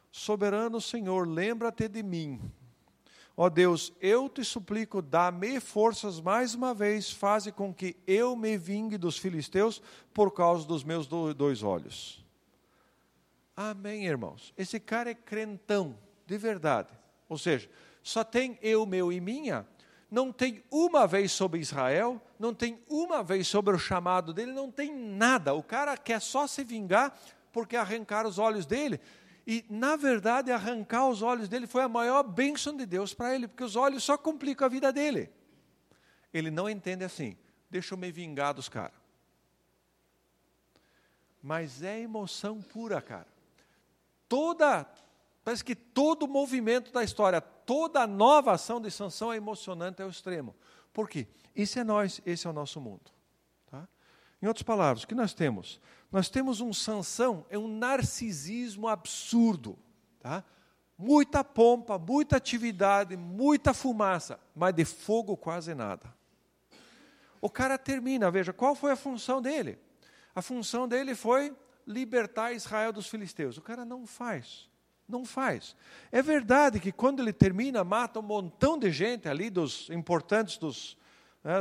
Soberano 0.09 0.79
Senhor, 0.79 1.27
lembra-te 1.27 1.89
de 1.89 2.01
mim. 2.01 2.39
Ó 3.37 3.49
Deus, 3.49 3.91
eu 3.99 4.29
te 4.29 4.45
suplico, 4.45 5.01
dá-me 5.01 5.59
forças 5.59 6.21
mais 6.21 6.55
uma 6.55 6.73
vez, 6.73 7.11
faze 7.11 7.51
com 7.51 7.73
que 7.73 7.97
eu 8.07 8.33
me 8.33 8.57
vingue 8.57 8.97
dos 8.97 9.17
filisteus 9.17 9.81
por 10.13 10.31
causa 10.31 10.65
dos 10.65 10.85
meus 10.85 11.05
dois 11.05 11.61
olhos. 11.61 12.25
Amém, 13.53 14.05
irmãos. 14.05 14.53
Esse 14.57 14.79
cara 14.79 15.09
é 15.09 15.13
crentão, 15.13 15.97
de 16.25 16.37
verdade. 16.37 16.89
Ou 17.27 17.37
seja, 17.37 17.69
só 18.03 18.23
tem 18.23 18.57
eu, 18.61 18.85
meu 18.85 19.11
e 19.11 19.19
minha. 19.19 19.67
Não 20.09 20.31
tem 20.31 20.63
uma 20.69 21.07
vez 21.07 21.31
sobre 21.31 21.59
Israel, 21.59 22.21
não 22.39 22.53
tem 22.53 22.79
uma 22.87 23.23
vez 23.23 23.47
sobre 23.47 23.75
o 23.75 23.79
chamado 23.79 24.33
dele, 24.33 24.51
não 24.51 24.71
tem 24.71 24.93
nada. 24.93 25.53
O 25.53 25.63
cara 25.63 25.97
quer 25.97 26.21
só 26.21 26.45
se 26.47 26.63
vingar 26.63 27.17
porque 27.51 27.75
arrancaram 27.75 28.29
os 28.29 28.37
olhos 28.37 28.65
dele. 28.65 28.99
E, 29.47 29.63
na 29.69 29.95
verdade, 29.95 30.51
arrancar 30.51 31.07
os 31.07 31.21
olhos 31.21 31.47
dele 31.47 31.67
foi 31.67 31.83
a 31.83 31.89
maior 31.89 32.23
bênção 32.23 32.75
de 32.75 32.85
Deus 32.85 33.13
para 33.13 33.35
ele, 33.35 33.47
porque 33.47 33.63
os 33.63 33.75
olhos 33.75 34.03
só 34.03 34.17
complicam 34.17 34.65
a 34.65 34.69
vida 34.69 34.91
dele. 34.91 35.29
Ele 36.33 36.51
não 36.51 36.69
entende 36.69 37.03
assim, 37.03 37.37
deixa 37.69 37.93
eu 37.93 37.97
me 37.97 38.11
vingar 38.11 38.53
dos 38.53 38.67
caras. 38.67 38.97
Mas 41.41 41.83
é 41.83 41.99
emoção 41.99 42.59
pura, 42.61 43.01
cara. 43.01 43.27
Toda, 44.27 44.87
parece 45.45 45.63
que 45.63 45.75
todo 45.75 46.27
movimento 46.27 46.91
da 46.91 47.03
história, 47.03 47.39
toda 47.39 48.01
a 48.01 48.07
nova 48.07 48.53
ação 48.53 48.81
de 48.81 48.89
Sansão 48.89 49.31
é 49.31 49.37
emocionante 49.37 50.01
ao 50.01 50.09
extremo. 50.09 50.55
Por 50.91 51.07
quê? 51.07 51.27
Isso 51.55 51.77
é 51.77 51.83
nós, 51.83 52.19
esse 52.25 52.47
é 52.47 52.49
o 52.49 52.53
nosso 52.53 52.81
mundo. 52.81 53.11
Tá? 53.69 53.87
Em 54.41 54.47
outras 54.47 54.63
palavras, 54.63 55.03
o 55.03 55.07
que 55.07 55.13
nós 55.13 55.35
temos? 55.35 55.79
Nós 56.11 56.29
temos 56.29 56.61
um 56.61 56.73
Sansão, 56.73 57.45
é 57.47 57.59
um 57.59 57.67
narcisismo 57.67 58.87
absurdo. 58.87 59.77
Tá? 60.19 60.43
Muita 60.97 61.43
pompa, 61.43 61.99
muita 61.99 62.37
atividade, 62.37 63.15
muita 63.15 63.71
fumaça, 63.71 64.39
mas 64.55 64.73
de 64.73 64.83
fogo 64.83 65.37
quase 65.37 65.75
nada. 65.75 66.11
O 67.39 67.51
cara 67.51 67.77
termina, 67.77 68.31
veja, 68.31 68.51
qual 68.51 68.73
foi 68.73 68.91
a 68.91 68.95
função 68.95 69.43
dele? 69.43 69.77
A 70.33 70.41
função 70.41 70.87
dele 70.87 71.13
foi 71.13 71.55
libertar 71.85 72.51
Israel 72.51 72.91
dos 72.91 73.07
filisteus. 73.07 73.57
O 73.57 73.61
cara 73.61 73.85
não 73.85 74.07
faz. 74.07 74.67
Não 75.07 75.23
faz. 75.23 75.75
É 76.11 76.21
verdade 76.21 76.79
que 76.79 76.91
quando 76.91 77.21
ele 77.21 77.31
termina, 77.31 77.83
mata 77.83 78.19
um 78.19 78.23
montão 78.23 78.77
de 78.77 78.91
gente 78.91 79.29
ali, 79.29 79.49
dos 79.49 79.89
importantes 79.91 80.57
dos, 80.57 80.97
né, 81.43 81.57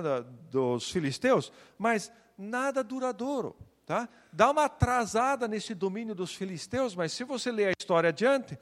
dos 0.51 0.91
filisteus, 0.91 1.53
mas 1.79 2.11
nada 2.39 2.83
duradouro. 2.83 3.55
Tá? 3.85 4.09
Dá 4.33 4.51
uma 4.51 4.65
atrasada 4.65 5.47
nesse 5.47 5.75
domínio 5.75 6.15
dos 6.15 6.35
filisteus, 6.35 6.95
mas 6.95 7.13
se 7.13 7.23
você 7.23 7.53
ler 7.53 7.67
a 7.67 7.73
história 7.79 8.09
adiante, 8.09 8.59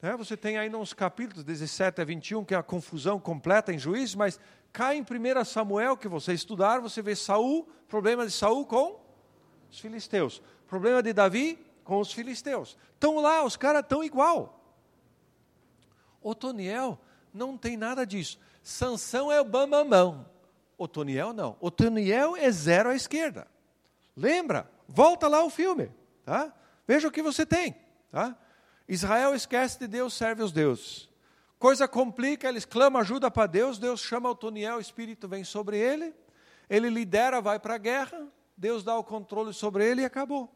né, 0.00 0.16
você 0.16 0.34
tem 0.34 0.56
aí 0.56 0.70
nos 0.70 0.94
capítulos 0.94 1.44
17 1.44 2.00
a 2.00 2.04
21, 2.04 2.42
que 2.42 2.54
é 2.54 2.56
a 2.56 2.62
confusão 2.62 3.20
completa 3.20 3.70
em 3.70 3.78
juízes, 3.78 4.14
mas 4.14 4.40
cai 4.72 4.96
em 4.96 5.02
1 5.02 5.44
Samuel, 5.44 5.94
que 5.94 6.08
você 6.08 6.32
estudar, 6.32 6.80
você 6.80 7.02
vê 7.02 7.14
Saul, 7.14 7.68
problema 7.86 8.24
de 8.24 8.32
Saul 8.32 8.64
com 8.64 8.98
os 9.70 9.78
filisteus. 9.78 10.42
Problema 10.66 11.02
de 11.02 11.12
Davi 11.12 11.58
com 11.84 12.00
os 12.00 12.12
filisteus. 12.12 12.76
Estão 12.94 13.16
lá, 13.16 13.44
os 13.44 13.56
caras 13.56 13.82
estão 13.82 14.02
igual. 14.02 14.60
Otoniel 16.22 16.98
não 17.32 17.56
tem 17.56 17.76
nada 17.76 18.06
disso. 18.06 18.38
Sansão 18.62 19.30
é 19.30 19.40
o 19.40 19.44
bambambão. 19.44 20.26
Otoniel 20.78 21.32
não. 21.32 21.56
Otoniel 21.60 22.36
é 22.36 22.50
zero 22.50 22.90
à 22.90 22.94
esquerda. 22.94 23.46
Lembra? 24.16 24.70
Volta 24.86 25.28
lá 25.28 25.42
o 25.42 25.50
filme, 25.50 25.90
tá? 26.24 26.52
Veja 26.86 27.08
o 27.08 27.10
que 27.10 27.22
você 27.22 27.46
tem, 27.46 27.74
tá? 28.10 28.36
Israel 28.88 29.34
esquece 29.34 29.78
de 29.78 29.86
Deus, 29.86 30.12
serve 30.12 30.42
os 30.42 30.52
deuses. 30.52 31.08
Coisa 31.58 31.86
complica, 31.86 32.48
eles 32.48 32.64
clamam 32.64 33.00
ajuda 33.00 33.30
para 33.30 33.46
Deus, 33.46 33.78
Deus 33.78 34.00
chama 34.00 34.28
Otoniel, 34.28 34.76
o 34.76 34.80
Espírito 34.80 35.28
vem 35.28 35.44
sobre 35.44 35.78
ele, 35.78 36.12
ele 36.68 36.90
lidera, 36.90 37.40
vai 37.40 37.58
para 37.58 37.76
a 37.76 37.78
guerra, 37.78 38.26
Deus 38.56 38.82
dá 38.82 38.96
o 38.98 39.04
controle 39.04 39.54
sobre 39.54 39.88
ele 39.88 40.02
e 40.02 40.04
acabou. 40.04 40.52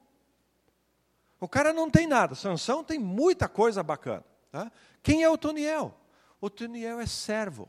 O 1.38 1.48
cara 1.48 1.72
não 1.72 1.90
tem 1.90 2.06
nada, 2.06 2.34
Sansão 2.34 2.82
tem 2.82 2.98
muita 2.98 3.48
coisa 3.48 3.82
bacana. 3.82 4.24
Tá? 4.50 4.70
Quem 5.02 5.22
é 5.22 5.30
Otoniel? 5.30 5.94
Otoniel 6.40 7.00
é 7.00 7.06
servo, 7.06 7.68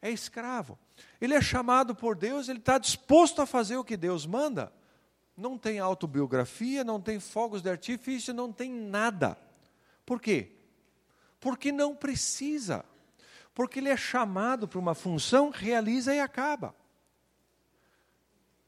é 0.00 0.10
escravo. 0.10 0.78
Ele 1.20 1.34
é 1.34 1.40
chamado 1.40 1.94
por 1.94 2.16
Deus, 2.16 2.48
ele 2.48 2.58
está 2.58 2.78
disposto 2.78 3.40
a 3.40 3.46
fazer 3.46 3.76
o 3.76 3.84
que 3.84 3.96
Deus 3.96 4.26
manda. 4.26 4.72
Não 5.36 5.56
tem 5.56 5.78
autobiografia, 5.78 6.84
não 6.84 7.00
tem 7.00 7.18
fogos 7.18 7.62
de 7.62 7.70
artifício, 7.70 8.34
não 8.34 8.52
tem 8.52 8.70
nada. 8.70 9.38
Por 10.04 10.20
quê? 10.20 10.52
Porque 11.40 11.72
não 11.72 11.94
precisa. 11.94 12.84
Porque 13.54 13.78
ele 13.78 13.88
é 13.88 13.96
chamado 13.96 14.66
para 14.66 14.78
uma 14.78 14.94
função, 14.94 15.50
realiza 15.50 16.14
e 16.14 16.20
acaba. 16.20 16.74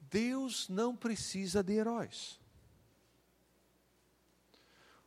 Deus 0.01 0.69
não 0.69 0.95
precisa 0.95 1.63
de 1.63 1.75
heróis. 1.75 2.41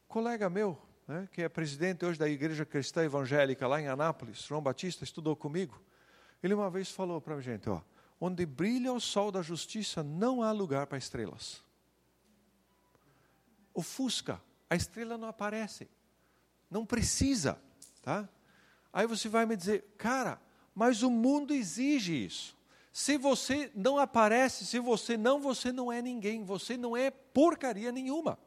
Colega 0.08 0.50
meu, 0.50 0.78
né, 1.08 1.28
que 1.32 1.42
é 1.42 1.50
presidente 1.50 2.06
hoje 2.06 2.20
da 2.20 2.28
Igreja 2.28 2.66
Cristã 2.66 3.04
Evangélica 3.04 3.68
lá 3.68 3.82
em 3.82 3.88
Anápolis, 3.88 4.40
João 4.40 4.62
Batista, 4.62 5.04
estudou 5.04 5.36
comigo. 5.36 5.82
Ele 6.42 6.54
uma 6.54 6.70
vez 6.70 6.92
falou 6.92 7.20
para 7.22 7.36
a 7.36 7.42
gente, 7.42 7.70
ó, 7.70 7.82
onde 8.20 8.46
brilha 8.46 8.92
o 8.94 9.00
sol 9.00 9.32
da 9.32 9.42
justiça, 9.42 10.04
não 10.04 10.44
há 10.44 10.52
lugar 10.52 10.88
para 10.88 10.98
estrelas. 10.98 11.64
Ofusca, 13.74 14.42
a 14.70 14.76
estrela 14.76 15.18
não 15.18 15.28
aparece. 15.28 15.88
Não 16.70 16.86
precisa, 16.86 17.60
tá? 18.02 18.28
Aí 18.92 19.06
você 19.06 19.30
vai 19.30 19.46
me 19.46 19.56
dizer, 19.56 19.86
cara, 19.98 20.42
mas 20.74 21.04
o 21.04 21.10
mundo 21.10 21.54
exige 21.54 22.26
isso. 22.26 22.58
Se 22.92 23.18
você 23.18 23.72
não 23.76 24.00
aparece, 24.00 24.66
se 24.66 24.80
você 24.80 25.16
não, 25.16 25.40
você 25.40 25.72
não 25.72 25.92
é 25.92 26.02
ninguém, 26.02 26.44
você 26.44 26.76
não 26.76 26.98
é 26.98 27.12
porcaria 27.12 27.92
nenhuma. 27.92 28.40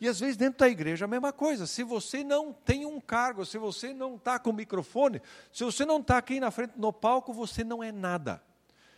E 0.00 0.08
às 0.08 0.20
vezes 0.20 0.36
dentro 0.36 0.58
da 0.58 0.68
igreja 0.68 1.04
a 1.04 1.08
mesma 1.08 1.32
coisa. 1.32 1.66
Se 1.66 1.82
você 1.82 2.24
não 2.24 2.52
tem 2.52 2.84
um 2.84 3.00
cargo, 3.00 3.44
se 3.44 3.58
você 3.58 3.92
não 3.92 4.16
está 4.16 4.38
com 4.38 4.50
o 4.50 4.54
microfone, 4.54 5.20
se 5.52 5.64
você 5.64 5.84
não 5.84 6.00
está 6.00 6.18
aqui 6.18 6.40
na 6.40 6.50
frente 6.50 6.74
no 6.76 6.92
palco, 6.92 7.32
você 7.32 7.62
não 7.62 7.82
é 7.82 7.92
nada. 7.92 8.42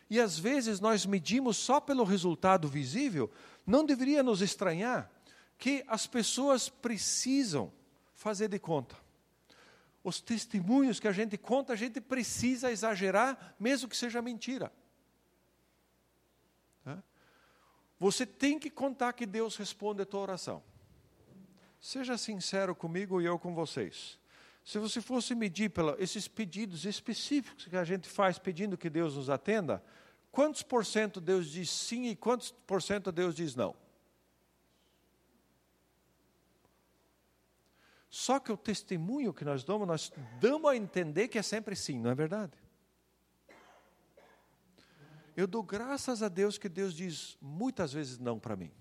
E 0.09 0.21
às 0.21 0.39
vezes 0.39 0.81
nós 0.81 1.05
medimos 1.05 1.57
só 1.57 1.81
pelo 1.81 2.05
resultado 2.05 2.69
visível, 2.69 3.31
não 3.67 3.85
deveria 3.85 4.23
nos 4.23 4.41
estranhar 4.41 5.11
que 5.59 5.85
as 5.89 6.07
pessoas 6.07 6.69
precisam 6.69 7.73
fazer 8.15 8.49
de 8.49 8.59
conta. 8.59 8.97
Os 10.05 10.21
testemunhos 10.21 11.01
que 11.01 11.09
a 11.09 11.13
gente 11.13 11.37
conta, 11.37 11.73
a 11.73 11.77
gente 11.77 12.01
precisa 12.01 12.71
exagerar, 12.71 13.57
mesmo 13.59 13.89
que 13.89 13.97
seja 13.97 14.23
mentira. 14.23 14.73
Você 17.99 18.27
tem 18.27 18.59
que 18.59 18.71
contar 18.71 19.13
que 19.15 19.25
Deus 19.25 19.57
responde 19.57 20.03
a 20.03 20.07
tua 20.07 20.21
oração. 20.21 20.63
Seja 21.87 22.19
sincero 22.19 22.75
comigo 22.75 23.23
e 23.23 23.27
eu 23.27 23.39
com 23.39 23.55
vocês. 23.55 24.19
Se 24.65 24.77
você 24.77 25.01
fosse 25.01 25.37
medir 25.37 25.71
pela, 25.71 25.95
esses 26.03 26.27
pedidos 26.27 26.85
específicos 26.85 27.67
que 27.67 27.77
a 27.77 27.85
gente 27.85 28.09
faz 28.09 28.41
pedindo 28.41 28.77
que 28.77 28.91
Deus 28.91 29.15
nos 29.15 29.31
atenda, 29.31 29.81
quantos 30.33 30.65
por 30.65 30.85
cento 30.85 31.21
Deus 31.21 31.49
diz 31.49 31.71
sim 31.71 32.07
e 32.07 32.17
quantos 32.17 32.51
por 32.51 32.83
cento 32.83 33.13
Deus 33.13 33.37
diz 33.37 33.55
não? 33.55 33.73
Só 38.11 38.41
que 38.41 38.51
o 38.51 38.57
testemunho 38.57 39.33
que 39.33 39.45
nós 39.45 39.63
damos, 39.63 39.87
nós 39.87 40.13
damos 40.41 40.69
a 40.69 40.75
entender 40.75 41.29
que 41.29 41.39
é 41.39 41.43
sempre 41.43 41.77
sim, 41.77 42.01
não 42.01 42.11
é 42.11 42.17
verdade? 42.17 42.55
Eu 45.37 45.47
dou 45.47 45.63
graças 45.63 46.21
a 46.21 46.29
Deus 46.29 46.59
que 46.59 46.69
Deus 46.69 46.93
diz 46.93 47.39
muitas 47.41 47.93
vezes 47.93 48.19
não 48.19 48.41
para 48.41 48.57
mim. 48.57 48.73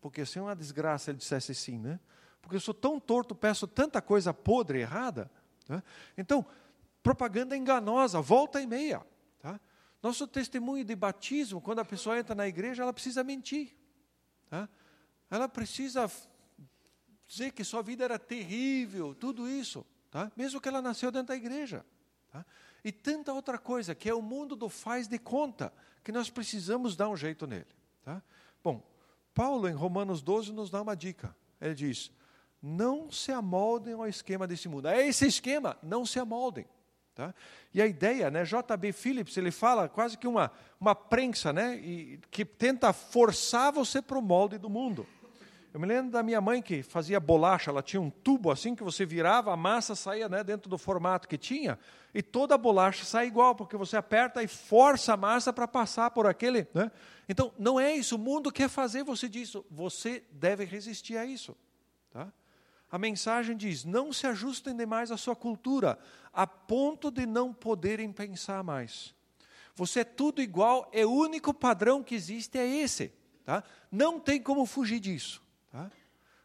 Porque 0.00 0.26
se 0.26 0.40
é 0.40 0.42
uma 0.42 0.56
desgraça 0.56 1.12
ele 1.12 1.18
dissesse 1.18 1.54
sim, 1.54 1.78
né? 1.78 2.00
Porque 2.42 2.56
eu 2.56 2.60
sou 2.60 2.74
tão 2.74 3.00
torto, 3.00 3.34
peço 3.34 3.66
tanta 3.66 4.02
coisa 4.02 4.34
podre, 4.34 4.80
errada. 4.80 5.30
Tá? 5.66 5.82
Então, 6.18 6.44
propaganda 7.02 7.56
enganosa, 7.56 8.20
volta 8.20 8.60
e 8.60 8.66
meia. 8.66 9.00
Tá? 9.40 9.58
Nosso 10.02 10.26
testemunho 10.26 10.84
de 10.84 10.94
batismo, 10.94 11.60
quando 11.60 11.78
a 11.78 11.84
pessoa 11.84 12.18
entra 12.18 12.34
na 12.34 12.46
igreja, 12.46 12.82
ela 12.82 12.92
precisa 12.92 13.22
mentir. 13.22 13.74
Tá? 14.50 14.68
Ela 15.30 15.48
precisa 15.48 16.10
dizer 17.26 17.52
que 17.52 17.64
sua 17.64 17.80
vida 17.80 18.04
era 18.04 18.18
terrível, 18.18 19.14
tudo 19.14 19.48
isso, 19.48 19.86
tá? 20.10 20.30
mesmo 20.36 20.60
que 20.60 20.68
ela 20.68 20.82
nasceu 20.82 21.10
dentro 21.10 21.28
da 21.28 21.36
igreja. 21.36 21.86
Tá? 22.30 22.44
E 22.84 22.90
tanta 22.90 23.32
outra 23.32 23.56
coisa, 23.56 23.94
que 23.94 24.10
é 24.10 24.14
o 24.14 24.20
mundo 24.20 24.56
do 24.56 24.68
faz 24.68 25.06
de 25.06 25.18
conta, 25.18 25.72
que 26.02 26.10
nós 26.10 26.28
precisamos 26.28 26.96
dar 26.96 27.08
um 27.08 27.16
jeito 27.16 27.46
nele. 27.46 27.66
Tá? 28.04 28.20
Bom, 28.62 28.82
Paulo, 29.32 29.68
em 29.68 29.72
Romanos 29.72 30.20
12, 30.20 30.52
nos 30.52 30.68
dá 30.68 30.82
uma 30.82 30.96
dica. 30.96 31.34
Ele 31.60 31.74
diz: 31.74 32.10
não 32.62 33.10
se 33.10 33.32
amoldem 33.32 33.94
ao 33.94 34.06
esquema 34.06 34.46
desse 34.46 34.68
mundo. 34.68 34.86
É 34.86 35.06
esse 35.06 35.26
esquema, 35.26 35.76
não 35.82 36.06
se 36.06 36.20
amoldem. 36.20 36.66
Tá? 37.14 37.34
E 37.74 37.82
a 37.82 37.86
ideia, 37.86 38.30
né, 38.30 38.44
J.B. 38.44 38.92
Phillips, 38.92 39.36
ele 39.36 39.50
fala 39.50 39.88
quase 39.88 40.16
que 40.16 40.26
uma, 40.26 40.50
uma 40.80 40.94
prensa 40.94 41.52
né, 41.52 41.76
e, 41.76 42.18
que 42.30 42.44
tenta 42.44 42.92
forçar 42.92 43.72
você 43.72 44.00
para 44.00 44.18
o 44.18 44.22
molde 44.22 44.56
do 44.56 44.70
mundo. 44.70 45.06
Eu 45.74 45.80
me 45.80 45.86
lembro 45.86 46.10
da 46.10 46.22
minha 46.22 46.40
mãe 46.40 46.60
que 46.60 46.82
fazia 46.82 47.18
bolacha, 47.18 47.70
ela 47.70 47.82
tinha 47.82 48.00
um 48.00 48.10
tubo 48.10 48.50
assim 48.50 48.74
que 48.74 48.82
você 48.82 49.06
virava, 49.06 49.52
a 49.52 49.56
massa 49.56 49.94
saía 49.94 50.28
né, 50.28 50.44
dentro 50.44 50.68
do 50.68 50.76
formato 50.76 51.26
que 51.26 51.38
tinha, 51.38 51.78
e 52.14 52.22
toda 52.22 52.54
a 52.54 52.58
bolacha 52.58 53.04
sai 53.04 53.26
igual, 53.26 53.54
porque 53.54 53.76
você 53.76 53.96
aperta 53.96 54.42
e 54.42 54.48
força 54.48 55.14
a 55.14 55.16
massa 55.16 55.50
para 55.50 55.66
passar 55.66 56.10
por 56.10 56.26
aquele. 56.26 56.66
Né? 56.74 56.90
Então, 57.26 57.52
não 57.58 57.80
é 57.80 57.94
isso, 57.94 58.16
o 58.16 58.18
mundo 58.18 58.52
quer 58.52 58.68
fazer 58.68 59.02
você 59.02 59.28
disso, 59.28 59.64
você 59.70 60.22
deve 60.30 60.64
resistir 60.64 61.16
a 61.16 61.24
isso. 61.24 61.56
Tá? 62.10 62.30
A 62.92 62.98
mensagem 62.98 63.56
diz: 63.56 63.84
não 63.84 64.12
se 64.12 64.26
ajustem 64.26 64.76
demais 64.76 65.10
à 65.10 65.16
sua 65.16 65.34
cultura, 65.34 65.98
a 66.30 66.46
ponto 66.46 67.10
de 67.10 67.24
não 67.24 67.50
poderem 67.52 68.12
pensar 68.12 68.62
mais. 68.62 69.14
Você 69.74 70.00
é 70.00 70.04
tudo 70.04 70.42
igual, 70.42 70.90
é 70.92 71.06
o 71.06 71.10
único 71.10 71.54
padrão 71.54 72.02
que 72.02 72.14
existe 72.14 72.58
é 72.58 72.66
esse. 72.66 73.10
Tá? 73.46 73.64
Não 73.90 74.20
tem 74.20 74.40
como 74.42 74.66
fugir 74.66 75.00
disso. 75.00 75.42
Tá? 75.70 75.90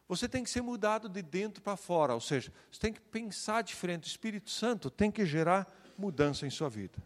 Você 0.07 0.29
tem 0.29 0.41
que 0.41 0.49
ser 0.49 0.61
mudado 0.61 1.09
de 1.09 1.21
dentro 1.21 1.61
para 1.61 1.75
fora, 1.75 2.13
ou 2.13 2.21
seja, 2.21 2.53
você 2.71 2.79
tem 2.79 2.93
que 2.93 3.01
pensar 3.01 3.61
diferente. 3.61 4.05
O 4.05 4.07
Espírito 4.07 4.49
Santo 4.49 4.89
tem 4.89 5.11
que 5.11 5.25
gerar 5.25 5.67
mudança 5.97 6.47
em 6.47 6.49
sua 6.49 6.69
vida. 6.69 6.97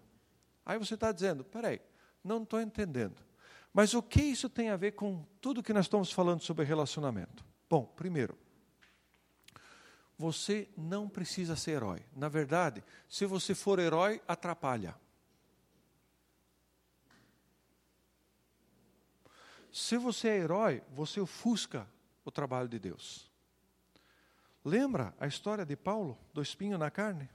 Aí 0.63 0.77
você 0.77 0.93
está 0.93 1.11
dizendo: 1.11 1.43
peraí, 1.43 1.81
não 2.23 2.43
estou 2.43 2.61
entendendo. 2.61 3.17
Mas 3.73 3.95
o 3.95 4.03
que 4.03 4.21
isso 4.21 4.47
tem 4.47 4.69
a 4.69 4.77
ver 4.77 4.91
com 4.91 5.25
tudo 5.39 5.63
que 5.63 5.73
nós 5.73 5.85
estamos 5.85 6.11
falando 6.11 6.41
sobre 6.41 6.63
relacionamento? 6.63 7.43
Bom, 7.67 7.85
primeiro, 7.85 8.37
você 10.21 10.69
não 10.77 11.09
precisa 11.09 11.55
ser 11.55 11.71
herói. 11.71 12.05
Na 12.15 12.29
verdade, 12.29 12.83
se 13.09 13.25
você 13.25 13.55
for 13.55 13.79
herói, 13.79 14.21
atrapalha. 14.27 14.95
Se 19.73 19.97
você 19.97 20.27
é 20.27 20.37
herói, 20.37 20.83
você 20.93 21.19
ofusca 21.19 21.89
o 22.23 22.29
trabalho 22.29 22.69
de 22.69 22.77
Deus. 22.77 23.31
Lembra 24.63 25.11
a 25.19 25.25
história 25.25 25.65
de 25.65 25.75
Paulo, 25.75 26.15
do 26.31 26.41
espinho 26.41 26.77
na 26.77 26.91
carne? 26.91 27.27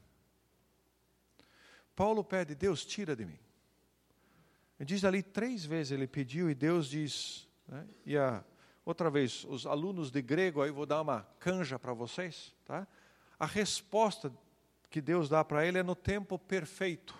Paulo 1.96 2.22
pede, 2.22 2.54
Deus, 2.54 2.84
tira 2.84 3.16
de 3.16 3.24
mim. 3.24 3.38
Ele 4.78 4.86
diz 4.86 5.04
ali 5.04 5.24
três 5.24 5.64
vezes 5.64 5.90
ele 5.90 6.06
pediu 6.06 6.48
e 6.48 6.54
Deus 6.54 6.88
diz, 6.88 7.48
né, 7.66 7.84
e 8.04 8.16
a, 8.16 8.44
outra 8.86 9.10
vez, 9.10 9.44
os 9.48 9.66
alunos 9.66 10.12
de 10.12 10.22
grego, 10.22 10.62
aí 10.62 10.70
vou 10.70 10.86
dar 10.86 11.02
uma 11.02 11.26
canja 11.40 11.76
para 11.76 11.92
vocês, 11.92 12.54
tá? 12.64 12.86
A 13.38 13.44
resposta 13.44 14.32
que 14.88 15.00
Deus 15.00 15.28
dá 15.28 15.44
para 15.44 15.66
ele 15.66 15.78
é 15.78 15.82
no 15.82 15.96
tempo 15.96 16.38
perfeito. 16.38 17.14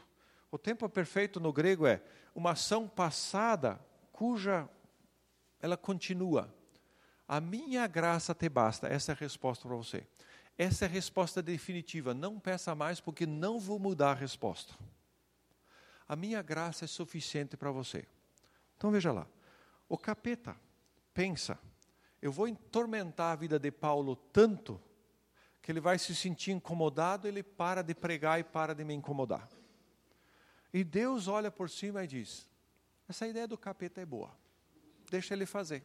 O 0.50 0.56
tempo 0.56 0.88
perfeito 0.88 1.40
no 1.40 1.52
grego 1.52 1.84
é 1.86 2.00
uma 2.34 2.52
ação 2.52 2.88
passada 2.88 3.80
cuja 4.12 4.68
ela 5.60 5.76
continua. 5.76 6.54
A 7.26 7.40
minha 7.40 7.86
graça 7.88 8.32
te 8.32 8.48
basta. 8.48 8.86
Essa 8.86 9.10
é 9.10 9.14
a 9.14 9.18
resposta 9.18 9.66
para 9.66 9.76
você. 9.76 10.06
Essa 10.56 10.84
é 10.84 10.88
a 10.88 10.90
resposta 10.90 11.42
definitiva. 11.42 12.14
Não 12.14 12.38
peça 12.38 12.74
mais, 12.74 13.00
porque 13.00 13.26
não 13.26 13.58
vou 13.58 13.78
mudar 13.78 14.12
a 14.12 14.14
resposta. 14.14 14.72
A 16.08 16.14
minha 16.14 16.40
graça 16.40 16.84
é 16.84 16.88
suficiente 16.88 17.56
para 17.56 17.72
você. 17.72 18.06
Então 18.76 18.92
veja 18.92 19.12
lá. 19.12 19.26
O 19.88 19.98
capeta 19.98 20.56
pensa: 21.16 21.58
eu 22.20 22.30
vou 22.30 22.46
entormentar 22.46 23.32
a 23.32 23.36
vida 23.36 23.58
de 23.58 23.70
Paulo 23.70 24.14
tanto 24.14 24.78
que 25.62 25.72
ele 25.72 25.80
vai 25.80 25.98
se 25.98 26.14
sentir 26.14 26.52
incomodado, 26.52 27.26
ele 27.26 27.42
para 27.42 27.82
de 27.82 27.94
pregar 27.94 28.38
e 28.38 28.44
para 28.44 28.74
de 28.74 28.84
me 28.84 28.92
incomodar. 28.92 29.48
E 30.72 30.84
Deus 30.84 31.26
olha 31.26 31.50
por 31.50 31.70
cima 31.70 32.04
e 32.04 32.06
diz: 32.06 32.46
essa 33.08 33.26
ideia 33.26 33.48
do 33.48 33.56
capeta 33.56 34.02
é 34.02 34.04
boa, 34.04 34.30
deixa 35.10 35.32
ele 35.32 35.46
fazer. 35.46 35.82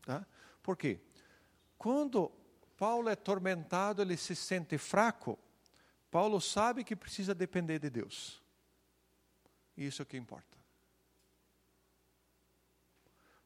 Tá? 0.00 0.26
Por 0.62 0.78
quê? 0.78 0.98
Quando 1.76 2.32
Paulo 2.78 3.10
é 3.10 3.14
tormentado, 3.14 4.00
ele 4.00 4.16
se 4.16 4.34
sente 4.34 4.78
fraco, 4.78 5.38
Paulo 6.10 6.40
sabe 6.40 6.84
que 6.84 6.96
precisa 6.96 7.34
depender 7.34 7.78
de 7.78 7.90
Deus. 7.90 8.42
Isso 9.76 10.00
é 10.00 10.04
o 10.04 10.06
que 10.06 10.16
importa. 10.16 10.61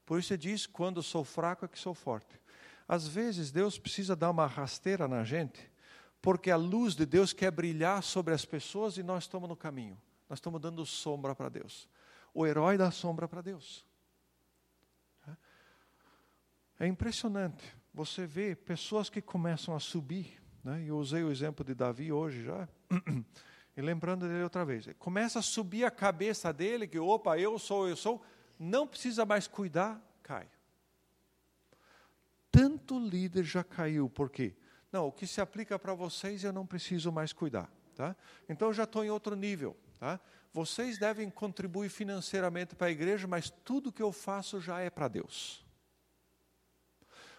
Por 0.07 0.20
isso 0.20 0.32
ele 0.32 0.38
diz: 0.38 0.66
quando 0.66 1.02
sou 1.02 1.24
fraco 1.24 1.64
é 1.64 1.68
que 1.68 1.78
sou 1.78 1.92
forte. 1.92 2.40
Às 2.88 3.09
vezes 3.09 3.50
Deus 3.50 3.78
precisa 3.78 4.14
dar 4.14 4.30
uma 4.30 4.46
rasteira 4.46 5.09
na 5.09 5.24
gente, 5.24 5.70
porque 6.22 6.50
a 6.50 6.57
luz 6.57 6.94
de 6.94 7.04
Deus 7.04 7.32
quer 7.32 7.50
brilhar 7.50 8.02
sobre 8.02 8.32
as 8.32 8.44
pessoas 8.44 8.96
e 8.96 9.02
nós 9.02 9.24
estamos 9.24 9.48
no 9.48 9.57
caminho. 9.57 10.00
Nós 10.28 10.38
estamos 10.38 10.61
dando 10.61 10.86
sombra 10.86 11.34
para 11.34 11.48
Deus. 11.48 11.88
O 12.32 12.46
herói 12.46 12.78
dá 12.78 12.90
sombra 12.90 13.26
para 13.26 13.42
Deus. 13.42 13.84
É 16.78 16.86
impressionante. 16.86 17.64
Você 17.92 18.26
vê 18.26 18.54
pessoas 18.54 19.09
que 19.09 19.22
começam 19.22 19.74
a 19.74 19.80
subir. 19.80 20.40
Né? 20.62 20.84
Eu 20.86 20.98
usei 20.98 21.24
o 21.24 21.30
exemplo 21.30 21.64
de 21.64 21.74
Davi 21.74 22.12
hoje 22.12 22.44
já. 22.44 22.68
E 23.78 23.82
lembrando 23.82 24.26
dele 24.26 24.42
outra 24.42 24.64
vez. 24.64 24.88
Começa 24.98 25.40
a 25.40 25.42
subir 25.42 25.84
a 25.84 25.90
cabeça 25.90 26.50
dele, 26.50 26.88
que 26.88 26.98
opa, 26.98 27.38
eu 27.38 27.59
sou, 27.59 27.86
eu 27.86 27.94
sou. 27.94 28.24
Não 28.59 28.86
precisa 28.86 29.24
mais 29.24 29.46
cuidar, 29.46 30.00
cai. 30.22 30.48
Tanto 32.50 32.98
líder 32.98 33.44
já 33.44 33.62
caiu, 33.62 34.09
por 34.09 34.30
quê? 34.30 34.54
Não, 34.90 35.07
o 35.09 35.12
que 35.12 35.26
se 35.26 35.40
aplica 35.40 35.78
para 35.78 35.92
vocês 35.92 36.42
eu 36.42 36.52
não 36.52 36.66
preciso 36.66 37.12
mais 37.12 37.32
cuidar. 37.32 37.70
Tá? 37.94 38.16
Então 38.48 38.68
eu 38.68 38.74
já 38.74 38.84
estou 38.84 39.04
em 39.04 39.11
outro 39.11 39.34
nível. 39.36 39.76
Tá? 39.98 40.20
Vocês 40.52 40.98
devem 40.98 41.28
contribuir 41.28 41.90
financeiramente 41.90 42.74
para 42.74 42.86
a 42.86 42.90
igreja, 42.90 43.26
mas 43.26 43.50
tudo 43.50 43.92
que 43.92 44.02
eu 44.02 44.12
faço 44.12 44.61
já 44.61 44.80
é 44.80 44.88
para 44.88 45.09
Deus. 45.09 45.64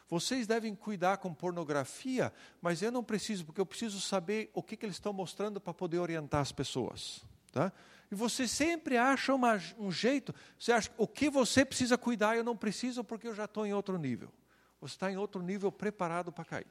Vocês 0.10 0.48
devem 0.48 0.74
cuidar 0.74 1.18
com 1.18 1.34
pornografia, 1.34 2.32
mas 2.62 2.82
eu 2.82 2.92
não 2.92 3.04
preciso, 3.04 3.46
porque 3.46 3.60
eu 3.60 3.66
preciso 3.66 4.00
saber 4.00 4.50
o 4.54 4.64
que, 4.64 4.78
que 4.78 4.86
eles 4.86 4.96
estão 4.96 5.12
mostrando 5.12 5.60
para 5.60 5.74
poder 5.74 6.00
orientar 6.00 6.42
as 6.42 6.52
pessoas. 6.52 7.26
Tá? 7.52 7.74
E 8.10 8.16
você 8.16 8.48
sempre 8.48 8.98
acha 8.98 9.34
uma, 9.34 9.60
um 9.78 9.92
jeito, 9.92 10.34
você 10.58 10.72
acha 10.72 10.90
o 10.98 11.08
que 11.08 11.30
você 11.30 11.66
precisa 11.66 11.98
cuidar, 11.98 12.38
eu 12.38 12.44
não 12.44 12.56
preciso 12.56 13.04
porque 13.04 13.28
eu 13.28 13.36
já 13.36 13.46
estou 13.46 13.66
em 13.66 13.74
outro 13.74 13.98
nível. 13.98 14.32
Você 14.80 14.94
está 14.94 15.12
em 15.12 15.18
outro 15.18 15.42
nível 15.42 15.72
preparado 15.72 16.32
para 16.32 16.46
cair. 16.46 16.68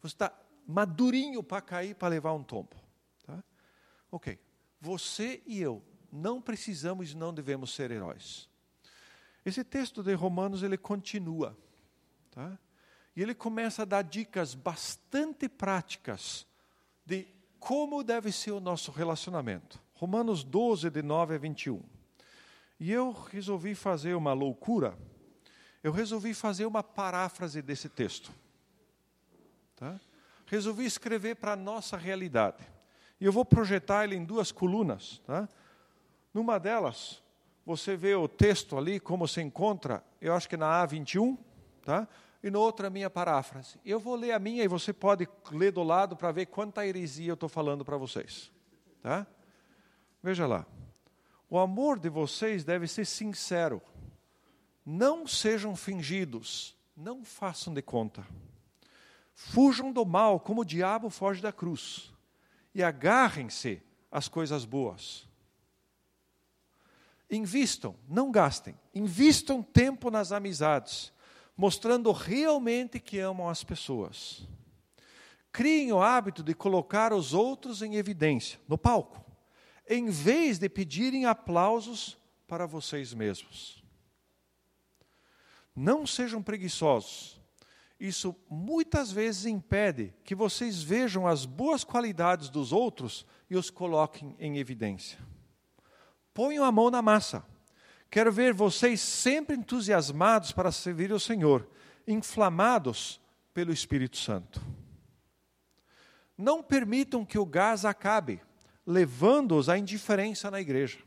Você 0.00 0.14
está 0.14 0.32
madurinho 0.66 1.42
para 1.42 1.60
cair, 1.60 1.94
para 1.94 2.08
levar 2.08 2.32
um 2.32 2.42
tombo. 2.42 2.76
Tá? 3.26 3.42
Ok. 4.10 4.38
Você 4.80 5.42
e 5.46 5.60
eu 5.60 5.82
não 6.12 6.40
precisamos 6.40 7.12
e 7.12 7.16
não 7.16 7.32
devemos 7.32 7.74
ser 7.74 7.90
heróis. 7.90 8.48
Esse 9.44 9.64
texto 9.64 10.02
de 10.02 10.14
Romanos 10.14 10.62
ele 10.62 10.76
continua. 10.76 11.56
Tá? 12.30 12.58
E 13.16 13.22
ele 13.22 13.34
começa 13.34 13.82
a 13.82 13.84
dar 13.84 14.02
dicas 14.02 14.54
bastante 14.54 15.48
práticas 15.48 16.46
de 17.04 17.26
como 17.58 18.02
deve 18.02 18.32
ser 18.32 18.52
o 18.52 18.60
nosso 18.60 18.90
relacionamento. 18.90 19.80
Romanos 20.02 20.42
12, 20.42 20.90
de 20.90 21.00
9 21.00 21.36
a 21.36 21.38
21. 21.38 21.80
E 22.80 22.90
eu 22.90 23.12
resolvi 23.12 23.72
fazer 23.72 24.14
uma 24.14 24.32
loucura, 24.32 24.98
eu 25.80 25.92
resolvi 25.92 26.34
fazer 26.34 26.66
uma 26.66 26.82
paráfrase 26.82 27.62
desse 27.62 27.88
texto. 27.88 28.32
Tá? 29.76 30.00
Resolvi 30.44 30.86
escrever 30.86 31.36
para 31.36 31.52
a 31.52 31.56
nossa 31.56 31.96
realidade. 31.96 32.64
E 33.20 33.24
eu 33.24 33.30
vou 33.30 33.44
projetar 33.44 34.02
ele 34.02 34.16
em 34.16 34.24
duas 34.24 34.50
colunas. 34.50 35.22
Tá? 35.24 35.48
Numa 36.34 36.58
delas, 36.58 37.22
você 37.64 37.94
vê 37.94 38.16
o 38.16 38.26
texto 38.26 38.76
ali, 38.76 38.98
como 38.98 39.28
se 39.28 39.40
encontra, 39.40 40.02
eu 40.20 40.34
acho 40.34 40.48
que 40.48 40.56
na 40.56 40.84
A21, 40.84 41.38
tá? 41.84 42.08
e 42.42 42.50
no 42.50 42.58
outro 42.58 42.88
a 42.88 42.90
minha 42.90 43.08
paráfrase. 43.08 43.78
Eu 43.84 44.00
vou 44.00 44.16
ler 44.16 44.32
a 44.32 44.40
minha 44.40 44.64
e 44.64 44.68
você 44.68 44.92
pode 44.92 45.28
ler 45.52 45.70
do 45.70 45.84
lado 45.84 46.16
para 46.16 46.32
ver 46.32 46.46
quanta 46.46 46.84
heresia 46.84 47.30
eu 47.30 47.34
estou 47.34 47.48
falando 47.48 47.84
para 47.84 47.96
vocês. 47.96 48.50
Tá? 49.00 49.24
Veja 50.22 50.46
lá. 50.46 50.66
O 51.50 51.58
amor 51.58 51.98
de 51.98 52.08
vocês 52.08 52.64
deve 52.64 52.86
ser 52.86 53.04
sincero. 53.04 53.82
Não 54.84 55.26
sejam 55.26 55.74
fingidos. 55.74 56.76
Não 56.96 57.24
façam 57.24 57.74
de 57.74 57.82
conta. 57.82 58.26
Fujam 59.34 59.92
do 59.92 60.04
mal 60.04 60.38
como 60.38 60.60
o 60.60 60.64
diabo 60.64 61.10
foge 61.10 61.42
da 61.42 61.52
cruz. 61.52 62.12
E 62.74 62.82
agarrem-se 62.82 63.82
às 64.10 64.28
coisas 64.28 64.64
boas. 64.64 65.28
Invistam, 67.30 67.96
não 68.08 68.30
gastem. 68.30 68.78
Invistam 68.94 69.62
tempo 69.62 70.10
nas 70.10 70.32
amizades 70.32 71.12
mostrando 71.56 72.10
realmente 72.12 72.98
que 72.98 73.18
amam 73.18 73.48
as 73.48 73.62
pessoas. 73.62 74.46
Criem 75.50 75.92
o 75.92 76.00
hábito 76.00 76.42
de 76.42 76.54
colocar 76.54 77.12
os 77.12 77.34
outros 77.34 77.82
em 77.82 77.96
evidência, 77.96 78.58
no 78.66 78.78
palco, 78.78 79.22
em 79.88 80.10
vez 80.10 80.58
de 80.58 80.68
pedirem 80.68 81.26
aplausos 81.26 82.18
para 82.46 82.66
vocês 82.66 83.12
mesmos. 83.14 83.82
Não 85.74 86.06
sejam 86.06 86.42
preguiçosos. 86.42 87.40
Isso 87.98 88.34
muitas 88.50 89.12
vezes 89.12 89.46
impede 89.46 90.12
que 90.24 90.34
vocês 90.34 90.82
vejam 90.82 91.26
as 91.26 91.46
boas 91.46 91.84
qualidades 91.84 92.48
dos 92.48 92.72
outros 92.72 93.24
e 93.48 93.56
os 93.56 93.70
coloquem 93.70 94.34
em 94.38 94.58
evidência. 94.58 95.18
Ponham 96.34 96.64
a 96.64 96.72
mão 96.72 96.90
na 96.90 97.00
massa. 97.00 97.44
Quero 98.10 98.32
ver 98.32 98.52
vocês 98.52 99.00
sempre 99.00 99.56
entusiasmados 99.56 100.52
para 100.52 100.72
servir 100.72 101.12
o 101.12 101.20
Senhor, 101.20 101.66
inflamados 102.06 103.20
pelo 103.54 103.72
Espírito 103.72 104.16
Santo. 104.16 104.60
Não 106.36 106.62
permitam 106.62 107.24
que 107.24 107.38
o 107.38 107.46
gás 107.46 107.84
acabe, 107.84 108.40
levando-os 108.86 109.68
à 109.68 109.78
indiferença 109.78 110.50
na 110.50 110.60
igreja. 110.60 110.98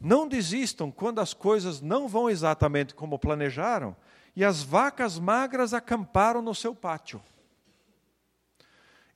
Não 0.00 0.28
desistam 0.28 0.90
quando 0.90 1.20
as 1.20 1.34
coisas 1.34 1.80
não 1.80 2.06
vão 2.06 2.30
exatamente 2.30 2.94
como 2.94 3.18
planejaram 3.18 3.96
e 4.36 4.44
as 4.44 4.62
vacas 4.62 5.18
magras 5.18 5.74
acamparam 5.74 6.40
no 6.40 6.54
seu 6.54 6.74
pátio. 6.74 7.20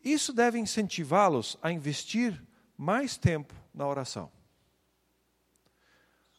Isso 0.05 0.33
deve 0.33 0.59
incentivá-los 0.59 1.57
a 1.63 1.71
investir 1.71 2.43
mais 2.77 3.17
tempo 3.17 3.55
na 3.73 3.87
oração. 3.87 4.31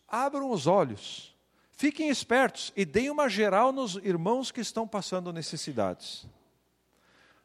Abram 0.05 0.51
os 0.51 0.67
olhos, 0.67 1.33
fiquem 1.71 2.09
espertos 2.09 2.73
e 2.75 2.83
deem 2.83 3.09
uma 3.09 3.29
geral 3.29 3.71
nos 3.71 3.95
irmãos 3.95 4.51
que 4.51 4.59
estão 4.59 4.85
passando 4.85 5.31
necessidades. 5.31 6.27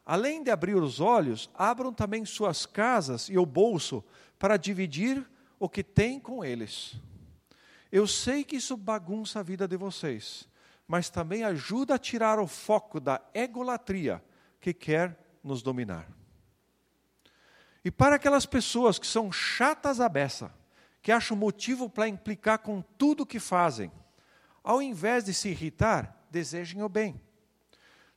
Além 0.09 0.41
de 0.41 0.49
abrir 0.49 0.73
os 0.73 0.99
olhos, 0.99 1.51
abram 1.53 1.93
também 1.93 2.25
suas 2.25 2.65
casas 2.65 3.29
e 3.29 3.37
o 3.37 3.45
bolso 3.45 4.03
para 4.39 4.57
dividir 4.57 5.23
o 5.59 5.69
que 5.69 5.83
têm 5.83 6.19
com 6.19 6.43
eles. 6.43 6.95
Eu 7.91 8.07
sei 8.07 8.43
que 8.43 8.55
isso 8.55 8.75
bagunça 8.75 9.39
a 9.39 9.43
vida 9.43 9.67
de 9.67 9.77
vocês, 9.77 10.49
mas 10.87 11.11
também 11.11 11.43
ajuda 11.43 11.93
a 11.93 11.99
tirar 11.99 12.39
o 12.39 12.47
foco 12.47 12.99
da 12.99 13.21
egolatria 13.35 14.19
que 14.59 14.73
quer 14.73 15.15
nos 15.43 15.61
dominar. 15.61 16.09
E 17.85 17.91
para 17.91 18.15
aquelas 18.15 18.47
pessoas 18.47 18.97
que 18.97 19.05
são 19.05 19.31
chatas 19.31 20.01
à 20.01 20.09
beça, 20.09 20.51
que 21.03 21.11
acham 21.11 21.37
motivo 21.37 21.87
para 21.87 22.07
implicar 22.07 22.57
com 22.57 22.81
tudo 22.97 23.27
que 23.27 23.39
fazem, 23.39 23.91
ao 24.63 24.81
invés 24.81 25.25
de 25.25 25.35
se 25.35 25.49
irritar, 25.49 26.25
desejem 26.31 26.81
o 26.81 26.89
bem. 26.89 27.21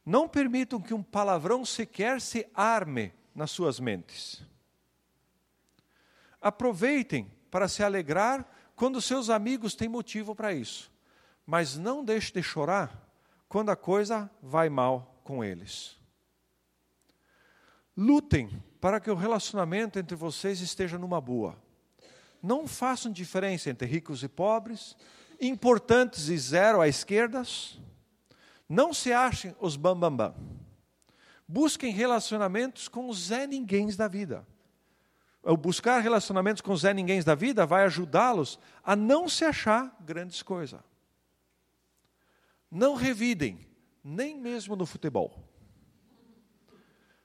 Não 0.05 0.29
permitam 0.29 0.81
que 0.81 0.95
um 0.95 1.03
palavrão 1.03 1.65
sequer 1.65 2.21
se 2.21 2.47
arme 2.55 3.13
nas 3.35 3.51
suas 3.51 3.79
mentes. 3.79 4.43
Aproveitem 6.41 7.31
para 7.51 7.69
se 7.69 7.83
alegrar 7.83 8.49
quando 8.75 9.01
seus 9.01 9.31
amigos 9.31 9.75
têm 9.75 9.89
motivo 9.89 10.35
para 10.35 10.53
isso, 10.53 10.91
mas 11.47 11.77
não 11.77 12.05
deixe 12.05 12.33
de 12.33 12.43
chorar 12.43 13.09
quando 13.49 13.71
a 13.71 13.77
coisa 13.77 14.31
vai 14.43 14.69
mal 14.69 15.21
com 15.23 15.45
eles. 15.45 15.97
Lutem 17.97 18.63
para 18.81 18.99
que 18.99 19.11
o 19.11 19.15
relacionamento 19.15 19.99
entre 19.99 20.17
vocês 20.17 20.61
esteja 20.61 20.99
numa 20.99 21.21
boa. 21.21 21.57
Não 22.43 22.67
façam 22.67 23.13
diferença 23.13 23.71
entre 23.71 23.87
ricos 23.87 24.25
e 24.25 24.29
pobres, 24.29 24.97
importantes 25.41 26.29
e 26.29 26.37
zero 26.37 26.81
à 26.81 26.89
esquerdas. 26.89 27.79
Não 28.73 28.95
se 28.95 29.13
achem 29.13 29.55
os 29.61 29.77
bambambam. 29.77 30.31
Bam, 30.31 30.39
bam. 30.39 30.57
Busquem 31.47 31.93
relacionamentos 31.93 32.89
com 32.89 33.07
os 33.07 33.27
Zé 33.27 33.47
Ninguéms 33.47 33.99
da 33.99 34.09
vida. 34.09 34.47
O 35.43 35.59
buscar 35.59 35.99
relacionamentos 35.99 36.63
com 36.63 36.73
os 36.73 36.81
Zé 36.81 36.95
Ninguéms 36.95 37.23
da 37.23 37.35
vida 37.35 37.67
vai 37.67 37.85
ajudá-los 37.85 38.59
a 38.83 38.97
não 38.97 39.29
se 39.29 39.45
achar 39.45 39.95
grandes 40.01 40.43
coisas. 40.43 40.81
Não 42.71 42.95
revidem, 42.95 43.69
nem 44.03 44.41
mesmo 44.41 44.75
no 44.75 44.87
futebol. 44.87 45.47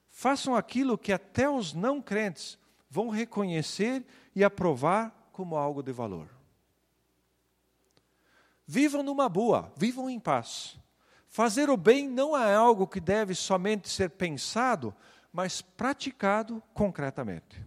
Façam 0.09 0.53
aquilo 0.53 0.97
que 0.97 1.13
até 1.13 1.49
os 1.49 1.73
não 1.73 2.01
crentes 2.01 2.59
vão 2.89 3.07
reconhecer 3.07 4.05
e 4.35 4.43
aprovar 4.43 5.29
como 5.31 5.55
algo 5.55 5.81
de 5.81 5.93
valor. 5.93 6.27
Vivam 8.65 9.01
numa 9.01 9.29
boa, 9.29 9.71
vivam 9.77 10.09
em 10.09 10.19
paz. 10.19 10.77
Fazer 11.37 11.69
o 11.69 11.77
bem 11.77 12.09
não 12.09 12.35
é 12.35 12.55
algo 12.55 12.87
que 12.87 12.99
deve 12.99 13.35
somente 13.35 13.87
ser 13.89 14.09
pensado, 14.09 14.91
mas 15.31 15.61
praticado 15.61 16.63
concretamente. 16.73 17.63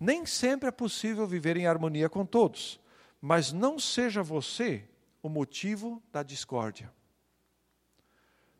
Nem 0.00 0.24
sempre 0.24 0.70
é 0.70 0.72
possível 0.72 1.26
viver 1.26 1.58
em 1.58 1.66
harmonia 1.66 2.08
com 2.08 2.24
todos, 2.24 2.80
mas 3.20 3.52
não 3.52 3.78
seja 3.78 4.22
você 4.22 4.88
o 5.22 5.28
motivo 5.28 6.02
da 6.10 6.22
discórdia. 6.22 6.90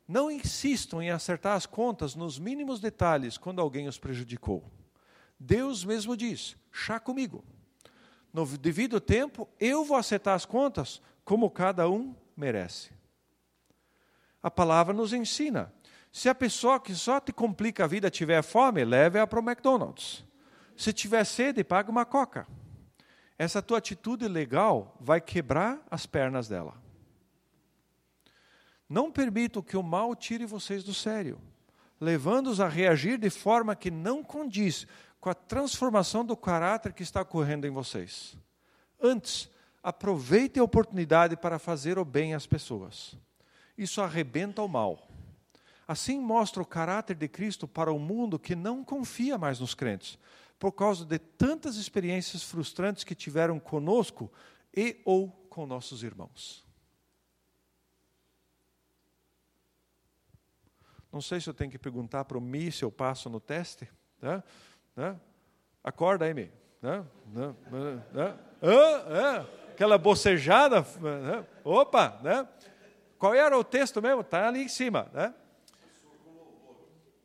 Não 0.07 0.31
insistam 0.31 1.01
em 1.01 1.11
acertar 1.11 1.57
as 1.57 1.65
contas 1.65 2.15
nos 2.15 2.39
mínimos 2.39 2.79
detalhes 2.79 3.39
quando 3.39 3.63
alguém 3.63 3.89
os 3.89 3.99
prejudicou. 3.99 4.63
Deus 5.41 5.83
mesmo 5.83 6.15
diz: 6.15 6.59
chá 6.71 7.01
comigo. 7.01 7.43
No 8.35 8.45
devido 8.59 9.01
tempo, 9.01 9.49
eu 9.59 9.83
vou 9.83 9.97
acertar 9.97 10.35
as 10.35 10.45
contas 10.45 11.01
como 11.25 11.51
cada 11.51 11.89
um 11.89 12.15
merece 12.37 12.95
a 14.47 14.51
palavra 14.51 14.95
nos 14.95 15.13
ensina. 15.13 15.73
Se 16.13 16.29
a 16.29 16.35
pessoa 16.35 16.79
que 16.79 16.95
só 16.95 17.19
te 17.19 17.33
complica 17.33 17.83
a 17.83 17.89
vida 17.89 18.09
tiver 18.09 18.43
fome, 18.43 18.85
leve-a 18.85 19.27
para 19.27 19.41
o 19.41 19.43
McDonald's. 19.43 20.25
Se 20.77 20.93
tiver 20.93 21.25
sede, 21.25 21.65
pague 21.65 21.91
uma 21.91 22.05
coca. 22.05 22.47
Essa 23.37 23.61
tua 23.61 23.79
atitude 23.79 24.29
legal 24.29 24.97
vai 25.01 25.21
quebrar 25.21 25.85
as 25.91 26.07
pernas 26.07 26.47
dela. 26.47 26.81
Não 28.89 29.11
permito 29.11 29.65
que 29.65 29.77
o 29.77 29.83
mal 29.83 30.15
tire 30.15 30.47
vocês 30.47 30.85
do 30.85 30.95
sério, 30.95 31.41
levando-os 32.01 32.61
a 32.61 32.69
reagir 32.69 33.19
de 33.19 33.31
forma 33.31 33.75
que 33.75 33.91
não 33.91 34.23
condiz 34.23 34.87
com 35.19 35.29
a 35.29 35.35
transformação 35.35 36.25
do 36.25 36.37
caráter 36.37 36.93
que 36.93 37.03
está 37.03 37.23
ocorrendo 37.23 37.67
em 37.67 37.71
vocês. 37.71 38.39
Antes, 39.03 39.51
aproveite 39.83 40.61
a 40.61 40.63
oportunidade 40.63 41.37
para 41.37 41.59
fazer 41.59 41.99
o 41.99 42.05
bem 42.05 42.33
às 42.33 42.47
pessoas 42.47 43.19
isso 43.77 44.01
arrebenta 44.01 44.63
o 44.63 44.69
mal. 44.69 45.09
Assim 45.87 46.21
mostra 46.21 46.63
o 46.63 46.67
caráter 46.67 47.15
de 47.15 47.29
Cristo 47.29 47.69
para 47.69 47.93
o 47.93 47.99
mundo 47.99 48.39
que 48.39 48.57
não 48.57 48.83
confia 48.83 49.39
mais 49.39 49.61
nos 49.61 49.75
crentes, 49.75 50.19
por 50.59 50.73
causa 50.73 51.05
de 51.05 51.19
tantas 51.19 51.77
experiências 51.77 52.43
frustrantes 52.43 53.05
que 53.05 53.15
tiveram 53.15 53.61
conosco 53.61 54.33
e 54.75 55.01
ou 55.05 55.29
com 55.49 55.67
nossos 55.67 56.03
irmãos. 56.03 56.67
Não 61.13 61.21
sei 61.21 61.41
se 61.41 61.49
eu 61.49 61.55
tenho 61.55 61.71
que 61.71 61.79
perguntar 61.79 62.25
para 62.25 62.37
o 62.37 62.41
Mi 62.41 62.71
se 62.71 62.85
eu 62.85 62.91
passo 62.91 63.31
no 63.31 63.41
teste. 63.41 63.89
Né? 64.21 64.43
Né? 64.95 65.19
Acorda 65.83 66.25
aí, 66.25 66.35
Mi. 66.35 66.51
Né? 66.83 67.05
Né? 67.27 67.55
Né? 68.13 68.39
Ah. 68.63 69.47
Aquela 69.71 69.97
bocejada. 69.97 70.83
Né? 71.01 71.47
Opa! 71.65 72.21
Né? 72.23 72.47
Qual 73.27 73.35
era 73.35 73.59
o 73.59 73.65
texto 73.65 74.01
mesmo? 74.01 74.21
Está 74.21 74.47
ali 74.47 74.63
em 74.63 74.69
cima. 74.69 75.11
Né? 75.13 75.35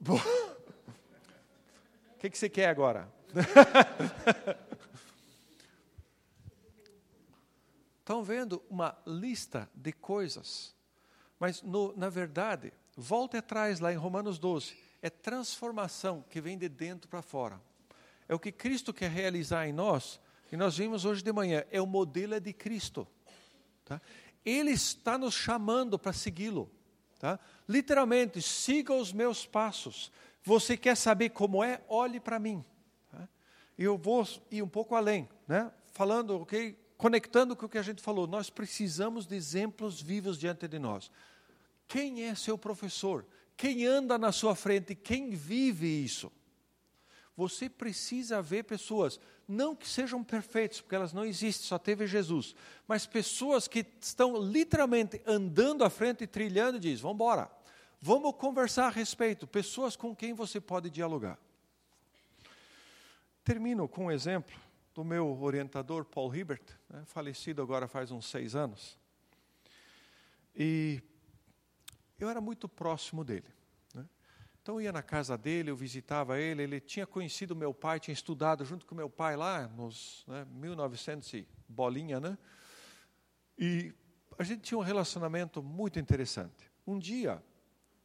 O 0.10 0.18
que, 2.18 2.28
que 2.28 2.36
você 2.36 2.50
quer 2.50 2.70
agora? 2.70 3.08
Estão 8.00 8.24
vendo 8.24 8.64
uma 8.68 8.98
lista 9.06 9.70
de 9.76 9.92
coisas, 9.92 10.76
mas 11.40 11.62
no, 11.62 11.96
na 11.96 12.10
verdade, 12.10 12.74
volte 12.98 13.38
atrás 13.38 13.80
lá 13.80 13.94
em 13.94 13.96
Romanos 13.96 14.40
12, 14.40 14.76
é 15.04 15.10
transformação 15.12 16.26
que 16.32 16.42
vem 16.42 16.58
de 16.58 16.68
dentro 16.68 17.08
para 17.08 17.22
fora. 17.22 17.62
É 18.28 18.34
o 18.34 18.40
que 18.40 18.52
Cristo 18.52 18.92
quer 18.92 19.12
realizar 19.12 19.68
em 19.68 19.72
nós, 19.72 20.20
e 20.52 20.58
nós 20.58 20.78
vimos 20.78 21.06
hoje 21.06 21.22
de 21.22 21.32
manhã, 21.32 21.64
é 21.70 21.80
o 21.80 21.86
modelo 21.86 22.34
é 22.34 22.40
de 22.40 22.54
Cristo. 22.54 23.08
Tá? 23.86 24.02
Ele 24.46 24.72
está 24.72 25.18
nos 25.18 25.34
chamando 25.34 25.98
para 26.00 26.14
segui-lo. 26.14 26.72
Tá? 27.20 27.40
Literalmente, 27.68 28.42
siga 28.42 28.94
os 28.94 29.14
meus 29.14 29.46
passos. 29.46 30.12
Você 30.44 30.76
quer 30.76 30.98
saber 30.98 31.30
como 31.30 31.64
é? 31.64 31.82
Olhe 31.88 32.20
para 32.20 32.40
mim. 32.40 32.66
Tá? 33.12 33.28
Eu 33.78 33.98
vou 33.98 34.28
ir 34.50 34.64
um 34.64 34.68
pouco 34.68 34.96
além, 34.96 35.30
né? 35.48 35.72
falando, 35.92 36.42
ok? 36.42 36.78
Conectando 36.98 37.56
com 37.56 37.66
o 37.66 37.70
que 37.70 37.78
a 37.78 37.84
gente 37.84 38.02
falou, 38.02 38.28
nós 38.28 38.50
precisamos 38.50 39.26
de 39.26 39.36
exemplos 39.36 40.02
vivos 40.02 40.38
diante 40.38 40.68
de 40.68 40.80
nós. 40.80 41.12
Quem 41.88 42.24
é 42.24 42.36
seu 42.36 42.58
professor? 42.58 43.26
Quem 43.56 43.86
anda 43.86 44.18
na 44.18 44.32
sua 44.32 44.56
frente? 44.56 44.96
Quem 44.96 45.32
vive 45.32 45.88
isso? 45.88 46.32
Você 47.36 47.70
precisa 47.70 48.42
ver 48.42 48.64
pessoas, 48.64 49.20
não 49.48 49.76
que 49.76 49.88
sejam 49.88 50.24
perfeitas, 50.24 50.82
porque 50.82 50.96
elas 50.96 51.14
não 51.14 51.26
existem, 51.26 51.66
só 51.66 51.80
teve 51.80 52.06
Jesus, 52.06 52.56
mas 52.88 53.06
pessoas 53.06 53.68
que 53.68 53.86
estão 54.02 54.38
literalmente 54.38 55.22
andando 55.26 55.84
à 55.84 55.90
frente 55.90 56.24
e 56.24 56.28
trilhando 56.28 56.78
e 56.78 56.82
diz: 56.82 57.00
vamos 57.00 57.16
embora, 57.16 57.50
vamos 58.02 58.36
conversar 58.36 58.88
a 58.88 58.90
respeito, 58.90 59.48
pessoas 59.48 59.96
com 59.96 60.16
quem 60.16 60.34
você 60.34 60.60
pode 60.60 60.90
dialogar. 60.90 61.40
Termino 63.44 63.88
com 63.88 64.06
um 64.06 64.12
exemplo 64.12 64.56
do 64.94 65.04
meu 65.04 65.42
orientador 65.42 66.06
Paul 66.06 66.36
Hibbert, 66.36 66.64
né, 66.90 67.04
falecido 67.06 67.62
agora 67.62 67.88
faz 67.88 68.12
uns 68.12 68.26
seis 68.28 68.56
anos. 68.56 68.98
E 70.56 71.02
eu 72.20 72.30
era 72.30 72.42
muito 72.42 72.68
próximo 72.68 73.24
dele. 73.24 73.48
Então 74.62 74.76
eu 74.76 74.82
ia 74.82 74.92
na 74.92 75.02
casa 75.02 75.36
dele, 75.38 75.72
eu 75.72 75.76
visitava 75.76 76.40
ele, 76.40 76.62
ele 76.62 76.80
tinha 76.80 77.08
conhecido 77.08 77.56
meu 77.56 77.74
pai, 77.74 78.00
tinha 78.00 78.14
estudado 78.14 78.64
junto 78.64 78.86
com 78.86 78.94
meu 78.94 79.10
pai 79.10 79.36
lá 79.36 79.68
nos 79.68 80.24
né, 80.28 80.46
1900 80.52 81.34
e 81.34 81.48
bolinha, 81.68 82.20
né? 82.20 82.38
E 83.58 83.92
a 84.38 84.44
gente 84.44 84.62
tinha 84.62 84.78
um 84.78 84.84
relacionamento 84.84 85.64
muito 85.64 86.00
interessante. 86.00 86.72
Um 86.86 87.00
dia, 87.00 87.44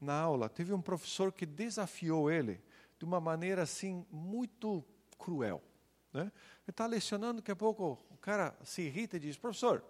na 0.01 0.19
aula, 0.19 0.49
teve 0.49 0.73
um 0.73 0.81
professor 0.81 1.33
que 1.33 1.45
desafiou 1.45 2.31
ele 2.31 2.63
de 2.99 3.05
uma 3.05 3.21
maneira 3.21 3.63
assim 3.63 4.07
muito 4.11 4.85
cruel. 5.19 5.63
Né? 6.13 6.23
Ele 6.23 6.33
está 6.69 6.87
lecionando, 6.87 7.41
daqui 7.41 7.51
a 7.51 7.57
pouco 7.57 7.99
o 8.11 8.17
cara 8.17 8.57
se 8.65 8.83
irrita 8.83 9.17
e 9.17 9.21
diz, 9.21 9.37
professor, 9.37 9.85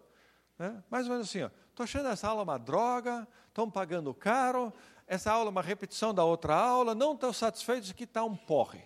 né? 0.58 0.82
mais 0.90 1.06
ou 1.06 1.12
menos 1.12 1.28
assim, 1.28 1.48
estou 1.68 1.84
achando 1.84 2.08
essa 2.08 2.28
aula 2.28 2.42
uma 2.42 2.58
droga, 2.58 3.26
estão 3.48 3.70
pagando 3.70 4.12
caro, 4.14 4.72
essa 5.06 5.30
aula 5.30 5.48
é 5.48 5.52
uma 5.52 5.62
repetição 5.62 6.12
da 6.12 6.24
outra 6.24 6.54
aula, 6.54 6.94
não 6.94 7.14
estou 7.14 7.32
satisfeito, 7.32 7.84
isso 7.84 7.92
aqui 7.92 8.04
está 8.04 8.24
um 8.24 8.36
porre. 8.36 8.82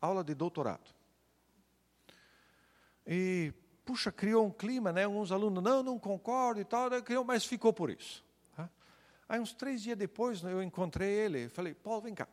Aula 0.00 0.24
de 0.24 0.34
doutorado. 0.34 0.94
E, 3.06 3.52
puxa, 3.84 4.10
criou 4.10 4.46
um 4.46 4.50
clima, 4.50 4.92
né? 4.92 5.04
Alguns 5.04 5.30
alunos, 5.32 5.62
não, 5.62 5.82
não 5.82 5.98
concordo 5.98 6.60
e 6.60 6.64
tal, 6.64 6.90
criou, 7.02 7.24
mas 7.24 7.44
ficou 7.44 7.72
por 7.72 7.90
isso. 7.90 8.24
Tá? 8.56 8.70
Aí, 9.28 9.38
uns 9.38 9.52
três 9.52 9.82
dias 9.82 9.98
depois, 9.98 10.42
eu 10.42 10.62
encontrei 10.62 11.10
ele, 11.10 11.48
falei, 11.50 11.74
Paulo, 11.74 12.00
vem 12.00 12.14
cá, 12.14 12.26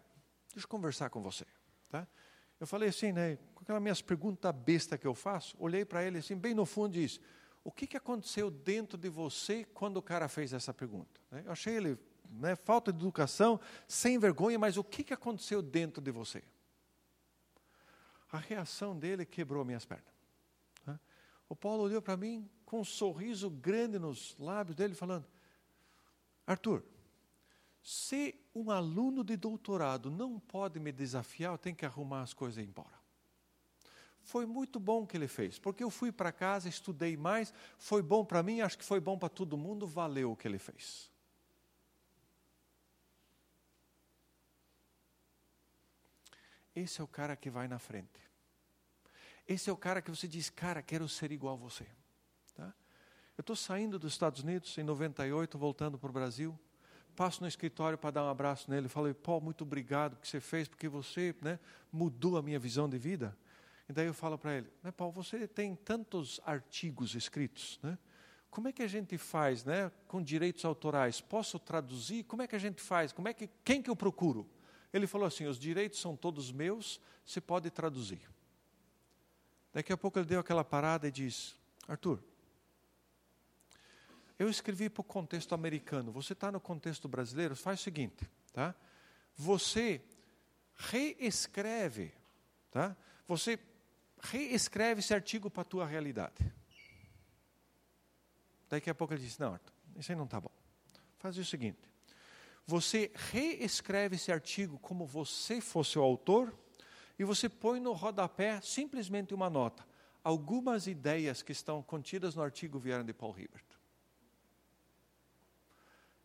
deixa 0.54 0.66
eu 0.66 0.70
conversar 0.70 1.10
com 1.10 1.22
você. 1.22 1.46
Tá? 1.90 2.08
Eu 2.60 2.66
falei 2.66 2.90
assim, 2.90 3.12
né, 3.12 3.38
com 3.54 3.64
aquelas 3.64 3.82
minhas 3.82 4.02
perguntas 4.02 4.54
besta 4.56 4.98
que 4.98 5.06
eu 5.06 5.14
faço, 5.14 5.56
olhei 5.60 5.84
para 5.84 6.04
ele 6.04 6.20
assim, 6.20 6.36
bem 6.36 6.54
no 6.54 6.66
fundo 6.66 6.96
e 6.96 7.02
disse, 7.02 7.20
o 7.64 7.72
que, 7.72 7.86
que 7.86 7.98
aconteceu 7.98 8.50
dentro 8.50 8.98
de 8.98 9.10
você 9.10 9.66
quando 9.74 9.98
o 9.98 10.02
cara 10.02 10.30
fez 10.30 10.54
essa 10.54 10.74
pergunta? 10.74 11.20
Né? 11.30 11.44
Eu 11.46 11.52
achei 11.52 11.76
ele, 11.76 12.00
né, 12.32 12.56
falta 12.56 12.92
de 12.92 13.00
educação, 13.00 13.60
sem 13.88 14.18
vergonha, 14.18 14.60
mas 14.60 14.78
o 14.78 14.84
que, 14.84 15.04
que 15.04 15.14
aconteceu 15.14 15.62
dentro 15.62 16.02
de 16.02 16.12
você? 16.12 16.44
A 18.32 18.38
reação 18.38 18.98
dele 18.98 19.26
quebrou 19.26 19.64
minhas 19.64 19.86
pernas. 19.86 20.18
O 21.50 21.56
Paulo 21.56 21.84
olhou 21.84 22.02
para 22.02 22.18
mim 22.18 22.50
com 22.66 22.82
um 22.82 22.86
sorriso 22.86 23.50
grande 23.50 23.98
nos 23.98 24.36
lábios 24.38 24.76
dele, 24.76 24.94
falando, 24.94 25.26
Arthur, 26.46 26.84
se 27.82 28.36
um 28.54 28.70
aluno 28.70 29.24
de 29.24 29.38
doutorado 29.38 30.12
não 30.12 30.40
pode 30.40 30.80
me 30.80 30.92
desafiar, 30.92 31.54
eu 31.54 31.58
tenho 31.58 31.76
que 31.76 31.86
arrumar 31.86 32.22
as 32.22 32.34
coisas 32.34 32.58
e 32.58 32.62
ir 32.62 32.68
embora. 32.68 32.98
Foi 34.24 34.46
muito 34.46 34.78
bom 34.78 35.04
o 35.04 35.08
que 35.08 35.16
ele 35.16 35.28
fez, 35.30 35.58
porque 35.58 35.82
eu 35.82 35.90
fui 35.90 36.12
para 36.12 36.34
casa, 36.34 36.68
estudei 36.68 37.16
mais, 37.16 37.54
foi 37.78 38.02
bom 38.02 38.26
para 38.26 38.44
mim, 38.44 38.60
acho 38.60 38.78
que 38.78 38.84
foi 38.84 39.00
bom 39.00 39.18
para 39.18 39.30
todo 39.30 39.58
mundo, 39.58 39.88
valeu 39.88 40.34
o 40.34 40.36
que 40.36 40.46
ele 40.46 40.60
fez. 40.60 41.10
Esse 46.78 47.02
é 47.02 47.04
o 47.04 47.08
cara 47.08 47.36
que 47.36 47.50
vai 47.50 47.68
na 47.68 47.80
frente. 47.80 48.22
Esse 49.48 49.70
é 49.70 49.74
o 49.74 49.78
cara 49.78 50.02
que 50.02 50.10
você 50.10 50.28
diz, 50.28 50.50
cara, 50.50 50.82
quero 50.82 51.08
ser 51.08 51.32
igual 51.32 51.56
a 51.56 51.58
você. 51.58 51.88
Tá? 52.56 52.74
Eu 53.38 53.42
estou 53.42 53.56
saindo 53.56 53.98
dos 53.98 54.14
Estados 54.14 54.44
Unidos 54.44 54.78
em 54.78 54.84
98, 54.84 55.58
voltando 55.58 55.98
para 55.98 56.10
o 56.10 56.14
Brasil 56.14 56.58
passo 57.18 57.42
no 57.42 57.48
escritório 57.48 57.98
para 57.98 58.12
dar 58.12 58.24
um 58.24 58.30
abraço 58.30 58.70
nele, 58.70 58.88
falei, 58.88 59.12
Paulo, 59.12 59.46
muito 59.46 59.64
obrigado 59.64 60.18
que 60.18 60.28
você 60.28 60.40
fez, 60.40 60.68
porque 60.68 60.88
você 60.88 61.36
né, 61.42 61.60
mudou 61.92 62.38
a 62.38 62.44
minha 62.44 62.60
visão 62.60 62.88
de 62.88 63.00
vida. 63.00 63.36
E 63.90 63.94
daí 63.94 64.06
eu 64.06 64.14
falo 64.14 64.38
para 64.38 64.58
ele, 64.58 64.68
né, 64.84 64.92
Paulo, 64.92 65.12
você 65.12 65.48
tem 65.48 65.76
tantos 65.76 66.40
artigos 66.46 67.16
escritos, 67.16 67.80
né? 67.82 67.98
Como 68.52 68.68
é 68.68 68.72
que 68.72 68.84
a 68.84 68.88
gente 68.88 69.18
faz, 69.18 69.66
né, 69.66 69.92
com 70.08 70.22
direitos 70.22 70.64
autorais? 70.64 71.20
Posso 71.20 71.58
traduzir? 71.58 72.24
Como 72.24 72.44
é 72.44 72.48
que 72.48 72.56
a 72.56 72.60
gente 72.60 72.82
faz? 72.82 73.12
Como 73.12 73.28
é 73.28 73.34
que 73.34 73.50
quem 73.66 73.82
que 73.82 73.90
eu 73.90 73.96
procuro? 73.96 74.48
Ele 74.94 75.08
falou 75.08 75.28
assim: 75.28 75.46
os 75.46 75.60
direitos 75.60 76.00
são 76.00 76.16
todos 76.16 76.52
meus, 76.52 77.00
você 77.26 77.42
pode 77.42 77.70
traduzir. 77.70 78.22
Daqui 79.74 79.92
a 79.94 79.98
pouco 79.98 80.18
ele 80.18 80.26
deu 80.26 80.40
aquela 80.40 80.64
parada 80.64 81.08
e 81.08 81.12
diz: 81.12 81.56
Arthur, 81.88 82.24
eu 84.40 84.50
escrevi 84.50 84.90
para 84.90 85.02
o 85.02 85.04
contexto 85.04 85.54
americano. 85.54 86.12
Você 86.12 86.34
está 86.34 86.52
no 86.52 86.60
contexto 86.60 87.08
brasileiro? 87.08 87.56
Faz 87.56 87.80
o 87.80 87.84
seguinte, 87.84 88.30
tá? 88.54 88.76
Você 89.36 90.02
reescreve, 90.76 92.14
tá? 92.72 92.96
Você 93.28 93.60
reescreve 94.22 95.00
esse 95.00 95.14
artigo 95.14 95.50
para 95.50 95.62
a 95.62 95.66
tua 95.66 95.86
realidade. 95.86 96.54
Daqui 98.70 98.90
a 98.90 98.96
pouco 98.96 99.14
ele 99.14 99.24
disse, 99.24 99.40
não, 99.40 99.54
Arthur, 99.54 99.74
isso 99.96 100.12
aí 100.12 100.16
não 100.16 100.26
está 100.26 100.40
bom. 100.42 100.52
Faz 101.18 101.38
o 101.38 101.46
seguinte, 101.46 101.80
você 102.68 103.10
reescreve 103.32 104.18
esse 104.18 104.30
artigo 104.30 104.78
como 104.80 105.06
você 105.06 105.62
fosse 105.62 105.98
o 105.98 106.04
autor 106.04 106.54
e 107.18 107.24
você 107.24 107.48
põe 107.48 107.80
no 107.80 107.94
rodapé 107.94 108.60
simplesmente 108.60 109.34
uma 109.34 109.50
nota. 109.50 109.88
Algumas 110.22 110.86
ideias 110.86 111.42
que 111.42 111.54
estão 111.54 111.82
contidas 111.82 112.36
no 112.36 112.44
artigo 112.44 112.78
vieram 112.78 113.06
de 113.06 113.14
Paul 113.14 113.40
Hibbert. 113.40 113.64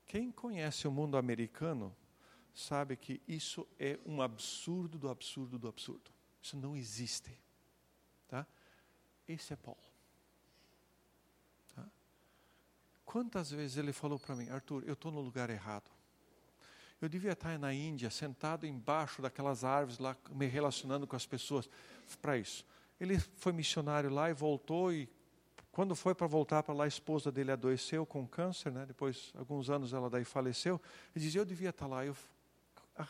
Quem 0.05 0.33
conhece 0.33 0.89
o 0.89 0.91
mundo 0.91 1.17
americano 1.17 1.95
sabe 2.53 2.97
que 2.97 3.23
isso 3.27 3.67
é 3.79 3.99
um 4.05 4.21
absurdo 4.21 4.99
do 4.99 5.09
absurdo 5.09 5.61
do 5.61 5.69
absurdo. 5.69 6.11
Isso 6.43 6.57
não 6.57 6.77
existe. 6.77 7.39
Tá? 8.27 8.45
Esse 9.29 9.53
é 9.53 9.57
Paulo. 9.57 9.81
Tá? 11.75 11.89
Quantas 13.05 13.53
vezes 13.53 13.77
ele 13.77 13.93
falou 13.93 14.19
para 14.19 14.35
mim, 14.35 14.51
Arthur, 14.51 14.83
eu 14.85 14.95
estou 14.95 15.13
no 15.13 15.21
lugar 15.21 15.49
errado. 15.49 15.89
Eu 17.03 17.09
devia 17.09 17.33
estar 17.33 17.59
na 17.59 17.75
Índia, 17.75 18.09
sentado 18.11 18.65
embaixo 18.65 19.21
daquelas 19.21 19.65
árvores 19.65 19.99
lá, 19.99 20.17
me 20.31 20.47
relacionando 20.47 21.05
com 21.05 21.17
as 21.17 21.27
pessoas 21.27 21.69
para 22.21 22.39
isso. 22.39 22.65
Ele 23.01 23.19
foi 23.19 23.53
missionário 23.53 24.09
lá 24.09 24.31
e 24.31 24.33
voltou 24.33 24.93
e 24.93 25.09
quando 25.73 25.97
foi 25.97 26.15
para 26.15 26.29
voltar 26.29 26.63
para 26.63 26.73
lá, 26.73 26.85
a 26.85 26.87
esposa 26.87 27.33
dele 27.33 27.51
adoeceu 27.51 28.07
com 28.07 28.25
câncer, 28.29 28.71
né? 28.71 28.87
depois, 28.87 29.33
alguns 29.35 29.69
anos, 29.69 29.93
ela 29.93 30.09
daí 30.09 30.23
faleceu. 30.23 30.81
Ele 31.13 31.25
dizia, 31.25 31.41
eu 31.41 31.45
devia 31.45 31.71
estar 31.71 31.89
lá. 31.89 32.07
Eu 32.07 32.15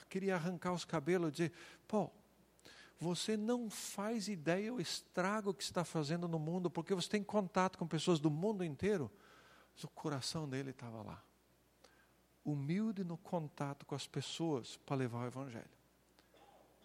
queria 0.08 0.36
arrancar 0.36 0.72
os 0.72 0.86
cabelos 0.86 1.28
e 1.28 1.32
dizer, 1.32 1.52
pô, 1.86 2.08
você 2.98 3.36
não 3.36 3.68
faz 3.68 4.28
ideia 4.28 4.72
o 4.72 4.80
estrago 4.80 5.52
que 5.52 5.62
está 5.62 5.84
fazendo 5.84 6.26
no 6.26 6.38
mundo, 6.38 6.70
porque 6.70 6.94
você 6.94 7.10
tem 7.10 7.22
contato 7.22 7.76
com 7.76 7.86
pessoas 7.86 8.20
do 8.20 8.30
mundo 8.30 8.64
inteiro. 8.64 9.10
Mas 9.74 9.84
o 9.84 9.88
coração 9.88 10.48
dele 10.48 10.70
estava 10.70 11.02
lá. 11.02 11.22
Humilde 12.44 13.04
no 13.04 13.16
contato 13.16 13.86
com 13.86 13.94
as 13.94 14.06
pessoas 14.06 14.76
para 14.78 14.96
levar 14.96 15.24
o 15.24 15.26
Evangelho. 15.26 15.70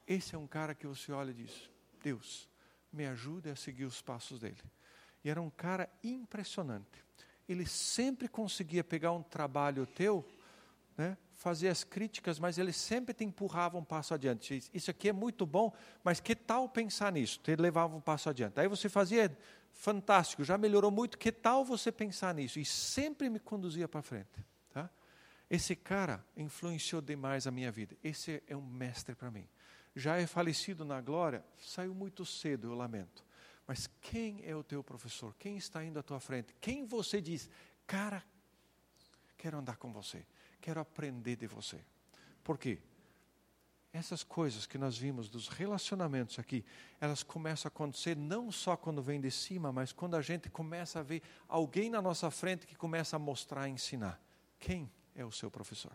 Esse 0.07 0.35
é 0.35 0.37
um 0.37 0.47
cara 0.47 0.75
que 0.75 0.87
você 0.87 1.11
olha 1.11 1.31
e 1.31 1.33
diz: 1.33 1.69
Deus, 2.01 2.47
me 2.91 3.05
ajude 3.05 3.49
a 3.49 3.55
seguir 3.55 3.85
os 3.85 4.01
passos 4.01 4.39
dele. 4.39 4.61
E 5.23 5.29
era 5.29 5.41
um 5.41 5.49
cara 5.49 5.89
impressionante. 6.03 7.03
Ele 7.47 7.65
sempre 7.65 8.27
conseguia 8.27 8.83
pegar 8.83 9.11
um 9.11 9.23
trabalho 9.23 9.85
teu, 9.85 10.25
né, 10.97 11.17
fazer 11.33 11.69
as 11.69 11.83
críticas, 11.83 12.39
mas 12.39 12.57
ele 12.57 12.73
sempre 12.73 13.13
te 13.13 13.23
empurrava 13.23 13.77
um 13.77 13.83
passo 13.83 14.13
adiante. 14.13 14.63
Isso 14.73 14.91
aqui 14.91 15.09
é 15.09 15.13
muito 15.13 15.45
bom, 15.45 15.73
mas 16.03 16.19
que 16.19 16.35
tal 16.35 16.67
pensar 16.67 17.11
nisso? 17.11 17.39
Ele 17.47 17.61
levava 17.61 17.95
um 17.95 18.01
passo 18.01 18.29
adiante. 18.29 18.59
Aí 18.59 18.67
você 18.67 18.89
fazia, 18.89 19.35
fantástico, 19.71 20.43
já 20.43 20.57
melhorou 20.57 20.91
muito, 20.91 21.17
que 21.17 21.31
tal 21.31 21.63
você 21.63 21.91
pensar 21.91 22.33
nisso? 22.33 22.59
E 22.59 22.65
sempre 22.65 23.29
me 23.29 23.39
conduzia 23.39 23.87
para 23.87 24.01
frente. 24.01 24.45
Esse 25.49 25.75
cara 25.75 26.25
influenciou 26.35 27.01
demais 27.01 27.47
a 27.47 27.51
minha 27.51 27.71
vida. 27.71 27.95
Esse 28.03 28.43
é 28.47 28.55
um 28.55 28.65
mestre 28.65 29.15
para 29.15 29.31
mim. 29.31 29.47
Já 29.95 30.17
é 30.17 30.27
falecido 30.27 30.83
na 30.83 31.01
glória, 31.01 31.43
saiu 31.57 31.95
muito 31.95 32.25
cedo, 32.25 32.67
eu 32.67 32.75
lamento. 32.75 33.25
Mas 33.65 33.87
quem 34.01 34.41
é 34.45 34.55
o 34.55 34.63
teu 34.63 34.83
professor? 34.83 35.35
Quem 35.39 35.57
está 35.57 35.83
indo 35.83 35.99
à 35.99 36.03
tua 36.03 36.19
frente? 36.19 36.53
Quem 36.61 36.85
você 36.85 37.21
diz, 37.21 37.49
cara, 37.85 38.23
quero 39.37 39.57
andar 39.57 39.77
com 39.77 39.91
você, 39.91 40.25
quero 40.61 40.79
aprender 40.79 41.35
de 41.35 41.47
você. 41.47 41.83
Por 42.43 42.57
quê? 42.57 42.79
Essas 43.91 44.23
coisas 44.23 44.65
que 44.65 44.77
nós 44.77 44.97
vimos 44.97 45.29
dos 45.29 45.47
relacionamentos 45.47 46.37
aqui, 46.37 46.63
elas 46.99 47.23
começam 47.23 47.67
a 47.67 47.73
acontecer 47.73 48.15
não 48.15 48.51
só 48.51 48.77
quando 48.77 49.01
vem 49.01 49.19
de 49.19 49.31
cima, 49.31 49.71
mas 49.71 49.91
quando 49.91 50.15
a 50.15 50.21
gente 50.21 50.49
começa 50.49 50.99
a 50.99 51.03
ver 51.03 51.23
alguém 51.47 51.89
na 51.89 52.01
nossa 52.01 52.29
frente 52.29 52.67
que 52.67 52.75
começa 52.75 53.15
a 53.15 53.19
mostrar, 53.19 53.63
a 53.63 53.69
ensinar. 53.69 54.21
Quem 54.59 54.91
é 55.17 55.25
o 55.25 55.31
seu 55.31 55.49
professor? 55.51 55.91